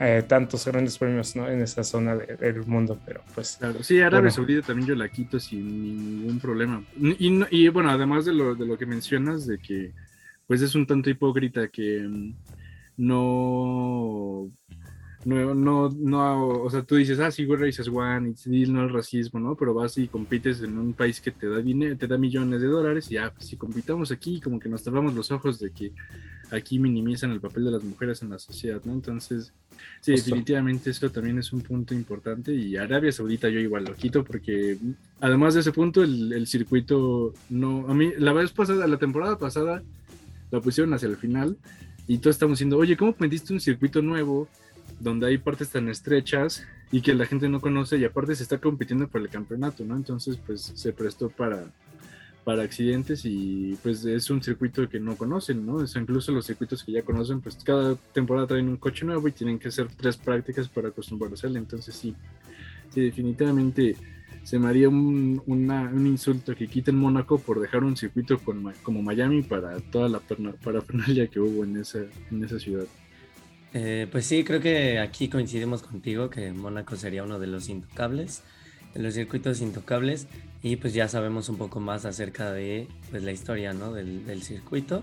eh, 0.00 0.22
tantos 0.26 0.66
grandes 0.66 0.98
premios 0.98 1.36
¿no? 1.36 1.48
en 1.48 1.60
esa 1.60 1.84
zona 1.84 2.16
del 2.16 2.66
mundo, 2.66 2.98
pero 3.04 3.22
pues... 3.34 3.56
Claro, 3.58 3.82
sí, 3.82 4.00
Arabia 4.00 4.30
Saudita 4.30 4.66
también 4.66 4.88
yo 4.88 4.94
la 4.94 5.08
quito 5.08 5.38
sin 5.38 5.82
ningún 5.82 6.40
problema. 6.40 6.82
Y, 6.98 7.44
y, 7.50 7.68
bueno, 7.68 7.90
además 7.90 8.24
de 8.24 8.32
lo, 8.32 8.54
de 8.54 8.66
lo 8.66 8.78
que 8.78 8.86
mencionas, 8.86 9.46
de 9.46 9.58
que 9.58 9.92
pues 10.46 10.60
es 10.60 10.74
un 10.74 10.86
tanto 10.86 11.08
hipócrita 11.08 11.68
que 11.68 12.00
mm, 12.00 12.34
no 12.96 14.50
no, 15.24 15.54
no, 15.54 15.88
no, 15.88 16.48
o 16.48 16.70
sea, 16.70 16.82
tú 16.82 16.96
dices, 16.96 17.20
ah, 17.20 17.30
sí, 17.30 17.44
güey, 17.44 17.60
races 17.60 17.88
one, 17.88 18.34
y 18.46 18.66
no 18.66 18.86
es 18.86 18.92
racismo, 18.92 19.38
¿no? 19.38 19.54
Pero 19.54 19.72
vas 19.72 19.96
y 19.98 20.08
compites 20.08 20.62
en 20.62 20.76
un 20.76 20.92
país 20.94 21.20
que 21.20 21.30
te 21.30 21.48
da 21.48 21.58
dinero, 21.58 21.96
te 21.96 22.06
da 22.08 22.18
millones 22.18 22.60
de 22.60 22.66
dólares, 22.66 23.10
y 23.10 23.14
ya, 23.14 23.32
pues 23.32 23.46
si 23.46 23.56
compitamos 23.56 24.10
aquí, 24.10 24.40
como 24.40 24.58
que 24.58 24.68
nos 24.68 24.82
tapamos 24.82 25.14
los 25.14 25.30
ojos 25.30 25.60
de 25.60 25.70
que 25.70 25.92
aquí 26.50 26.78
minimizan 26.78 27.30
el 27.30 27.40
papel 27.40 27.64
de 27.64 27.70
las 27.70 27.84
mujeres 27.84 28.20
en 28.22 28.30
la 28.30 28.38
sociedad, 28.38 28.80
¿no? 28.84 28.92
Entonces, 28.92 29.52
sí, 30.00 30.12
definitivamente 30.12 30.90
eso 30.90 31.10
también 31.10 31.38
es 31.38 31.52
un 31.52 31.60
punto 31.60 31.94
importante, 31.94 32.52
y 32.52 32.76
Arabia 32.76 33.12
Saudita 33.12 33.48
yo 33.48 33.60
igual 33.60 33.84
lo 33.84 33.94
quito, 33.94 34.24
porque 34.24 34.76
además 35.20 35.54
de 35.54 35.60
ese 35.60 35.72
punto, 35.72 36.02
el, 36.02 36.32
el 36.32 36.46
circuito 36.48 37.32
no, 37.48 37.86
a 37.88 37.94
mí, 37.94 38.10
la 38.18 38.32
vez 38.32 38.50
pasada, 38.50 38.86
la 38.88 38.98
temporada 38.98 39.38
pasada, 39.38 39.82
la 40.50 40.60
pusieron 40.60 40.92
hacia 40.94 41.08
el 41.08 41.16
final, 41.16 41.56
y 42.08 42.18
todos 42.18 42.34
estamos 42.34 42.58
diciendo, 42.58 42.76
oye, 42.76 42.96
¿cómo 42.96 43.14
metiste 43.20 43.52
un 43.52 43.60
circuito 43.60 44.02
nuevo? 44.02 44.48
Donde 45.02 45.26
hay 45.26 45.38
partes 45.38 45.70
tan 45.70 45.88
estrechas 45.88 46.64
y 46.92 47.00
que 47.00 47.14
la 47.14 47.26
gente 47.26 47.48
no 47.48 47.60
conoce 47.60 47.98
y 47.98 48.04
aparte 48.04 48.36
se 48.36 48.44
está 48.44 48.58
compitiendo 48.58 49.08
por 49.08 49.20
el 49.20 49.28
campeonato, 49.28 49.84
¿no? 49.84 49.96
Entonces, 49.96 50.38
pues 50.46 50.60
se 50.74 50.92
prestó 50.92 51.28
para, 51.28 51.64
para 52.44 52.62
accidentes 52.62 53.24
y 53.24 53.76
pues 53.82 54.04
es 54.04 54.30
un 54.30 54.42
circuito 54.42 54.88
que 54.88 55.00
no 55.00 55.16
conocen, 55.16 55.66
¿no? 55.66 55.82
Es 55.82 55.96
incluso 55.96 56.30
los 56.30 56.46
circuitos 56.46 56.84
que 56.84 56.92
ya 56.92 57.02
conocen, 57.02 57.40
pues 57.40 57.56
cada 57.64 57.96
temporada 58.12 58.46
traen 58.46 58.68
un 58.68 58.76
coche 58.76 59.04
nuevo 59.04 59.26
y 59.26 59.32
tienen 59.32 59.58
que 59.58 59.68
hacer 59.68 59.88
tres 59.96 60.16
prácticas 60.16 60.68
para 60.68 60.88
acostumbrarse 60.88 61.46
a 61.46 61.50
él. 61.50 61.56
Entonces, 61.56 61.96
sí, 61.96 62.14
sí, 62.90 63.00
definitivamente 63.00 63.96
se 64.44 64.58
me 64.58 64.68
haría 64.68 64.88
un, 64.88 65.42
un 65.46 66.06
insulto 66.06 66.54
que 66.54 66.68
quiten 66.68 66.96
Mónaco 66.96 67.38
por 67.38 67.60
dejar 67.60 67.82
un 67.82 67.96
circuito 67.96 68.38
con, 68.38 68.72
como 68.82 69.02
Miami 69.02 69.42
para 69.42 69.80
toda 69.80 70.08
la 70.08 70.20
parafernalia 70.20 71.26
que 71.26 71.40
hubo 71.40 71.64
en 71.64 71.82
en 72.30 72.44
esa 72.44 72.58
ciudad. 72.60 72.86
Eh, 73.74 74.06
pues 74.10 74.26
sí, 74.26 74.44
creo 74.44 74.60
que 74.60 74.98
aquí 74.98 75.28
coincidimos 75.28 75.82
contigo 75.82 76.28
que 76.28 76.52
Mónaco 76.52 76.96
sería 76.96 77.22
uno 77.22 77.38
de 77.38 77.46
los 77.46 77.68
intocables, 77.68 78.42
de 78.94 79.02
los 79.02 79.14
circuitos 79.14 79.60
intocables, 79.60 80.26
y 80.62 80.76
pues 80.76 80.92
ya 80.92 81.08
sabemos 81.08 81.48
un 81.48 81.56
poco 81.56 81.80
más 81.80 82.04
acerca 82.04 82.52
de 82.52 82.86
pues, 83.10 83.22
la 83.22 83.32
historia 83.32 83.72
¿no? 83.72 83.92
del, 83.92 84.42
circuito 84.42 85.02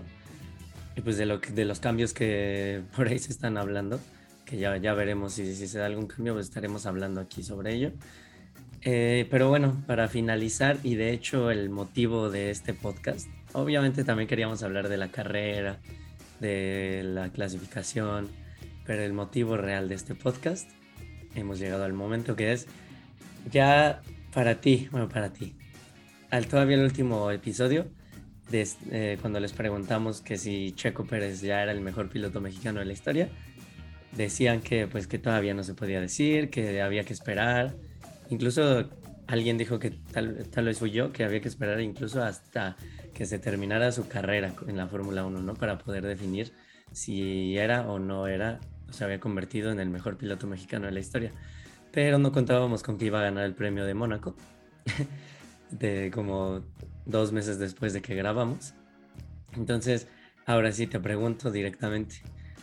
y 0.96 1.00
pues 1.00 1.16
de, 1.18 1.26
lo 1.26 1.38
de 1.38 1.64
los 1.64 1.80
cambios 1.80 2.12
que 2.12 2.82
por 2.96 3.08
ahí 3.08 3.18
se 3.18 3.32
están 3.32 3.58
hablando, 3.58 4.00
que 4.44 4.58
ya, 4.58 4.76
ya 4.76 4.94
veremos 4.94 5.34
si, 5.34 5.54
si 5.54 5.66
se 5.66 5.78
da 5.78 5.86
algún 5.86 6.06
cambio, 6.06 6.34
pues 6.34 6.46
estaremos 6.46 6.86
hablando 6.86 7.20
aquí 7.20 7.42
sobre 7.42 7.74
ello. 7.74 7.92
Eh, 8.82 9.26
pero 9.30 9.48
bueno, 9.48 9.82
para 9.86 10.08
finalizar, 10.08 10.78
y 10.82 10.94
de 10.94 11.12
hecho 11.12 11.50
el 11.50 11.68
motivo 11.70 12.30
de 12.30 12.50
este 12.50 12.72
podcast, 12.72 13.28
obviamente 13.52 14.04
también 14.04 14.28
queríamos 14.28 14.62
hablar 14.62 14.88
de 14.88 14.96
la 14.96 15.08
carrera, 15.08 15.78
de 16.40 17.02
la 17.04 17.30
clasificación, 17.30 18.30
pero 18.90 19.04
el 19.04 19.12
motivo 19.12 19.56
real 19.56 19.88
de 19.88 19.94
este 19.94 20.16
podcast, 20.16 20.68
hemos 21.36 21.60
llegado 21.60 21.84
al 21.84 21.92
momento 21.92 22.34
que 22.34 22.50
es 22.50 22.66
ya 23.48 24.02
para 24.34 24.60
ti, 24.60 24.88
bueno, 24.90 25.08
para 25.08 25.32
ti, 25.32 25.54
al 26.28 26.48
todavía 26.48 26.74
el 26.74 26.82
último 26.82 27.30
episodio, 27.30 27.86
de, 28.50 28.66
eh, 28.90 29.16
cuando 29.20 29.38
les 29.38 29.52
preguntamos 29.52 30.22
que 30.22 30.36
si 30.36 30.72
Checo 30.72 31.04
Pérez 31.04 31.40
ya 31.40 31.62
era 31.62 31.70
el 31.70 31.80
mejor 31.82 32.08
piloto 32.08 32.40
mexicano 32.40 32.80
de 32.80 32.86
la 32.86 32.92
historia, 32.92 33.28
decían 34.10 34.60
que 34.60 34.88
pues 34.88 35.06
que 35.06 35.20
todavía 35.20 35.54
no 35.54 35.62
se 35.62 35.74
podía 35.74 36.00
decir, 36.00 36.50
que 36.50 36.82
había 36.82 37.04
que 37.04 37.12
esperar, 37.12 37.76
incluso 38.28 38.90
alguien 39.28 39.56
dijo 39.56 39.78
que 39.78 39.90
tal, 39.90 40.48
tal 40.50 40.64
vez 40.64 40.80
fui 40.80 40.90
yo, 40.90 41.12
que 41.12 41.22
había 41.22 41.40
que 41.40 41.46
esperar 41.46 41.80
incluso 41.80 42.24
hasta 42.24 42.76
que 43.14 43.24
se 43.24 43.38
terminara 43.38 43.92
su 43.92 44.08
carrera 44.08 44.52
en 44.66 44.76
la 44.76 44.88
Fórmula 44.88 45.24
1, 45.24 45.42
¿no? 45.42 45.54
Para 45.54 45.78
poder 45.78 46.04
definir 46.04 46.52
si 46.90 47.56
era 47.56 47.88
o 47.88 48.00
no 48.00 48.26
era 48.26 48.58
se 48.90 49.04
había 49.04 49.20
convertido 49.20 49.70
en 49.70 49.80
el 49.80 49.90
mejor 49.90 50.16
piloto 50.16 50.46
mexicano 50.46 50.86
de 50.86 50.92
la 50.92 51.00
historia. 51.00 51.32
Pero 51.92 52.18
no 52.18 52.32
contábamos 52.32 52.82
con 52.82 52.98
que 52.98 53.06
iba 53.06 53.20
a 53.20 53.24
ganar 53.24 53.44
el 53.44 53.54
premio 53.54 53.84
de 53.84 53.94
Mónaco, 53.94 54.34
de 55.70 56.10
como 56.12 56.62
dos 57.06 57.32
meses 57.32 57.58
después 57.58 57.92
de 57.92 58.02
que 58.02 58.14
grabamos. 58.14 58.74
Entonces, 59.56 60.08
ahora 60.46 60.72
sí 60.72 60.86
te 60.86 61.00
pregunto 61.00 61.50
directamente, 61.50 62.16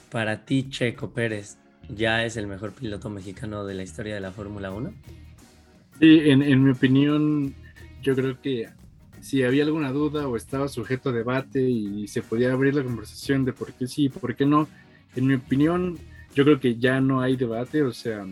¿para 0.10 0.46
ti 0.46 0.70
Checo 0.70 1.12
Pérez 1.12 1.58
ya 1.90 2.26
es 2.26 2.38
el 2.38 2.48
mejor 2.48 2.72
piloto 2.72 3.10
mexicano 3.10 3.66
de 3.66 3.74
la 3.74 3.84
historia 3.84 4.16
de 4.16 4.22
la 4.22 4.32
Fórmula 4.32 4.72
1? 4.72 4.94
Sí, 6.00 6.20
en, 6.30 6.42
en 6.42 6.64
mi 6.64 6.72
opinión, 6.72 7.56
yo 8.02 8.16
creo 8.16 8.40
que 8.40 8.70
si 9.22 9.44
había 9.44 9.64
alguna 9.64 9.92
duda 9.92 10.28
o 10.28 10.36
estaba 10.36 10.68
sujeto 10.68 11.10
a 11.10 11.14
debate 11.14 11.62
y 11.62 12.08
se 12.08 12.22
podía 12.22 12.54
abrir 12.54 12.76
la 12.76 12.84
conversación 12.84 13.46
de 13.46 13.54
por 13.54 13.74
qué 13.74 13.88
sí, 13.88 14.10
por 14.10 14.36
qué 14.36 14.46
no, 14.46 14.68
en 15.16 15.28
mi 15.28 15.34
opinión, 15.34 15.98
yo 16.36 16.44
creo 16.44 16.60
que 16.60 16.76
ya 16.76 17.02
no 17.02 17.22
hay 17.22 17.36
debate, 17.36 17.84
o 17.84 17.94
sea, 17.94 18.26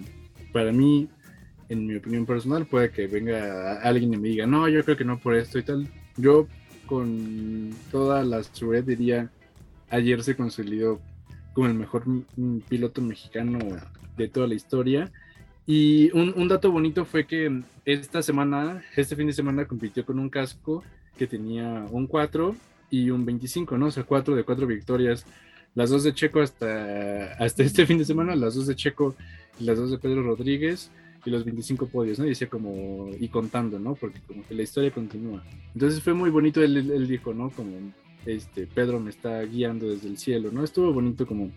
para 0.51 0.71
mí, 0.71 1.09
en 1.69 1.87
mi 1.87 1.95
opinión 1.95 2.25
personal, 2.25 2.65
puede 2.65 2.91
que 2.91 3.07
venga 3.07 3.81
alguien 3.81 4.13
y 4.13 4.17
me 4.17 4.29
diga, 4.29 4.45
no, 4.45 4.67
yo 4.69 4.83
creo 4.83 4.97
que 4.97 5.05
no 5.05 5.19
por 5.19 5.35
esto 5.35 5.59
y 5.59 5.63
tal. 5.63 5.87
Yo 6.17 6.47
con 6.85 7.71
toda 7.91 8.23
la 8.23 8.43
seguridad 8.43 8.83
diría, 8.83 9.29
ayer 9.89 10.23
se 10.23 10.35
consolidó 10.35 11.01
como 11.53 11.67
el 11.67 11.73
mejor 11.73 12.03
piloto 12.69 13.01
mexicano 13.01 13.59
de 14.17 14.27
toda 14.27 14.47
la 14.47 14.53
historia. 14.53 15.11
Y 15.65 16.11
un, 16.15 16.33
un, 16.35 16.47
dato 16.47 16.71
bonito 16.71 17.05
fue 17.05 17.25
que 17.25 17.63
esta 17.85 18.21
semana, 18.21 18.83
este 18.95 19.15
fin 19.15 19.27
de 19.27 19.33
semana, 19.33 19.65
compitió 19.65 20.05
con 20.05 20.19
un 20.19 20.29
casco 20.29 20.83
que 21.17 21.25
tenía 21.25 21.87
un 21.89 22.05
4 22.07 22.55
y 22.91 23.09
un 23.09 23.25
25, 23.25 23.77
¿no? 23.77 23.87
O 23.87 23.91
sea, 23.91 24.03
4 24.03 24.35
de 24.35 24.43
4 24.43 24.67
victorias 24.67 25.25
las 25.75 25.89
dos 25.89 26.03
de 26.03 26.13
Checo 26.13 26.41
hasta, 26.41 27.33
hasta 27.33 27.63
este 27.63 27.85
fin 27.85 27.97
de 27.97 28.05
semana, 28.05 28.35
las 28.35 28.55
dos 28.55 28.67
de 28.67 28.75
Checo 28.75 29.15
y 29.59 29.65
las 29.65 29.77
dos 29.77 29.91
de 29.91 29.99
Pedro 29.99 30.23
Rodríguez 30.23 30.89
y 31.25 31.29
los 31.29 31.43
25 31.43 31.87
podios, 31.87 32.19
¿no? 32.19 32.25
Y 32.25 32.29
decía 32.29 32.47
como, 32.47 33.09
y 33.19 33.27
contando, 33.27 33.77
¿no? 33.77 33.95
Porque 33.95 34.19
como 34.27 34.45
que 34.47 34.53
la 34.53 34.63
historia 34.63 34.91
continúa. 34.91 35.43
Entonces 35.73 36.01
fue 36.01 36.13
muy 36.13 36.29
bonito, 36.29 36.61
él, 36.63 36.77
él 36.77 37.07
dijo, 37.07 37.33
¿no? 37.33 37.49
Como, 37.49 37.91
este, 38.25 38.67
Pedro 38.67 38.99
me 38.99 39.09
está 39.09 39.41
guiando 39.43 39.89
desde 39.89 40.07
el 40.07 40.17
cielo, 40.17 40.51
¿no? 40.51 40.63
Estuvo 40.63 40.93
bonito 40.93 41.27
como 41.27 41.51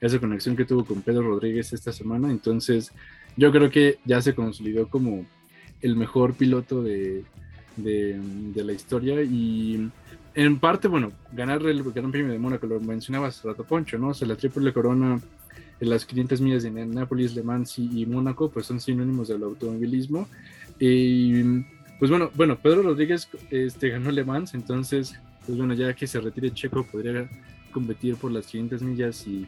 esa 0.00 0.18
conexión 0.18 0.56
que 0.56 0.64
tuvo 0.64 0.84
con 0.84 1.02
Pedro 1.02 1.22
Rodríguez 1.22 1.72
esta 1.72 1.92
semana, 1.92 2.30
entonces 2.30 2.92
yo 3.36 3.50
creo 3.50 3.70
que 3.70 3.98
ya 4.04 4.20
se 4.20 4.34
consolidó 4.34 4.88
como 4.88 5.26
el 5.80 5.96
mejor 5.96 6.34
piloto 6.34 6.82
de, 6.82 7.24
de, 7.76 8.18
de 8.54 8.64
la 8.64 8.72
historia 8.72 9.22
y 9.22 9.90
en 10.34 10.58
parte, 10.58 10.88
bueno, 10.88 11.12
ganar 11.32 11.62
el 11.62 11.82
Gran 11.84 12.10
Premio 12.10 12.32
de 12.32 12.38
Mónaco, 12.38 12.66
lo 12.66 12.80
mencionabas 12.80 13.42
rato 13.44 13.62
Poncho, 13.64 13.98
¿no? 13.98 14.08
O 14.08 14.14
sea, 14.14 14.26
la 14.26 14.36
triple 14.36 14.72
corona 14.72 15.20
en 15.80 15.90
las 15.90 16.04
500 16.04 16.40
millas 16.40 16.62
de 16.64 16.70
Nápoles, 16.70 17.34
Le 17.34 17.42
Mans 17.42 17.78
y, 17.78 18.04
Mónaco, 18.06 18.50
pues 18.50 18.66
son 18.66 18.80
sinónimos 18.80 19.28
del 19.28 19.44
automovilismo. 19.44 20.28
Y 20.78 21.42
pues 21.98 22.10
bueno, 22.10 22.30
bueno, 22.34 22.58
Pedro 22.60 22.82
Rodríguez 22.82 23.28
este, 23.50 23.90
ganó 23.90 24.10
Le 24.10 24.24
Mans, 24.24 24.54
entonces, 24.54 25.14
pues 25.46 25.56
bueno, 25.56 25.74
ya 25.74 25.94
que 25.94 26.08
se 26.08 26.20
retire 26.20 26.52
Checo, 26.52 26.84
podría 26.84 27.28
competir 27.72 28.16
por 28.16 28.32
las 28.32 28.46
500 28.46 28.82
millas 28.82 29.26
y, 29.28 29.46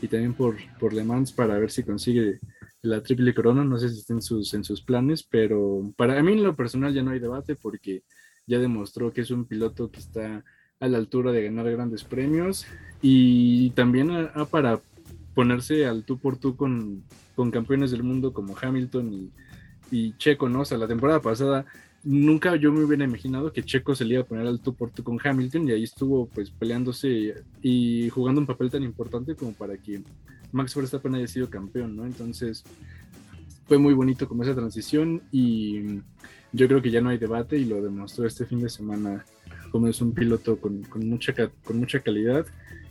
y 0.00 0.06
también 0.06 0.34
por, 0.34 0.56
por 0.78 0.92
Le 0.92 1.02
Mans 1.02 1.32
para 1.32 1.58
ver 1.58 1.70
si 1.72 1.82
consigue 1.82 2.38
la 2.82 3.02
triple 3.02 3.34
corona. 3.34 3.64
No 3.64 3.78
sé 3.78 3.88
si 3.88 4.00
está 4.00 4.12
en 4.12 4.22
sus, 4.22 4.52
en 4.54 4.64
sus 4.64 4.82
planes, 4.82 5.22
pero 5.22 5.92
para 5.96 6.22
mí 6.22 6.32
en 6.32 6.42
lo 6.42 6.54
personal 6.54 6.92
ya 6.92 7.02
no 7.02 7.12
hay 7.12 7.20
debate 7.20 7.56
porque 7.56 8.02
ya 8.46 8.58
demostró 8.58 9.12
que 9.12 9.22
es 9.22 9.30
un 9.30 9.46
piloto 9.46 9.90
que 9.90 10.00
está 10.00 10.44
a 10.80 10.88
la 10.88 10.98
altura 10.98 11.30
de 11.30 11.44
ganar 11.44 11.70
grandes 11.70 12.02
premios 12.02 12.66
y 13.00 13.70
también 13.70 14.10
para 14.50 14.80
ponerse 15.32 15.86
al 15.86 16.04
tú 16.04 16.18
por 16.18 16.36
tú 16.38 16.56
con, 16.56 17.04
con 17.36 17.52
campeones 17.52 17.92
del 17.92 18.02
mundo 18.02 18.32
como 18.32 18.56
Hamilton 18.60 19.30
y, 19.90 20.16
Checo, 20.16 20.48
¿no? 20.48 20.62
O 20.62 20.64
sea, 20.64 20.78
la 20.78 20.88
temporada 20.88 21.20
pasada 21.20 21.66
nunca 22.02 22.56
yo 22.56 22.72
me 22.72 22.82
hubiera 22.82 23.04
imaginado 23.04 23.52
que 23.52 23.62
Checo 23.62 23.94
se 23.94 24.04
le 24.04 24.14
iba 24.14 24.22
a 24.22 24.26
poner 24.26 24.46
al 24.46 24.58
tú 24.58 24.74
por 24.74 24.90
tú 24.90 25.04
con 25.04 25.18
Hamilton 25.22 25.68
y 25.68 25.72
ahí 25.72 25.84
estuvo 25.84 26.26
pues 26.26 26.50
peleándose 26.50 27.34
y 27.60 28.08
jugando 28.08 28.40
un 28.40 28.46
papel 28.46 28.70
tan 28.70 28.82
importante 28.82 29.36
como 29.36 29.52
para 29.52 29.76
que 29.76 30.02
Max 30.52 30.74
Verstappen 30.74 31.14
haya 31.14 31.26
sido 31.26 31.50
campeón, 31.50 31.96
¿no? 31.96 32.04
Entonces 32.06 32.64
fue 33.66 33.78
muy 33.78 33.94
bonito 33.94 34.28
como 34.28 34.42
esa 34.42 34.54
transición 34.54 35.22
y 35.32 36.00
yo 36.52 36.68
creo 36.68 36.82
que 36.82 36.90
ya 36.90 37.00
no 37.00 37.10
hay 37.10 37.18
debate 37.18 37.56
y 37.56 37.64
lo 37.64 37.82
demostró 37.82 38.26
este 38.26 38.44
fin 38.44 38.60
de 38.60 38.68
semana 38.68 39.24
como 39.70 39.88
es 39.88 40.00
un 40.02 40.12
piloto 40.12 40.58
con, 40.58 40.84
mucha, 41.08 41.32
con 41.64 41.78
mucha 41.78 42.00
calidad 42.00 42.46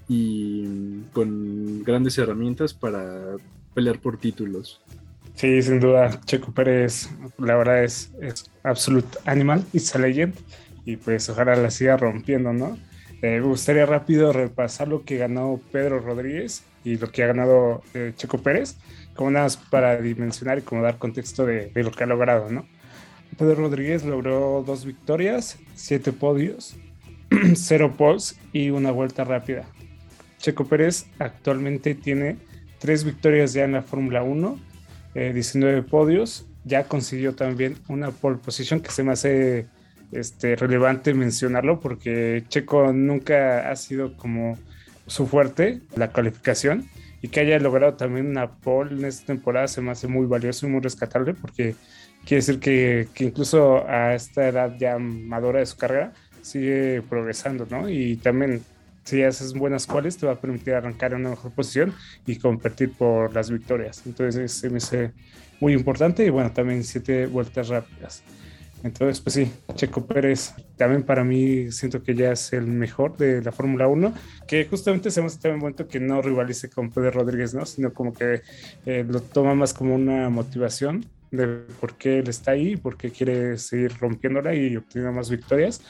y 0.10 1.02
con 1.14 1.84
grandes 1.84 2.18
herramientas 2.18 2.74
para 2.74 3.38
pelear 3.74 4.00
por 4.00 4.18
títulos. 4.18 4.82
Sí, 5.36 5.62
sin 5.62 5.80
duda, 5.80 6.20
Checo 6.26 6.52
Pérez, 6.52 7.10
la 7.38 7.56
verdad 7.56 7.84
es, 7.84 8.12
es 8.20 8.50
absolute 8.64 9.18
animal, 9.26 9.64
it's 9.74 9.96
a 9.96 10.00
legend, 10.00 10.36
y 10.86 10.98
pues 10.98 11.30
ojalá 11.30 11.56
la 11.56 11.72
siga 11.72 11.96
rompiendo, 11.98 12.52
¿no? 12.52 12.78
Eh, 13.22 13.40
me 13.40 13.42
gustaría 13.42 13.86
rápido 13.86 14.34
repasar 14.34 14.88
lo 14.88 15.04
que 15.04 15.18
ganó 15.18 15.60
Pedro 15.72 16.00
Rodríguez 16.00 16.64
y 16.84 16.98
lo 16.98 17.12
que 17.12 17.24
ha 17.24 17.28
ganado 17.28 17.84
eh, 17.94 18.14
Checo 18.16 18.40
Pérez, 18.40 18.78
como 19.16 19.30
nada 19.30 19.46
más 19.46 19.58
para 19.58 20.02
dimensionar 20.02 20.58
y 20.58 20.62
como 20.62 20.82
dar 20.82 20.98
contexto 20.98 21.46
de, 21.46 21.68
de, 21.68 21.84
lo 21.84 21.92
que 21.92 22.04
ha 22.04 22.08
logrado, 22.08 22.50
¿no? 22.50 22.66
Pedro 23.38 23.56
Rodríguez 23.56 24.04
logró 24.04 24.64
dos 24.66 24.86
victorias, 24.86 25.60
siete 25.76 26.12
podios, 26.12 26.76
cero 27.56 27.94
poles 27.96 28.40
y 28.52 28.72
una 28.72 28.92
vuelta 28.92 29.24
rápida. 29.24 29.66
Checo 30.40 30.66
Pérez 30.66 31.06
actualmente 31.20 31.94
tiene 31.94 32.38
tres 32.80 33.04
victorias 33.04 33.54
ya 33.54 33.64
en 33.64 33.74
la 33.74 33.84
Fórmula 33.84 34.24
1, 34.24 34.60
eh, 35.14 35.32
19 35.34 35.84
podios, 35.84 36.48
ya 36.64 36.86
consiguió 36.86 37.36
también 37.36 37.78
una 37.88 38.12
pole 38.12 38.38
position 38.38 38.80
que 38.80 38.92
se 38.92 39.04
me 39.04 39.12
hace 39.12 39.68
este, 40.12 40.56
relevante 40.56 41.14
mencionarlo 41.14 41.80
porque 41.80 42.44
Checo 42.50 42.92
nunca 42.94 43.70
ha 43.70 43.76
sido 43.76 44.16
como 44.18 44.58
su 45.08 45.28
fuerte 45.28 45.82
la 45.96 46.12
calificación 46.12 46.88
y 47.22 47.28
que 47.28 47.42
haya 47.42 47.60
logrado 47.60 47.94
también 47.96 48.28
una 48.28 48.52
pole 48.52 48.94
en 48.94 49.06
esta 49.06 49.28
temporada 49.28 49.68
se 49.68 49.82
me 49.82 49.92
hace 49.92 50.08
muy 50.08 50.26
valioso 50.26 50.68
y 50.68 50.70
muy 50.70 50.82
rescatable 50.82 51.34
porque 51.34 51.76
quiere 52.26 52.38
decir 52.38 52.60
que, 52.60 53.08
que 53.14 53.26
incluso 53.26 53.88
a 53.88 54.16
esta 54.16 54.48
edad 54.48 54.76
ya 54.78 54.98
madura 54.98 55.60
de 55.60 55.66
su 55.66 55.78
carrera 55.78 56.14
sigue 56.42 57.02
progresando, 57.08 57.68
¿no? 57.70 57.90
Y 57.90 58.18
también 58.18 58.62
si 59.04 59.24
haces 59.24 59.54
buenas 59.54 59.88
cuales 59.88 60.18
te 60.18 60.26
va 60.26 60.34
a 60.34 60.40
permitir 60.40 60.74
arrancar 60.74 61.14
en 61.14 61.22
una 61.22 61.32
mejor 61.32 61.52
posición 61.52 61.94
y 62.26 62.38
competir 62.38 62.92
por 62.94 63.34
las 63.34 63.50
victorias. 63.50 64.04
Entonces 64.06 64.52
se 64.52 64.70
me 64.70 64.78
hace 64.78 65.12
muy 65.60 65.74
importante 65.74 66.26
y 66.26 66.30
bueno, 66.30 66.52
también 66.52 66.84
siete 66.84 67.26
vueltas 67.28 67.70
rápidas. 67.70 68.24
Entonces, 68.84 69.20
pues 69.20 69.36
sí, 69.36 69.52
Checo 69.76 70.06
Pérez 70.06 70.54
también 70.76 71.04
para 71.04 71.24
mí 71.24 71.72
siento 71.72 72.02
que 72.02 72.16
ya 72.16 72.32
es 72.32 72.52
el 72.54 72.66
mejor 72.66 73.16
de 73.16 73.42
la 73.42 73.52
Fórmula 73.52 73.88
1, 73.88 74.14
que 74.48 74.66
justamente 74.66 75.12
se 75.12 75.22
muestra 75.22 75.54
un 75.54 75.60
momento 75.60 75.88
que 75.88 76.00
no 76.00 76.22
rivalice 76.22 76.70
con 76.70 76.90
Pedro 76.90 77.12
Rodríguez, 77.12 77.54
¿no? 77.54 77.66
Sino 77.66 77.94
como 77.94 78.14
que 78.14 78.42
eh, 78.86 79.06
lo 79.08 79.22
toma 79.22 79.54
más 79.54 79.74
como 79.74 79.94
una 79.94 80.30
motivación 80.30 81.06
de 81.30 81.48
por 81.80 81.96
qué 81.96 82.20
él 82.20 82.30
está 82.30 82.52
ahí, 82.52 82.76
por 82.76 82.98
qué 82.98 83.12
quiere 83.12 83.58
seguir 83.58 83.94
rompiéndola 84.00 84.56
y 84.56 84.76
obteniendo 84.76 85.16
más 85.16 85.30
victorias. 85.30 85.82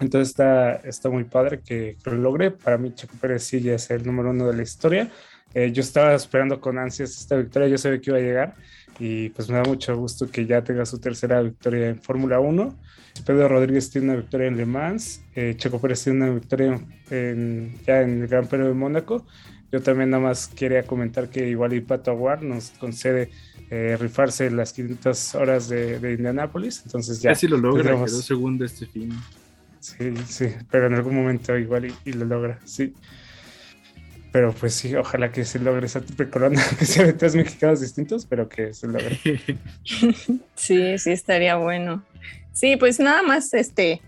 Entonces 0.00 0.28
está, 0.28 0.76
está 0.76 1.08
muy 1.08 1.24
padre 1.24 1.60
que, 1.64 1.96
que, 2.02 2.10
lo 2.10 2.16
logre. 2.16 2.50
Para 2.50 2.76
mí, 2.76 2.92
Checo 2.94 3.14
Pérez 3.20 3.44
sí 3.44 3.60
ya 3.60 3.74
es 3.74 3.90
el 3.90 4.04
número 4.04 4.30
uno 4.30 4.46
de 4.46 4.56
la 4.56 4.62
historia. 4.62 5.10
Eh, 5.54 5.72
yo 5.72 5.80
estaba 5.80 6.14
esperando 6.14 6.60
con 6.60 6.76
ansias 6.78 7.18
esta 7.18 7.36
victoria, 7.36 7.68
yo 7.68 7.78
sabía 7.78 7.98
que 7.98 8.10
iba 8.10 8.18
a 8.18 8.22
llegar 8.22 8.54
y 8.98 9.30
pues 9.30 9.48
me 9.48 9.56
da 9.56 9.64
mucho 9.64 9.96
gusto 9.96 10.30
que 10.30 10.46
ya 10.46 10.62
tenga 10.62 10.86
su 10.86 10.98
tercera 10.98 11.42
victoria 11.42 11.88
en 11.88 12.00
Fórmula 12.00 12.40
1. 12.40 12.76
Pedro 13.24 13.48
Rodríguez 13.48 13.90
tiene 13.90 14.08
una 14.08 14.16
victoria 14.16 14.46
en 14.46 14.56
Le 14.56 14.66
Mans, 14.66 15.22
eh, 15.34 15.54
Checo 15.56 15.80
Pérez 15.80 16.04
tiene 16.04 16.24
una 16.24 16.34
victoria 16.34 16.80
en, 17.10 17.74
ya 17.86 18.02
en 18.02 18.22
el 18.22 18.28
Gran 18.28 18.46
Premio 18.46 18.68
de 18.68 18.74
Mónaco. 18.74 19.26
Yo 19.72 19.82
también 19.82 20.10
nada 20.10 20.22
más 20.22 20.48
quería 20.48 20.84
comentar 20.84 21.28
que 21.28 21.48
igual 21.48 21.72
y 21.72 21.80
Pato 21.80 22.10
Aguar 22.10 22.42
nos 22.42 22.70
concede 22.70 23.30
eh, 23.70 23.96
rifarse 23.98 24.50
las 24.50 24.72
500 24.72 25.34
horas 25.34 25.68
de, 25.68 25.98
de 25.98 26.12
Indianápolis, 26.12 26.82
entonces 26.84 27.20
ya. 27.20 27.30
Casi 27.30 27.48
lo 27.48 27.56
logra, 27.56 27.82
tendremos... 27.82 28.10
quedó 28.10 28.22
segundo 28.22 28.64
este 28.64 28.86
fin. 28.86 29.12
Sí, 29.80 30.14
sí, 30.26 30.46
pero 30.70 30.86
en 30.86 30.94
algún 30.94 31.14
momento 31.14 31.56
igual 31.56 31.86
y, 31.86 31.94
y, 32.04 32.12
lo 32.12 32.24
logra, 32.24 32.58
sí. 32.64 32.94
Pero 34.36 34.52
pues 34.52 34.74
sí, 34.74 34.94
ojalá 34.94 35.32
que 35.32 35.46
se 35.46 35.58
logre 35.58 35.86
esa 35.86 36.02
triple 36.02 36.28
corona, 36.28 36.62
que 36.78 36.84
sea 36.84 37.06
de 37.06 37.14
tres 37.14 37.34
mexicanos 37.34 37.80
distintos, 37.80 38.26
pero 38.26 38.50
que 38.50 38.74
se 38.74 38.86
logre. 38.86 39.18
Sí, 40.54 40.98
sí, 40.98 41.10
estaría 41.10 41.56
bueno. 41.56 42.02
Sí, 42.52 42.76
pues 42.76 43.00
nada 43.00 43.22
más, 43.22 43.54
este, 43.54 44.02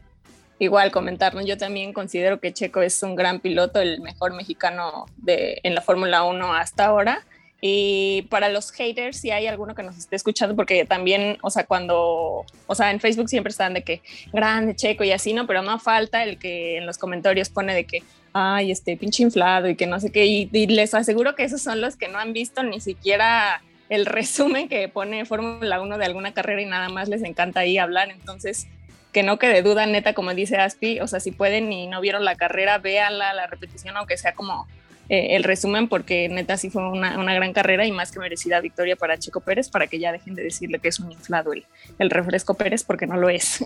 igual 0.59 0.91
comentarnos, 0.91 1.47
yo 1.47 1.57
también 1.57 1.95
considero 1.95 2.41
que 2.41 2.53
Checo 2.53 2.83
es 2.83 3.03
un 3.03 3.17
gran 3.17 3.41
piloto, 3.41 3.81
el 3.81 4.03
mejor 4.03 4.35
mexicano 4.35 5.07
de, 5.17 5.61
en 5.63 5.75
la 5.75 5.81
Fórmula 5.81 6.25
1 6.25 6.55
hasta 6.55 6.85
ahora. 6.85 7.25
Y 7.63 8.27
para 8.29 8.51
los 8.51 8.71
haters, 8.71 9.17
si 9.17 9.31
hay 9.31 9.47
alguno 9.47 9.75
que 9.75 9.83
nos 9.83 9.97
esté 9.97 10.15
escuchando, 10.15 10.55
porque 10.55 10.85
también, 10.85 11.39
o 11.41 11.49
sea, 11.49 11.65
cuando, 11.65 12.45
o 12.67 12.75
sea, 12.75 12.91
en 12.91 13.01
Facebook 13.01 13.31
siempre 13.31 13.51
están 13.51 13.73
de 13.73 13.83
que 13.83 14.03
grande, 14.31 14.77
checo 14.77 15.05
y 15.05 15.11
así, 15.11 15.33
¿no? 15.33 15.47
Pero 15.47 15.63
no 15.63 15.79
falta 15.79 16.23
el 16.23 16.39
que 16.39 16.77
en 16.77 16.85
los 16.85 16.99
comentarios 16.99 17.49
pone 17.49 17.75
de 17.75 17.85
que, 17.85 18.03
ay, 18.39 18.71
este 18.71 18.97
pinche 18.97 19.23
inflado 19.23 19.69
y 19.69 19.77
que 19.77 19.87
no 19.87 20.01
sé 20.01 20.11
qué. 20.13 20.27
Y, 20.27 20.49
y 20.53 20.67
les 20.67 20.95
aseguro 20.95 21.35
que 21.35 21.45
esos 21.45 21.63
son 21.63 21.81
los 21.81 21.97
que 21.97 22.09
no 22.09 22.19
han 22.19 22.33
visto 22.33 22.63
ni 22.63 22.81
siquiera 22.81 23.63
el 23.89 24.07
resumen 24.07 24.69
que 24.69 24.89
pone 24.89 25.25
Fórmula 25.25 25.81
1 25.81 25.99
de 25.99 26.05
alguna 26.05 26.33
carrera 26.33 26.61
y 26.63 26.67
nada 26.67 26.89
más 26.89 27.09
les 27.09 27.23
encanta 27.23 27.61
ahí 27.61 27.79
hablar. 27.79 28.11
Entonces, 28.11 28.67
que 29.13 29.23
no 29.23 29.39
quede 29.39 29.63
duda, 29.63 29.87
neta, 29.87 30.15
como 30.15 30.35
dice 30.35 30.57
Aspi, 30.57 31.01
o 31.01 31.07
sea, 31.07 31.21
si 31.21 31.33
pueden 31.33 31.73
y 31.73 31.87
no 31.87 32.01
vieron 32.01 32.25
la 32.25 32.37
carrera, 32.37 32.79
véanla, 32.79 33.33
la 33.33 33.47
repetición, 33.47 33.97
aunque 33.97 34.19
sea 34.19 34.35
como 34.35 34.67
eh, 35.09 35.37
el 35.37 35.45
resumen 35.45 35.89
porque 35.89 36.29
neta 36.29 36.59
sí 36.59 36.69
fue 36.69 36.87
una, 36.87 37.19
una, 37.19 37.33
gran 37.35 37.55
carrera 37.55 37.87
y 37.87 37.93
más 37.93 38.13
que 38.13 38.19
merecida 38.19 38.61
victoria 38.61 38.95
para 38.95 39.19
Checo 39.19 39.41
Pérez 39.41 39.71
para 39.71 39.87
que 39.87 39.99
ya 39.99 40.13
dejen 40.13 40.35
de 40.35 40.43
decirle 40.43 40.81
que 40.81 40.89
es 40.89 41.01
un 41.01 41.11
inflado 41.11 41.55
el, 41.55 41.65
el 41.99 42.11
refresco 42.11 42.55
Pérez 42.55 42.85
porque 42.85 43.07
no 43.07 43.17
lo 43.17 43.31
es. 43.31 43.65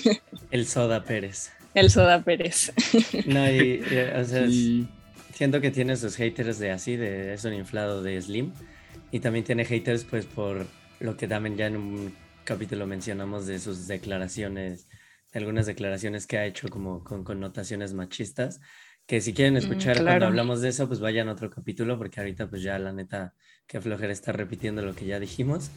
El 0.50 0.66
soda 0.66 1.04
Pérez. 1.04 1.52
El 1.78 1.90
soda 1.90 2.22
Pérez. 2.22 2.72
No, 3.26 3.50
y, 3.50 3.82
y 3.90 3.98
o 4.16 4.24
sea, 4.24 4.46
sí. 4.46 4.86
siento 5.34 5.60
que 5.60 5.70
tiene 5.70 5.96
sus 5.96 6.16
haters 6.16 6.58
de 6.58 6.70
así, 6.70 6.96
de 6.96 7.34
es 7.34 7.44
un 7.44 7.54
inflado 7.54 8.02
de 8.02 8.20
Slim 8.20 8.52
y 9.10 9.20
también 9.20 9.44
tiene 9.44 9.64
haters 9.64 10.04
pues 10.04 10.26
por 10.26 10.66
lo 11.00 11.16
que 11.16 11.28
también 11.28 11.56
ya 11.56 11.66
en 11.66 11.76
un 11.76 12.14
capítulo 12.44 12.86
mencionamos 12.86 13.46
de 13.46 13.58
sus 13.58 13.86
declaraciones, 13.86 14.88
algunas 15.32 15.66
declaraciones 15.66 16.26
que 16.26 16.38
ha 16.38 16.46
hecho 16.46 16.68
como 16.68 17.04
con 17.04 17.24
connotaciones 17.24 17.94
machistas 17.94 18.60
que 19.08 19.22
si 19.22 19.32
quieren 19.32 19.56
escuchar 19.56 19.96
mm, 19.96 20.00
claro. 20.00 20.04
cuando 20.04 20.26
hablamos 20.26 20.60
de 20.60 20.68
eso, 20.68 20.86
pues 20.86 21.00
vayan 21.00 21.30
a 21.30 21.32
otro 21.32 21.48
capítulo, 21.48 21.96
porque 21.96 22.20
ahorita 22.20 22.48
pues 22.48 22.62
ya 22.62 22.78
la 22.78 22.92
neta, 22.92 23.34
que 23.66 23.80
flojera 23.80 24.12
está 24.12 24.32
repitiendo 24.32 24.82
lo 24.82 24.94
que 24.94 25.06
ya 25.06 25.18
dijimos, 25.18 25.70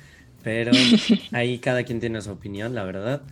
pero 0.43 0.71
ahí 1.31 1.57
cada 1.59 1.83
quien 1.83 2.01
tiene 2.01 2.21
su 2.21 2.29
opinión, 2.29 2.75
la 2.75 2.83
verdad. 2.83 3.23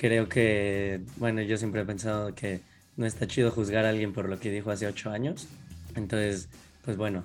Creo 0.00 0.30
que, 0.30 1.02
bueno, 1.16 1.42
yo 1.42 1.58
siempre 1.58 1.82
he 1.82 1.84
pensado 1.84 2.34
que 2.34 2.60
no 2.96 3.04
está 3.04 3.26
chido 3.26 3.50
juzgar 3.50 3.84
a 3.84 3.90
alguien 3.90 4.14
por 4.14 4.30
lo 4.30 4.40
que 4.40 4.50
dijo 4.50 4.70
hace 4.70 4.86
ocho 4.86 5.10
años, 5.10 5.46
entonces, 5.94 6.48
pues 6.86 6.96
bueno, 6.96 7.22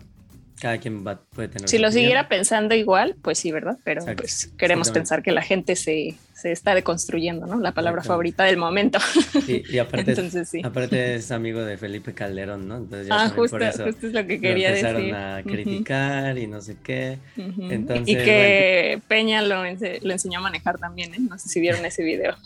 cada 0.60 0.78
quien 0.78 1.08
va, 1.08 1.22
puede 1.22 1.48
tener. 1.48 1.70
Si 1.70 1.78
lo 1.78 1.88
opinión. 1.88 2.04
siguiera 2.04 2.28
pensando 2.28 2.76
igual, 2.76 3.16
pues 3.22 3.40
sí, 3.40 3.50
¿verdad? 3.50 3.78
Pero 3.86 4.02
Exacto. 4.02 4.24
pues 4.24 4.52
queremos 4.58 4.92
pensar 4.92 5.24
que 5.24 5.32
la 5.32 5.42
gente 5.42 5.78
se, 5.78 6.16
se 6.36 6.52
está 6.52 6.76
deconstruyendo, 6.76 7.46
¿no? 7.48 7.60
La 7.62 7.72
palabra 7.72 8.00
Exacto. 8.00 8.14
favorita 8.14 8.44
del 8.44 8.58
momento. 8.58 9.00
Sí, 9.46 9.64
y 9.70 9.78
aparte, 9.80 10.12
Entonces, 10.12 10.50
sí. 10.50 10.62
aparte 10.66 11.16
es 11.16 11.32
amigo 11.32 11.62
de 11.64 11.78
Felipe 11.78 12.14
Calderón, 12.14 12.68
¿no? 12.68 12.76
Entonces 12.76 13.08
ya 13.08 13.24
ah, 13.24 13.30
justo, 13.30 13.52
por 13.52 13.64
eso 13.64 13.86
justo 13.86 14.08
es 14.08 14.14
lo 14.14 14.28
que 14.28 14.42
quería 14.42 14.70
lo 14.72 14.76
empezaron 14.76 15.02
decir. 15.02 15.16
a 15.16 15.44
criticar 15.44 16.36
uh 16.36 16.38
-huh. 16.38 16.44
y 16.44 16.48
no 16.48 16.60
sé 16.60 16.76
qué. 16.84 17.20
Uh 17.38 17.42
-huh. 17.42 17.72
Entonces, 17.72 18.08
y 18.10 18.18
que 18.18 18.88
bueno. 18.96 19.04
Peña 19.08 19.42
lo, 19.44 19.64
ense 19.64 20.00
lo, 20.04 20.12
enseñó 20.12 20.40
a 20.40 20.42
manejar 20.42 20.78
también, 20.78 21.14
¿eh? 21.14 21.20
No 21.20 21.40
sé 21.40 21.48
si 21.48 21.62
vieron 21.62 21.86
ese 21.86 22.04
video. 22.04 22.36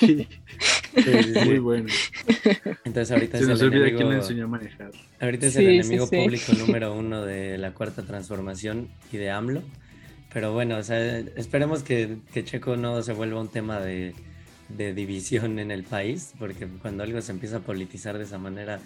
Sí. 0.00 0.26
sí 1.34 1.40
muy 1.44 1.58
bueno. 1.58 1.88
Entonces 2.84 3.10
ahorita 3.10 3.36
Se 3.36 3.44
es 3.44 3.48
nos 3.50 3.60
el 3.60 3.66
enemigo, 3.74 3.98
quién 3.98 4.08
le 4.10 4.16
enseñó 4.16 4.44
a 4.44 4.48
manejar. 4.48 4.90
Ahorita 5.20 5.46
es 5.46 5.52
Sí, 5.52 5.58
el 5.64 5.80
enemigo 5.80 6.06
sí. 6.06 6.16
público 6.16 6.52
número 6.54 6.94
uno 6.94 7.22
de 7.26 7.58
la 7.58 7.72
cuarta 7.72 8.02
transformación 8.02 8.88
y 9.12 9.18
de 9.18 9.30
AMLO. 9.30 9.62
Pero 10.32 10.52
bueno, 10.52 10.76
o 10.76 10.82
sea, 10.82 11.18
esperemos 11.18 11.82
que, 11.82 12.18
que 12.32 12.44
Checo 12.44 12.76
no 12.76 13.02
se 13.02 13.12
vuelva 13.12 13.40
un 13.40 13.48
tema 13.48 13.80
de, 13.80 14.14
de 14.68 14.94
división 14.94 15.58
en 15.58 15.70
el 15.70 15.84
país, 15.84 16.34
porque 16.38 16.66
cuando 16.66 17.02
algo 17.02 17.20
se 17.22 17.32
empieza 17.32 17.58
a 17.58 17.60
politizar 17.60 18.18
de 18.18 18.24
esa 18.24 18.38
manera, 18.38 18.80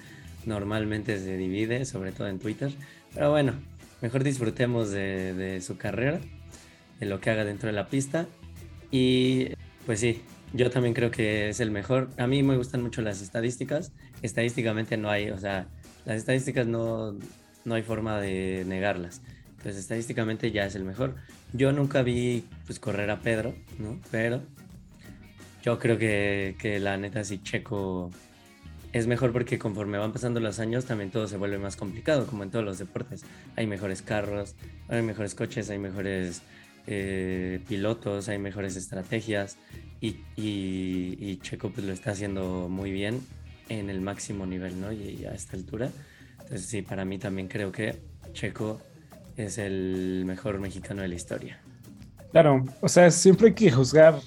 normalmente 0.47 1.19
se 1.19 1.37
divide, 1.37 1.85
sobre 1.85 2.13
todo 2.13 2.29
en 2.29 2.39
Twitter. 2.39 2.73
Pero 3.15 3.31
bueno, 3.31 3.55
mejor 4.01 4.25
disfrutemos 4.25 4.91
de, 4.91 5.35
de, 5.35 5.61
su 5.61 5.77
carrera, 5.77 6.21
de 6.99 7.07
lo 7.07 7.21
que 7.21 7.31
haga 7.31 7.45
dentro 7.45 7.69
de 7.69 7.73
la 7.73 7.89
pista. 7.89 8.27
Y 8.91 9.49
pues 9.87 10.01
sí, 10.01 10.23
yo 10.53 10.71
también 10.71 10.95
creo 10.95 11.11
que 11.11 11.49
es 11.49 11.61
el 11.61 11.71
mejor. 11.71 12.11
A 12.19 12.27
mí 12.27 12.43
me 12.43 12.57
gustan 12.57 12.83
mucho 12.83 13.03
las 13.03 13.23
estadísticas. 13.23 13.93
Estadísticamente 14.23 14.97
no 14.97 15.11
hay, 15.11 15.31
o 15.31 15.39
sea, 15.39 15.67
las 16.05 16.17
estadísticas 16.17 16.67
no, 16.67 17.17
no 17.65 17.75
hay 17.75 17.83
forma 17.83 18.21
de 18.21 18.65
negarlas. 18.67 19.23
Entonces, 19.61 19.83
estadísticamente 19.83 20.51
ya 20.53 20.65
es 20.65 20.75
el 20.75 20.85
mejor. 20.85 21.17
Yo 21.53 21.71
nunca 21.71 22.01
vi 22.01 22.47
pues 22.65 22.81
correr 22.81 23.11
a 23.11 23.21
Pedro, 23.21 23.55
¿no? 23.79 24.01
Pero 24.11 24.41
yo 25.63 25.79
creo 25.79 25.99
que, 25.99 26.57
que 26.59 26.81
la 26.81 26.97
neta 26.97 27.23
sí 27.25 27.43
Checo 27.43 28.11
es 28.95 29.07
mejor 29.07 29.33
porque 29.33 29.59
conforme 29.59 29.99
van 29.99 30.15
pasando 30.15 30.41
los 30.41 30.59
años 30.61 30.87
también 30.87 31.11
todo 31.11 31.29
se 31.29 31.37
vuelve 31.37 31.59
más 31.59 31.77
complicado, 31.77 32.27
como 32.27 32.43
en 32.43 32.51
todos 32.51 32.65
los 32.65 32.79
deportes. 32.79 33.23
Hay 33.57 33.67
mejores 33.67 34.01
carros, 34.01 34.55
hay 34.89 35.03
mejores 35.03 35.35
coches, 35.35 35.69
hay 35.69 35.79
mejores 35.79 36.41
eh, 36.87 37.61
pilotos, 37.69 38.31
hay 38.31 38.39
mejores 38.39 38.77
estrategias 38.77 39.59
y, 40.01 40.17
y, 40.37 41.39
Checo 41.43 41.71
pues 41.71 41.87
lo 41.87 41.93
está 41.93 42.13
haciendo 42.13 42.69
muy 42.71 42.91
bien 42.91 43.21
en 43.69 43.91
el 43.91 44.01
máximo 44.01 44.47
nivel, 44.47 44.81
¿no? 44.81 44.91
Y, 44.91 45.27
a 45.27 45.35
esta 45.35 45.57
altura. 45.57 45.91
Entonces 46.41 46.67
sí, 46.67 46.81
para 46.81 47.05
mí 47.05 47.19
también 47.19 47.49
creo 47.49 47.71
que 47.71 48.01
Checo 48.33 48.81
es 49.45 49.59
el 49.59 50.25
mejor 50.27 50.61
mexicano 50.61 51.03
de 51.03 51.09
la 51.09 51.15
historia. 51.15 51.61
Claro, 52.33 52.65
o 52.81 52.89
sea, 52.89 53.11
siempre 53.11 53.49
hay 53.49 53.55
que 53.55 53.71
juzgar 53.71 54.21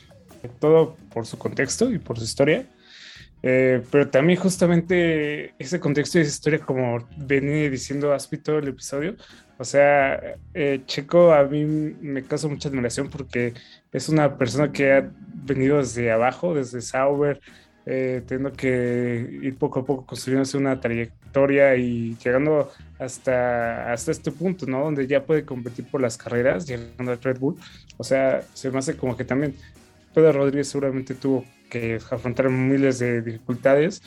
todo 0.60 0.98
por 1.14 1.26
su 1.26 1.38
contexto 1.38 1.90
y 1.92 2.00
por 2.00 2.18
su 2.18 2.26
historia 2.26 2.68
eh, 3.46 3.84
pero 3.92 4.10
también 4.10 4.40
justamente 4.40 5.54
ese 5.60 5.78
contexto 5.82 6.18
y 6.18 6.22
esa 6.22 6.32
historia, 6.32 6.60
como 6.60 7.06
venía 7.18 7.70
diciendo 7.70 8.14
Aspi 8.14 8.38
todo 8.38 8.60
el 8.60 8.70
episodio, 8.70 9.18
o 9.58 9.66
sea, 9.66 10.38
eh, 10.54 10.82
Checo 10.86 11.34
a 11.34 11.44
mí 11.44 11.66
me 11.66 12.24
causa 12.24 12.48
mucha 12.48 12.70
admiración 12.70 13.10
porque 13.10 13.54
es 13.92 14.08
una 14.08 14.38
persona 14.38 14.72
que 14.72 14.94
ha 14.94 15.12
venido 15.46 15.80
desde 15.80 16.10
abajo, 16.10 16.56
desde 16.56 16.80
Sauber, 16.80 17.42
eh, 17.86 18.22
teniendo 18.26 18.54
que 18.54 19.40
ir 19.42 19.58
poco 19.58 19.82
a 19.82 19.86
poco 19.86 20.06
construyéndose 20.06 20.58
una 20.58 20.80
trayectoria 20.80 21.76
y 21.76 22.16
llegando 22.24 22.72
hasta, 22.98 23.92
hasta 23.92 24.12
este 24.12 24.32
punto, 24.32 24.66
¿no? 24.66 24.84
Donde 24.84 25.06
ya 25.08 25.26
puede 25.26 25.44
competir 25.46 25.86
por 25.86 26.02
las 26.02 26.18
carreras, 26.18 26.66
llegando 26.66 27.12
al 27.12 27.22
Red 27.22 27.40
Bull. 27.40 27.58
O 27.98 28.04
sea, 28.04 28.42
se 28.54 28.72
me 28.72 28.80
hace 28.80 28.96
como 28.96 29.18
que 29.18 29.26
también 29.26 29.56
Pedro 30.14 30.32
Rodríguez 30.32 30.68
seguramente 30.70 31.16
tuvo 31.16 31.46
que 31.70 32.00
afrontaron 32.10 32.70
miles 32.70 33.00
de 33.00 33.22
dificultades 33.22 34.02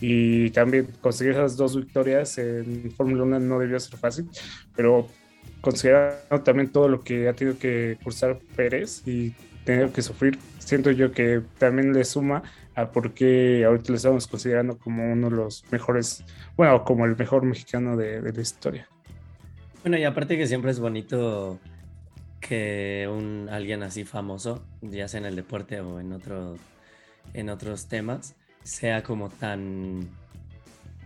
y 0.00 0.50
también 0.50 0.88
conseguir 1.00 1.32
esas 1.32 1.56
dos 1.56 1.76
victorias 1.76 2.38
en 2.38 2.92
Fórmula 2.92 3.24
1 3.24 3.40
no 3.40 3.58
debió 3.58 3.80
ser 3.80 3.98
fácil, 3.98 4.28
pero 4.76 5.08
considerando 5.60 6.42
también 6.44 6.70
todo 6.70 6.88
lo 6.88 7.00
que 7.00 7.28
ha 7.28 7.32
tenido 7.32 7.58
que 7.58 7.98
cursar 8.02 8.38
Pérez 8.54 9.02
y 9.06 9.34
tener 9.64 9.90
que 9.90 10.02
sufrir, 10.02 10.38
siento 10.58 10.92
yo 10.92 11.10
que 11.10 11.42
también 11.58 11.92
le 11.92 12.04
suma 12.04 12.42
a 12.78 12.92
por 12.92 13.12
qué 13.12 13.64
ahorita 13.64 13.90
lo 13.90 13.96
estamos 13.96 14.26
considerando 14.26 14.78
como 14.78 15.12
uno 15.12 15.30
de 15.30 15.36
los 15.36 15.64
mejores, 15.70 16.24
bueno, 16.56 16.84
como 16.84 17.06
el 17.06 17.16
mejor 17.16 17.44
mexicano 17.44 17.96
de, 17.96 18.20
de 18.20 18.32
la 18.32 18.40
historia. 18.40 18.88
Bueno, 19.82 19.98
y 19.98 20.04
aparte 20.04 20.36
que 20.36 20.46
siempre 20.46 20.70
es 20.70 20.78
bonito 20.78 21.58
que 22.40 23.08
un 23.10 23.48
alguien 23.50 23.82
así 23.82 24.04
famoso, 24.04 24.64
ya 24.80 25.08
sea 25.08 25.18
en 25.18 25.26
el 25.26 25.36
deporte 25.36 25.80
o 25.80 25.98
en 25.98 26.12
otro 26.12 26.56
en 27.34 27.50
otros 27.50 27.88
temas 27.88 28.36
sea 28.62 29.02
como 29.02 29.28
tan, 29.28 30.08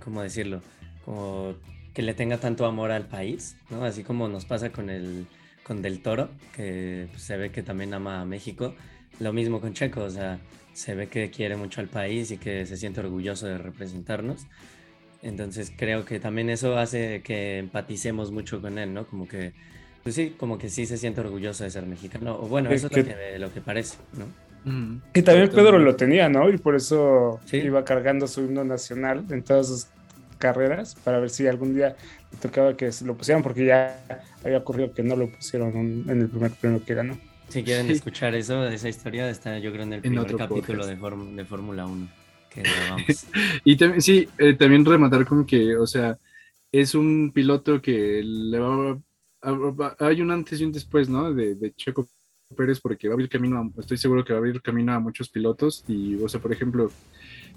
¿cómo 0.03 0.23
decirlo? 0.23 0.61
Como 1.05 1.55
que 1.95 2.03
le 2.03 2.15
tenga 2.15 2.39
tanto 2.39 2.67
amor 2.67 2.91
al 2.91 3.07
país, 3.07 3.57
¿no? 3.71 3.85
Así 3.85 4.03
como 4.03 4.29
nos 4.29 4.45
pasa 4.45 4.71
con 4.71 4.91
el 4.91 5.27
con 5.63 5.81
Del 5.81 6.03
Toro, 6.03 6.29
que 6.55 7.09
se 7.17 7.37
ve 7.37 7.51
que 7.51 7.63
también 7.63 7.95
ama 7.95 8.21
a 8.21 8.25
México. 8.25 8.75
Lo 9.23 9.33
mismo 9.33 9.61
con 9.61 9.73
Checo, 9.73 10.03
o 10.03 10.11
sea, 10.11 10.39
se 10.73 10.95
ve 10.95 11.07
que 11.07 11.31
quiere 11.31 11.57
mucho 11.57 11.81
al 11.81 11.89
país 11.89 12.31
y 12.33 12.39
que 12.39 12.67
se 12.67 12.77
siente 12.77 13.01
orgulloso 13.01 13.47
de 13.47 13.57
representarnos. 13.57 14.47
Entonces 15.23 15.73
creo 15.77 16.05
que 16.05 16.19
también 16.19 16.51
eso 16.51 16.77
hace 16.77 17.23
que 17.23 17.59
empaticemos 17.59 18.33
mucho 18.33 18.61
con 18.61 18.79
él, 18.79 18.93
¿no? 18.93 19.07
Como 19.07 19.29
que, 19.29 19.53
pues 20.03 20.17
sí, 20.17 20.35
como 20.37 20.59
que 20.59 20.69
sí 20.69 20.87
se 20.87 20.97
siente 20.97 21.21
orgulloso 21.21 21.63
de 21.63 21.71
ser 21.71 21.87
mexicano. 21.87 22.35
O 22.35 22.49
bueno, 22.49 22.71
eso 22.71 22.89
es 22.89 22.97
lo 22.97 23.05
que, 23.05 23.39
lo 23.39 23.53
que 23.53 23.61
parece, 23.61 23.99
¿no? 24.15 24.27
Y 25.15 25.23
también 25.23 25.51
Pedro 25.51 25.79
lo 25.79 25.95
tenía, 25.97 26.29
¿no? 26.29 26.49
Y 26.51 26.59
por 26.59 26.75
eso 26.75 27.41
iba 27.53 27.85
cargando 27.85 28.27
su 28.27 28.43
himno 28.43 28.65
nacional 28.65 29.25
en 29.31 29.43
todas 29.43 29.69
sus 29.69 29.87
carreras 30.39 30.97
para 30.97 31.21
ver 31.21 31.31
si 31.31 31.47
algún 31.47 31.75
día 31.75 31.97
le 32.33 32.39
tocaba 32.39 32.77
que 32.77 32.91
se 32.91 33.05
lo 33.05 33.17
pusieran, 33.17 33.45
porque 33.45 33.67
ya 33.67 34.05
había 34.45 34.59
ocurrido 34.59 34.93
que 34.93 35.05
no 35.05 35.15
lo 35.15 35.31
pusieron 35.31 36.05
en 36.09 36.21
el 36.21 36.29
primer 36.29 36.51
premio 36.53 36.85
que 36.85 36.95
ganó. 36.95 37.32
Si 37.53 37.63
quieren 37.63 37.91
escuchar 37.91 38.35
eso, 38.35 38.67
esa 38.67 38.89
historia 38.89 39.29
está 39.29 39.59
yo 39.59 39.73
creo 39.73 39.83
en 39.83 39.93
el 39.93 40.01
primer 40.01 40.37
capítulo 40.37 40.87
de, 40.87 40.97
de 40.97 41.45
Fórmula 41.45 41.85
1 41.85 42.09
que 42.49 42.63
grabamos. 42.63 43.27
y 43.63 43.77
también, 43.77 44.01
sí, 44.01 44.27
eh, 44.39 44.55
también 44.55 44.87
rematar 44.87 45.27
como 45.27 45.45
que, 45.45 45.77
o 45.77 45.87
sea, 45.87 46.19
es 46.71 46.95
un 46.95 47.31
piloto 47.31 47.83
que 47.83 48.23
le 48.25 48.59
va 48.59 48.99
hay 49.99 50.23
un 50.23 50.31
antes 50.31 50.61
y 50.61 50.65
un 50.65 50.73
después, 50.73 51.11
¿no? 51.11 51.31
De, 51.35 51.55
de 51.55 51.75
Checo 51.75 52.09
Pérez 52.57 52.81
porque 52.81 53.09
va 53.09 53.13
a 53.13 53.17
abrir 53.17 53.29
camino, 53.29 53.71
estoy 53.79 53.99
seguro 53.99 54.25
que 54.25 54.33
va 54.33 54.39
a 54.39 54.41
abrir 54.41 54.63
camino 54.63 54.95
a 54.95 55.01
muchos 55.01 55.29
pilotos 55.29 55.85
y, 55.89 56.15
o 56.23 56.29
sea, 56.31 56.41
por 56.41 56.53
ejemplo, 56.53 56.91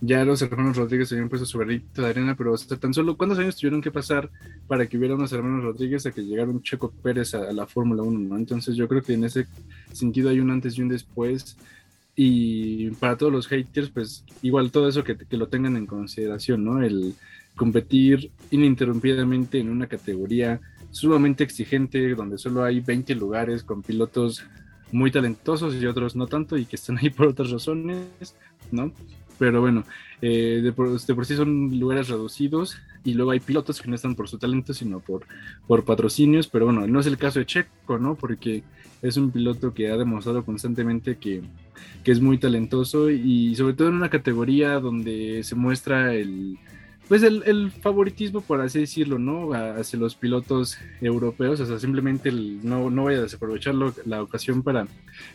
ya 0.01 0.25
los 0.25 0.41
hermanos 0.41 0.77
Rodríguez 0.77 1.11
habían 1.11 1.29
puesto 1.29 1.45
su 1.45 1.57
granito 1.57 2.01
de 2.01 2.09
arena, 2.09 2.35
pero 2.35 2.55
sea, 2.57 2.77
tan 2.77 2.93
solo 2.93 3.17
cuántos 3.17 3.39
años 3.39 3.55
tuvieron 3.55 3.81
que 3.81 3.91
pasar 3.91 4.29
para 4.67 4.87
que 4.87 4.97
hubiera 4.97 5.15
unos 5.15 5.31
hermanos 5.31 5.63
Rodríguez 5.63 6.05
a 6.05 6.11
que 6.11 6.21
llegara 6.21 6.49
un 6.49 6.61
Checo 6.61 6.91
Pérez 6.91 7.33
a, 7.33 7.51
la 7.53 7.65
Fórmula 7.65 8.03
1, 8.03 8.19
¿no? 8.19 8.37
Entonces 8.37 8.75
yo 8.75 8.87
creo 8.87 9.01
que 9.01 9.13
en 9.13 9.23
ese 9.23 9.47
sentido 9.93 10.29
hay 10.29 10.39
un 10.39 10.51
antes 10.51 10.77
y 10.77 10.81
un 10.81 10.89
después 10.89 11.57
y 12.15 12.91
para 12.91 13.17
todos 13.17 13.31
los 13.31 13.47
haters, 13.47 13.89
pues 13.89 14.23
igual 14.41 14.71
todo 14.71 14.87
eso 14.87 15.03
que, 15.03 15.17
que 15.17 15.37
lo 15.37 15.47
tengan 15.47 15.75
en 15.75 15.85
consideración, 15.85 16.63
¿no? 16.63 16.81
El 16.81 17.15
competir 17.55 18.31
ininterrumpidamente 18.51 19.59
en 19.59 19.69
una 19.69 19.87
categoría 19.87 20.59
sumamente 20.91 21.43
exigente, 21.43 22.15
donde 22.15 22.37
solo 22.37 22.63
hay 22.63 22.79
20 22.79 23.15
lugares 23.15 23.63
con 23.63 23.81
pilotos 23.81 24.45
muy 24.91 25.11
talentosos 25.11 25.75
y 25.75 25.85
otros 25.85 26.15
no 26.15 26.27
tanto 26.27 26.57
y 26.57 26.65
que 26.65 26.75
están 26.75 26.97
ahí 26.97 27.09
por 27.09 27.27
otras 27.27 27.51
razones, 27.51 28.35
¿no? 28.71 28.91
Pero 29.37 29.61
bueno, 29.61 29.83
eh, 30.21 30.61
de, 30.63 30.71
por, 30.71 30.99
sí 30.99 31.35
son 31.35 31.77
lugares 31.79 32.07
reducidos 32.07 32.77
y 33.03 33.13
luego 33.13 33.31
hay 33.31 33.39
pilotos 33.39 33.81
que 33.81 33.89
no 33.89 33.95
están 33.95 34.15
por 34.15 34.29
su 34.29 34.37
talento, 34.37 34.73
sino 34.73 34.99
por, 34.99 35.25
por 35.67 35.83
patrocinios, 35.83 36.47
pero 36.47 36.65
bueno, 36.65 36.87
no 36.87 36.99
es 36.99 37.05
el 37.05 37.17
caso 37.17 37.39
de 37.39 37.45
Checo, 37.45 37.99
¿no? 37.99 38.15
Porque 38.15 38.63
es 39.01 39.17
un 39.17 39.31
piloto 39.31 39.73
que 39.73 39.91
ha 39.91 39.97
demostrado 39.97 40.43
constantemente 40.45 41.17
que, 41.17 41.41
que 42.03 42.11
es 42.11 42.21
muy 42.21 42.37
talentoso 42.37 43.09
y 43.09 43.55
sobre 43.55 43.73
todo 43.73 43.89
en 43.89 43.95
una 43.95 44.09
categoría 44.09 44.79
donde 44.79 45.43
se 45.43 45.55
muestra 45.55 46.13
el, 46.13 46.57
pues 47.07 47.21
el, 47.23 47.71
favoritismo, 47.71 48.41
por 48.41 48.61
así 48.61 48.79
decirlo, 48.79 49.19
¿no? 49.19 49.53
Hacia 49.53 49.99
los 49.99 50.15
pilotos 50.15 50.77
europeos, 51.01 51.59
o 51.59 51.65
sea, 51.65 51.77
simplemente 51.77 52.31
no, 52.31 52.89
no 52.89 53.03
voy 53.03 53.15
a 53.15 53.21
desaprovechar 53.21 53.75
la 53.75 54.23
ocasión 54.23 54.63
para 54.63 54.87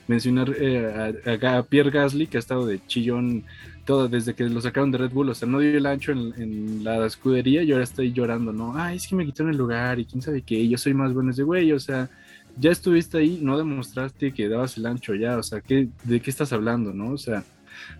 mencionar 0.08 0.52
eh, 0.58 1.14
a, 1.42 1.62
Pierre 1.62 1.90
Gasly, 1.90 2.26
que 2.26 2.38
ha 2.38 2.40
estado 2.40 2.66
de 2.66 2.84
chillón 2.86 3.44
todo 3.84 4.08
desde 4.08 4.34
que 4.34 4.44
lo 4.44 4.60
sacaron 4.60 4.90
de 4.90 4.98
Red 4.98 5.12
Bull, 5.12 5.30
o 5.30 5.34
sea, 5.34 5.48
no 5.48 5.60
dio 5.60 5.76
el 5.76 5.86
ancho 5.86 6.12
en, 6.12 6.84
la 6.84 7.06
escudería 7.06 7.62
y 7.62 7.72
ahora 7.72 7.84
estoy 7.84 8.12
llorando, 8.12 8.52
¿no? 8.52 8.76
Ay, 8.76 8.96
es 8.96 9.06
que 9.06 9.14
me 9.14 9.24
quitaron 9.24 9.52
el 9.52 9.58
lugar 9.58 9.98
y 9.98 10.04
quién 10.04 10.22
sabe 10.22 10.42
qué, 10.42 10.68
yo 10.68 10.76
soy 10.76 10.94
más 10.94 11.14
bueno 11.14 11.30
ese 11.30 11.42
güey, 11.44 11.72
o 11.72 11.80
sea, 11.80 12.10
ya 12.58 12.70
estuviste 12.70 13.18
ahí, 13.18 13.38
no 13.42 13.56
demostraste 13.56 14.32
que 14.32 14.48
dabas 14.48 14.76
el 14.76 14.86
ancho 14.86 15.14
ya, 15.14 15.38
o 15.38 15.42
sea, 15.42 15.60
¿qué, 15.60 15.88
¿de 16.04 16.20
qué 16.20 16.30
estás 16.30 16.52
hablando, 16.52 16.92
no? 16.92 17.12
O 17.12 17.18
sea, 17.18 17.44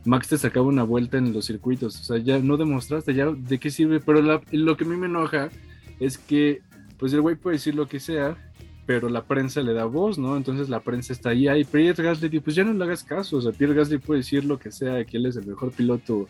Max 0.04 0.28
te 0.28 0.38
sacaba 0.38 0.66
una 0.66 0.82
vuelta 0.82 1.18
en 1.18 1.32
los 1.32 1.46
circuitos, 1.46 2.00
o 2.00 2.04
sea, 2.04 2.18
ya 2.18 2.38
no 2.38 2.56
demostraste, 2.56 3.14
ya 3.14 3.26
de 3.26 3.58
qué 3.58 3.70
sirve, 3.70 4.00
pero 4.00 4.20
lo 4.22 4.76
que 4.76 4.84
a 4.84 4.86
mí 4.86 4.96
me 4.96 5.06
enoja 5.06 5.50
es 5.98 6.18
que, 6.18 6.62
pues 6.98 7.12
el 7.12 7.20
güey 7.20 7.36
puede 7.36 7.56
decir 7.56 7.74
lo 7.74 7.88
que 7.88 8.00
sea, 8.00 8.36
pero 8.86 9.08
la 9.08 9.24
prensa 9.24 9.62
le 9.62 9.72
da 9.72 9.84
voz, 9.84 10.18
¿no? 10.18 10.36
Entonces 10.36 10.68
la 10.68 10.80
prensa 10.80 11.12
está 11.12 11.30
ahí, 11.30 11.46
ahí 11.46 11.64
Pierre 11.64 12.02
Gasly, 12.02 12.40
pues 12.40 12.56
ya 12.56 12.64
no 12.64 12.72
le 12.72 12.84
hagas 12.84 13.04
caso, 13.04 13.36
o 13.36 13.40
sea, 13.40 13.52
Pierre 13.52 13.74
Gasly 13.74 13.98
puede 13.98 14.20
decir 14.20 14.44
lo 14.44 14.58
que 14.58 14.72
sea, 14.72 15.04
que 15.04 15.16
él 15.16 15.26
es 15.26 15.36
el 15.36 15.46
mejor 15.46 15.70
piloto 15.72 16.28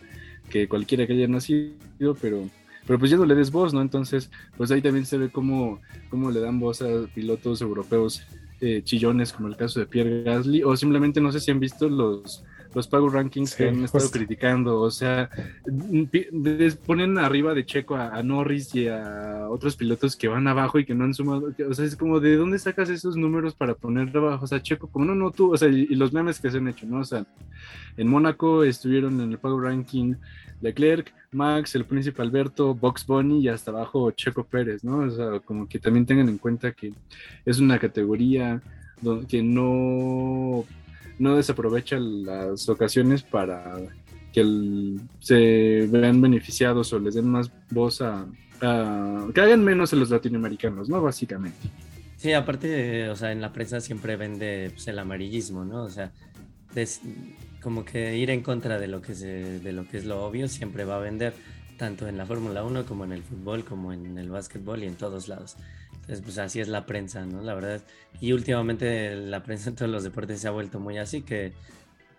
que 0.51 0.69
cualquiera 0.69 1.07
que 1.07 1.15
haya 1.15 1.29
nacido, 1.29 2.15
pero 2.21 2.49
pero 2.87 2.99
pues 2.99 3.11
ya 3.11 3.17
no 3.17 3.25
le 3.25 3.35
des 3.35 3.51
voz, 3.51 3.73
¿no? 3.73 3.83
Entonces, 3.83 4.31
pues 4.57 4.71
ahí 4.71 4.83
también 4.83 5.07
se 5.07 5.19
ve 5.19 5.31
cómo, 5.31 5.81
cómo 6.09 6.31
le 6.31 6.41
dan 6.41 6.59
voz 6.59 6.83
a 6.83 7.07
pilotos 7.15 7.61
europeos 7.61 8.23
eh, 8.61 8.83
chillones, 8.83 9.33
como 9.33 9.49
el 9.49 9.57
caso 9.57 9.81
de 9.81 9.87
Pierre 9.87 10.23
Gasly, 10.23 10.63
o 10.65 10.77
simplemente 10.77 11.21
no 11.21 11.31
sé 11.31 11.41
si 11.41 11.51
han 11.51 11.61
visto 11.61 11.89
los, 11.89 12.45
los 12.75 12.87
Power 12.87 13.13
Rankings 13.13 13.55
que 13.55 13.69
han 13.69 13.85
estado 13.85 14.11
criticando. 14.11 14.81
O 14.81 14.91
sea, 14.91 15.31
ponen 16.87 17.19
arriba 17.19 17.55
de 17.55 17.65
Checo 17.65 17.97
a, 17.97 18.23
Norris 18.23 18.75
y 18.75 18.89
a 18.89 19.47
otros 19.49 19.77
pilotos 19.77 20.17
que 20.17 20.29
van 20.29 20.47
abajo 20.47 20.79
y 20.79 20.85
que 20.85 20.95
no 20.95 21.05
han 21.05 21.15
sumado. 21.15 21.53
o 21.69 21.75
sea, 21.75 21.85
es 21.85 21.97
como, 21.97 22.21
¿de 22.21 22.37
dónde 22.37 22.59
sacas 22.59 22.89
esos 22.91 23.17
números 23.17 23.55
para 23.55 23.75
poner 23.75 24.17
abajo? 24.17 24.45
O 24.45 24.49
sea, 24.49 24.63
Checo, 24.63 24.89
como 24.89 25.05
no, 25.05 25.15
no 25.15 25.31
tú. 25.31 25.53
O 25.53 25.57
sea, 25.57 25.69
y, 25.69 25.87
los 25.95 26.13
memes 26.13 26.41
que 26.41 26.51
se 26.51 26.59
han 26.59 26.69
hecho, 26.69 26.87
¿no? 26.87 27.01
O 27.01 27.05
sea, 27.05 27.27
en 27.97 28.09
Mónaco 28.09 28.65
estuvieron 28.65 29.21
en 29.21 29.33
el 29.33 29.39
Power 29.39 29.65
Ranking 29.65 30.15
Leclerc, 30.61 31.13
Max, 31.33 31.75
el 31.75 31.85
príncipe 31.85 32.23
Alberto, 32.23 32.75
Box 32.75 33.07
Bunny 33.07 33.41
y 33.41 33.49
hasta 33.49 33.71
abajo 33.71 34.11
Checo 34.11 34.45
Pérez, 34.45 34.85
¿no? 34.85 34.99
O 34.99 35.11
sea, 35.11 35.41
como 35.41 35.69
que 35.69 35.79
también 35.79 36.07
tengan 36.07 36.29
en 36.29 36.39
cuenta 36.39 36.73
que 36.73 36.93
es 37.45 37.59
una 37.59 37.79
categoría 37.79 38.61
que 39.29 39.43
no 39.43 40.65
no 41.21 41.37
desaprovechan 41.37 42.25
las 42.25 42.69
ocasiones 42.69 43.23
para 43.23 43.77
que 44.33 44.97
se 45.21 45.87
vean 45.89 46.21
beneficiados 46.21 46.93
o 46.93 46.99
les 46.99 47.15
den 47.15 47.29
más 47.29 47.53
voz 47.71 48.01
a, 48.01 48.27
que 48.59 49.41
hagan 49.41 49.63
menos 49.63 49.93
a 49.93 49.97
los 49.97 50.11
latinoamericanos, 50.11 50.89
¿no? 50.89 51.03
Básicamente. 51.03 51.69
Sí, 52.17 52.33
aparte, 52.33 53.09
o 53.11 53.17
sea, 53.17 53.33
en 53.33 53.41
la 53.41 53.53
prensa 53.53 53.81
siempre 53.81 54.17
vende 54.17 54.71
pues, 54.73 54.89
el 54.89 54.99
amarillismo, 54.99 55.65
¿no? 55.65 55.85
O 55.85 55.91
sea, 55.91 56.11
como 57.63 57.85
que 57.85 58.17
ir 58.17 58.31
en 58.31 58.43
contra 58.43 58.79
de 58.79 58.89
lo 58.89 59.03
que, 59.03 59.15
de 59.15 59.73
lo 59.73 59.87
que 59.87 59.99
es 59.99 60.07
lo 60.07 60.25
obvio 60.25 60.49
siempre 60.49 60.85
va 60.85 60.97
a 60.97 61.01
vender, 61.01 61.35
tanto 61.77 62.09
en 62.09 62.17
la 62.17 62.25
Fórmula 62.25 62.65
1 62.65 62.87
como 62.87 63.05
en 63.05 63.13
el 63.13 63.23
fútbol, 63.23 63.65
como 63.65 63.93
en 63.93 64.17
el 64.17 64.31
básquetbol 64.31 64.83
y 64.83 64.87
en 64.87 64.95
todos 64.95 65.29
lados. 65.29 65.57
Entonces, 66.01 66.21
pues 66.23 66.39
así 66.39 66.61
es 66.61 66.69
la 66.69 66.87
prensa, 66.87 67.25
¿no? 67.25 67.43
La 67.43 67.55
verdad. 67.55 67.83
Y 68.21 68.33
últimamente 68.33 69.15
la 69.15 69.43
prensa 69.43 69.71
en 69.71 69.77
todos 69.77 69.91
los 69.91 70.03
deportes 70.03 70.41
se 70.41 70.49
ha 70.49 70.51
vuelto 70.51 70.81
muy 70.81 70.99
así 70.99 71.23
que 71.23 71.53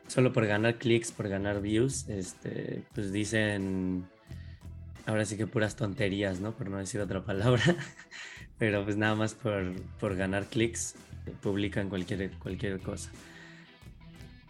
solo 0.07 0.33
por 0.33 0.45
ganar 0.45 0.75
clics, 0.75 1.11
por 1.11 1.29
ganar 1.29 1.61
views, 1.61 2.07
este, 2.09 2.83
pues 2.93 3.11
dicen, 3.11 4.05
ahora 5.05 5.25
sí 5.25 5.37
que 5.37 5.47
puras 5.47 5.75
tonterías, 5.75 6.41
¿no? 6.41 6.51
Por 6.51 6.69
no 6.69 6.77
decir 6.77 7.01
otra 7.01 7.21
palabra, 7.25 7.75
pero 8.57 8.83
pues 8.83 8.97
nada 8.97 9.15
más 9.15 9.33
por, 9.33 9.73
por 9.99 10.15
ganar 10.15 10.45
clics, 10.45 10.95
publican 11.41 11.89
cualquier, 11.89 12.31
cualquier 12.39 12.79
cosa. 12.79 13.09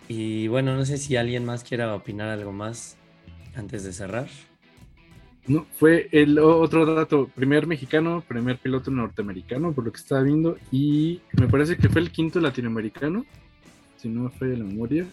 Y 0.07 0.47
bueno, 0.47 0.75
no 0.75 0.83
sé 0.85 0.97
si 0.97 1.15
alguien 1.15 1.45
más 1.45 1.63
quiera 1.63 1.95
opinar 1.95 2.29
algo 2.29 2.51
más 2.51 2.97
antes 3.55 3.83
de 3.83 3.93
cerrar. 3.93 4.27
No, 5.47 5.65
fue 5.77 6.07
el 6.11 6.37
otro 6.37 6.85
dato, 6.85 7.27
primer 7.33 7.65
mexicano, 7.65 8.23
primer 8.27 8.57
piloto 8.57 8.91
norteamericano, 8.91 9.73
por 9.73 9.85
lo 9.85 9.91
que 9.91 9.99
estaba 9.99 10.21
viendo, 10.21 10.57
y 10.71 11.21
me 11.33 11.47
parece 11.47 11.77
que 11.77 11.89
fue 11.89 12.01
el 12.01 12.11
quinto 12.11 12.39
latinoamericano, 12.39 13.25
si 13.97 14.07
no 14.07 14.23
me 14.23 14.29
falla 14.29 14.57
la 14.57 14.65
memoria. 14.65 15.05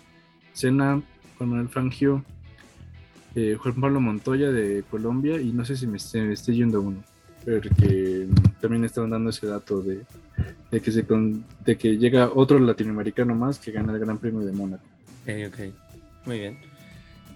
Cena, 0.53 1.01
Juan 1.39 1.51
Manuel 1.51 1.69
Fangio, 1.69 2.25
eh, 3.35 3.57
Juan 3.59 3.81
Pablo 3.81 4.01
Montoya 4.01 4.51
de 4.51 4.83
Colombia, 4.91 5.41
y 5.41 5.53
no 5.53 5.65
sé 5.65 5.77
si 5.77 5.87
me, 5.87 5.97
esté, 5.97 6.37
yendo 6.53 6.83
uno, 6.83 7.03
porque 7.45 8.27
también 8.61 8.85
estaban 8.85 9.11
dando 9.11 9.31
ese 9.31 9.47
dato 9.47 9.81
de, 9.81 10.05
de 10.71 10.81
que, 10.81 10.93
se 10.93 11.07
de 11.65 11.79
que 11.79 11.97
llega 11.97 12.31
otro 12.35 12.59
latinoamericano 12.59 13.35
más 13.35 13.59
que 13.59 13.73
gana 13.73 13.95
el 13.95 13.99
Gran 13.99 14.19
Premio 14.19 14.41
de 14.41 14.53
Mónaco. 14.53 14.85
Ok, 15.23 15.55
ok, 15.55 16.27
muy 16.27 16.39
bien. 16.39 16.59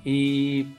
Y 0.05 0.75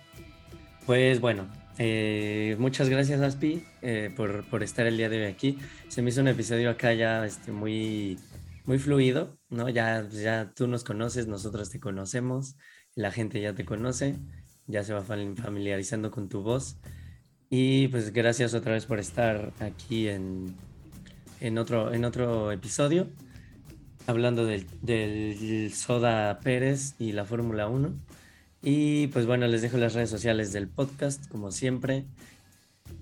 pues 0.86 1.20
bueno, 1.20 1.46
eh, 1.78 2.56
muchas 2.60 2.90
gracias, 2.90 3.22
Aspi, 3.22 3.64
eh, 3.82 4.14
por, 4.16 4.64
estar 4.64 4.86
el 4.86 4.98
día 4.98 5.10
de 5.10 5.18
hoy 5.18 5.32
aquí. 5.32 5.58
Se 5.88 6.02
me 6.02 6.10
hizo 6.10 6.22
un 6.22 6.28
episodio 6.28 6.70
acá 6.70 6.94
ya 6.94 7.26
este, 7.26 7.52
muy, 7.52 8.20
muy 8.66 8.80
fluido, 8.80 9.38
¿no? 9.50 9.70
Ya, 9.70 10.08
ya 10.10 10.52
tú 10.56 10.68
nos 10.68 10.84
conoces, 10.84 11.28
nosotros 11.28 11.70
te 11.70 11.80
conocemos, 11.80 12.56
la 12.96 13.12
gente 13.12 13.42
ya 13.42 13.54
te 13.56 13.66
conoce, 13.66 14.16
ya 14.68 14.84
se 14.84 14.94
va 14.94 15.02
familiarizando 15.02 16.12
con 16.12 16.30
tu 16.30 16.42
voz. 16.44 16.78
Y 17.50 17.88
pues 17.90 18.14
gracias 18.14 18.54
otra 18.54 18.74
vez 18.74 18.86
por 18.86 19.00
estar 19.00 19.54
aquí 19.60 20.08
en, 20.08 20.56
en, 21.40 21.58
otro, 21.58 21.94
en 21.94 22.06
otro 22.06 22.52
episodio, 22.52 23.08
hablando 24.08 24.46
del, 24.46 24.68
del 24.82 25.72
Soda 25.74 26.40
Pérez 26.40 26.96
y 27.00 27.12
la 27.14 27.26
Fórmula 27.26 27.68
1. 27.68 27.94
Y 28.66 29.08
pues 29.08 29.26
bueno, 29.26 29.46
les 29.48 29.62
dejo 29.62 29.78
las 29.78 29.94
redes 29.94 30.10
sociales 30.10 30.54
del 30.54 30.70
podcast, 30.70 31.28
como 31.28 31.52
siempre. 31.52 32.06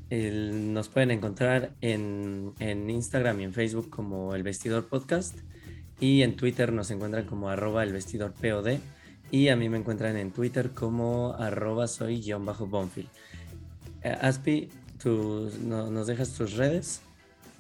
nos 0.10 0.90
pueden 0.90 1.12
encontrar 1.12 1.76
en, 1.82 2.56
Instagram 2.60 3.40
y 3.40 3.44
en 3.44 3.54
Facebook 3.54 3.92
como 3.92 4.34
El 4.34 4.42
Vestidor 4.42 4.88
Podcast. 4.88 5.38
Y 6.00 6.24
en 6.24 6.36
Twitter 6.36 6.74
nos 6.74 6.90
encuentran 6.90 7.26
como 7.26 7.50
arroba 7.50 7.84
el 7.84 7.94
POD. 7.94 8.80
Y 9.30 9.50
a 9.50 9.56
mí 9.56 9.70
me 9.70 9.78
encuentran 9.78 10.18
en 10.18 10.32
Twitter 10.32 10.72
como 10.72 11.36
arroba 11.36 11.88
soy 11.88 12.22
guion 12.22 12.44
bajo 12.44 12.66
Bonfield. 12.66 13.10
Eh, 14.02 14.18
Aspi, 14.20 14.68
¿tú, 15.02 15.52
¿nos 15.62 16.08
dejas 16.08 16.34
tus 16.34 16.54
redes? 16.54 17.02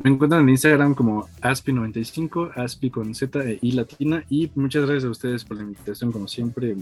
Me 0.04 0.10
encuentran 0.10 0.42
en 0.42 0.50
Instagram 0.50 0.96
como 0.96 1.28
Aspi95, 1.42 2.54
Aspi 2.56 2.90
con 2.90 3.14
Z 3.14 3.44
e 3.44 3.60
I 3.62 3.72
latina. 3.74 4.24
Y 4.30 4.52
muchas 4.56 4.86
gracias 4.86 5.06
a 5.06 5.10
ustedes 5.10 5.46
por 5.46 5.58
la 5.58 5.64
invitación, 5.64 6.12
como 6.12 6.28
siempre 6.28 6.76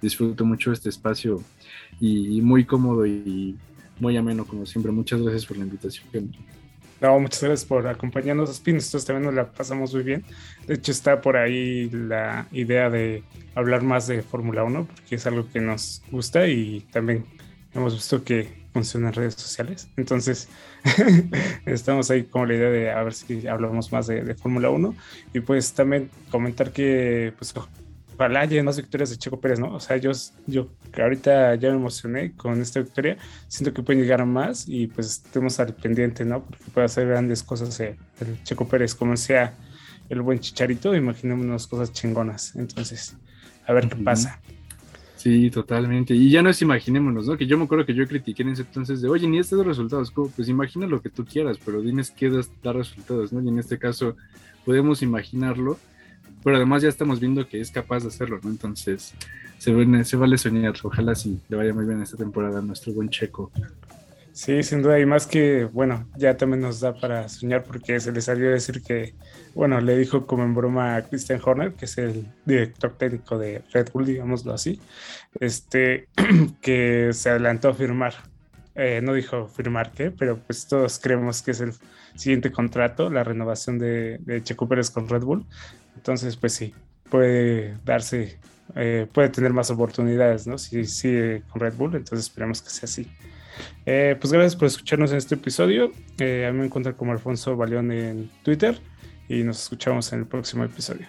disfruto 0.00 0.44
mucho 0.44 0.72
este 0.72 0.88
espacio 0.88 1.42
y, 2.00 2.40
muy 2.40 2.64
cómodo 2.64 3.06
y 3.06 3.56
muy 4.00 4.16
ameno 4.16 4.46
como 4.46 4.64
siempre. 4.64 4.90
Muchas 4.90 5.20
gracias 5.20 5.44
por 5.44 5.58
la 5.58 5.64
invitación. 5.64 6.34
No, 7.00 7.20
muchas 7.20 7.42
gracias 7.42 7.68
por 7.68 7.86
acompañarnos, 7.86 8.48
Spin. 8.48 8.76
Nosotros 8.76 9.04
también 9.04 9.26
nos 9.26 9.34
la 9.34 9.52
pasamos 9.52 9.92
muy 9.92 10.02
bien. 10.02 10.24
De 10.66 10.74
hecho, 10.74 10.92
está 10.92 11.20
por 11.20 11.36
ahí 11.36 11.90
la 11.90 12.48
idea 12.52 12.88
de 12.88 13.22
hablar 13.54 13.82
más 13.82 14.06
de 14.06 14.22
Fórmula 14.22 14.64
1, 14.64 14.86
porque 14.86 15.16
es 15.16 15.26
algo 15.26 15.46
que 15.52 15.60
nos 15.60 16.02
gusta 16.10 16.48
y 16.48 16.80
también 16.90 17.26
hemos 17.74 17.92
visto 17.94 18.24
que 18.24 18.65
funciona 18.76 19.08
en 19.08 19.14
redes 19.14 19.34
sociales. 19.34 19.88
Entonces, 19.96 20.48
estamos 21.66 22.10
ahí 22.10 22.24
con 22.24 22.46
la 22.46 22.54
idea 22.54 22.68
de 22.68 22.90
a 22.90 23.02
ver 23.02 23.14
si 23.14 23.46
hablamos 23.46 23.90
más 23.90 24.06
de, 24.06 24.22
de 24.22 24.34
Fórmula 24.34 24.68
1. 24.68 24.94
Y 25.32 25.40
pues 25.40 25.72
también 25.72 26.10
comentar 26.30 26.72
que 26.72 27.32
pues, 27.38 27.54
ojalá 28.18 28.40
haya 28.40 28.62
más 28.62 28.76
victorias 28.76 29.08
de 29.08 29.16
Checo 29.16 29.40
Pérez, 29.40 29.58
¿no? 29.58 29.74
O 29.74 29.80
sea, 29.80 29.96
yo, 29.96 30.12
yo 30.46 30.68
ahorita 30.94 31.54
ya 31.54 31.70
me 31.70 31.76
emocioné 31.76 32.32
con 32.36 32.60
esta 32.60 32.80
victoria, 32.80 33.16
siento 33.48 33.72
que 33.72 33.82
pueden 33.82 34.02
llegar 34.02 34.20
a 34.20 34.26
más 34.26 34.68
y 34.68 34.88
pues 34.88 35.22
estemos 35.24 35.58
al 35.58 35.74
pendiente, 35.74 36.26
¿no? 36.26 36.44
Porque 36.44 36.64
puede 36.74 36.84
hacer 36.84 37.08
grandes 37.08 37.42
cosas 37.42 37.80
el 37.80 37.96
Checo 38.44 38.68
Pérez, 38.68 38.94
como 38.94 39.16
sea 39.16 39.54
el 40.10 40.20
buen 40.20 40.38
Chicharito, 40.38 40.94
imaginémonos 40.94 41.66
cosas 41.66 41.92
chingonas. 41.92 42.54
Entonces, 42.56 43.16
a 43.66 43.72
ver 43.72 43.88
qué 43.88 43.96
pasa. 43.96 44.38
Sí, 45.26 45.50
totalmente. 45.50 46.14
Y 46.14 46.30
ya 46.30 46.40
no 46.40 46.50
es 46.50 46.62
imaginémonos, 46.62 47.26
¿no? 47.26 47.36
Que 47.36 47.48
yo 47.48 47.58
me 47.58 47.64
acuerdo 47.64 47.84
que 47.84 47.94
yo 47.94 48.06
critiqué 48.06 48.44
en 48.44 48.50
ese 48.50 48.62
entonces 48.62 49.02
de, 49.02 49.08
oye, 49.08 49.26
ni 49.26 49.40
estos 49.40 49.66
resultados, 49.66 50.12
pues 50.14 50.48
imagina 50.48 50.86
lo 50.86 51.02
que 51.02 51.10
tú 51.10 51.24
quieras, 51.24 51.58
pero 51.64 51.82
tienes 51.82 52.12
que 52.12 52.30
dar 52.62 52.76
resultados, 52.76 53.32
¿no? 53.32 53.42
Y 53.42 53.48
en 53.48 53.58
este 53.58 53.76
caso 53.76 54.16
podemos 54.64 55.02
imaginarlo 55.02 55.78
pero 56.46 56.58
además 56.58 56.80
ya 56.80 56.88
estamos 56.88 57.18
viendo 57.18 57.48
que 57.48 57.60
es 57.60 57.72
capaz 57.72 58.04
de 58.04 58.08
hacerlo, 58.08 58.38
¿no? 58.40 58.50
Entonces, 58.50 59.14
se, 59.58 60.04
se 60.04 60.16
vale 60.16 60.38
soñar. 60.38 60.74
Ojalá 60.84 61.16
sí 61.16 61.40
le 61.48 61.56
vaya 61.56 61.74
muy 61.74 61.84
bien 61.84 62.00
esta 62.00 62.16
temporada 62.16 62.60
a 62.60 62.62
nuestro 62.62 62.92
buen 62.92 63.08
checo. 63.08 63.50
Sí, 64.36 64.62
sin 64.62 64.82
duda, 64.82 65.00
y 65.00 65.06
más 65.06 65.26
que, 65.26 65.64
bueno, 65.64 66.10
ya 66.14 66.36
también 66.36 66.60
nos 66.60 66.80
da 66.80 66.92
para 66.92 67.26
soñar 67.26 67.64
porque 67.64 67.98
se 68.00 68.12
le 68.12 68.20
salió 68.20 68.48
a 68.48 68.52
decir 68.52 68.82
que, 68.82 69.14
bueno, 69.54 69.80
le 69.80 69.96
dijo 69.96 70.26
como 70.26 70.44
en 70.44 70.54
broma 70.54 70.96
a 70.96 71.02
Christian 71.08 71.40
Horner, 71.42 71.72
que 71.72 71.86
es 71.86 71.96
el 71.96 72.26
director 72.44 72.92
técnico 72.98 73.38
de 73.38 73.62
Red 73.72 73.88
Bull, 73.94 74.04
digámoslo 74.04 74.52
así, 74.52 74.78
este, 75.40 76.08
que 76.60 77.14
se 77.14 77.30
adelantó 77.30 77.70
a 77.70 77.74
firmar. 77.74 78.12
Eh, 78.74 79.00
no 79.02 79.14
dijo 79.14 79.48
firmar 79.48 79.92
qué, 79.92 80.10
pero 80.10 80.36
pues 80.36 80.66
todos 80.68 80.98
creemos 80.98 81.40
que 81.40 81.52
es 81.52 81.62
el 81.62 81.72
siguiente 82.14 82.52
contrato, 82.52 83.08
la 83.08 83.24
renovación 83.24 83.78
de, 83.78 84.18
de 84.20 84.42
Checo 84.42 84.68
Pérez 84.68 84.90
con 84.90 85.08
Red 85.08 85.22
Bull. 85.22 85.46
Entonces, 85.96 86.36
pues 86.36 86.52
sí, 86.52 86.74
puede 87.08 87.78
darse, 87.86 88.38
eh, 88.74 89.06
puede 89.10 89.30
tener 89.30 89.54
más 89.54 89.70
oportunidades, 89.70 90.46
¿no? 90.46 90.58
Si 90.58 90.84
sigue 90.84 91.42
con 91.48 91.62
Red 91.62 91.72
Bull, 91.76 91.94
entonces 91.94 92.26
esperemos 92.26 92.60
que 92.60 92.68
sea 92.68 92.84
así. 92.84 93.10
Eh, 93.84 94.16
pues 94.20 94.32
gracias 94.32 94.56
por 94.56 94.66
escucharnos 94.66 95.12
en 95.12 95.18
este 95.18 95.34
episodio. 95.36 95.92
Eh, 96.18 96.46
a 96.48 96.52
mí 96.52 96.58
me 96.58 96.66
encuentran 96.66 96.94
como 96.94 97.12
Alfonso 97.12 97.56
Baleón 97.56 97.92
en 97.92 98.30
Twitter 98.42 98.78
y 99.28 99.42
nos 99.42 99.62
escuchamos 99.62 100.12
en 100.12 100.20
el 100.20 100.26
próximo 100.26 100.64
episodio. 100.64 101.06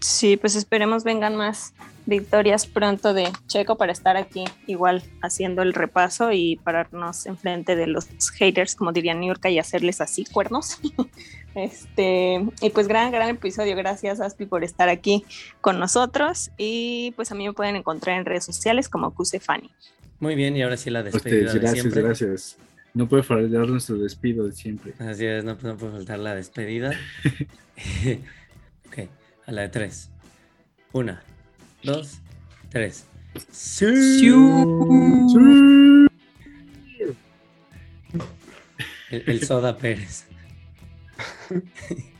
Sí, 0.00 0.36
pues 0.36 0.56
esperemos 0.56 1.04
vengan 1.04 1.36
más 1.36 1.74
victorias 2.06 2.66
pronto 2.66 3.14
de 3.14 3.30
Checo 3.46 3.76
para 3.76 3.92
estar 3.92 4.16
aquí 4.16 4.44
igual 4.66 5.04
haciendo 5.22 5.62
el 5.62 5.72
repaso 5.72 6.32
y 6.32 6.56
pararnos 6.56 7.26
enfrente 7.26 7.76
de 7.76 7.86
los 7.86 8.08
haters, 8.36 8.74
como 8.74 8.92
diría 8.92 9.14
New 9.14 9.28
York, 9.28 9.46
y 9.46 9.60
hacerles 9.60 10.00
así 10.00 10.24
cuernos. 10.24 10.78
Este, 11.54 12.46
y 12.62 12.70
pues 12.70 12.88
gran, 12.88 13.12
gran 13.12 13.28
episodio. 13.28 13.76
Gracias, 13.76 14.22
Aspi, 14.22 14.46
por 14.46 14.64
estar 14.64 14.88
aquí 14.88 15.22
con 15.60 15.78
nosotros. 15.78 16.50
Y 16.56 17.12
pues 17.14 17.30
a 17.30 17.34
mí 17.34 17.46
me 17.46 17.52
pueden 17.52 17.76
encontrar 17.76 18.18
en 18.18 18.24
redes 18.24 18.46
sociales 18.46 18.88
como 18.88 19.14
Fanny. 19.38 19.70
Muy 20.22 20.36
bien, 20.36 20.56
y 20.56 20.62
ahora 20.62 20.76
sí 20.76 20.88
la 20.88 21.02
despedida. 21.02 21.52
gracias, 21.52 21.92
gracias. 21.92 22.56
No 22.94 23.08
puede 23.08 23.24
faltar 23.24 23.68
nuestro 23.68 23.98
despido 23.98 24.46
de 24.46 24.52
siempre. 24.52 24.94
Así 25.00 25.26
es, 25.26 25.42
no, 25.42 25.58
puede 25.58 25.76
faltar 25.76 26.20
la 26.20 26.36
despedida. 26.36 26.92
ok, 28.86 29.08
a 29.46 29.50
la 29.50 29.62
de 29.62 29.68
tres. 29.70 30.10
Una, 30.92 31.24
dos, 31.82 32.20
tres. 32.68 33.04
¡Sí! 33.50 33.84
El, 39.10 39.24
el 39.26 39.42
Soda 39.44 39.76
Pérez. 39.76 40.26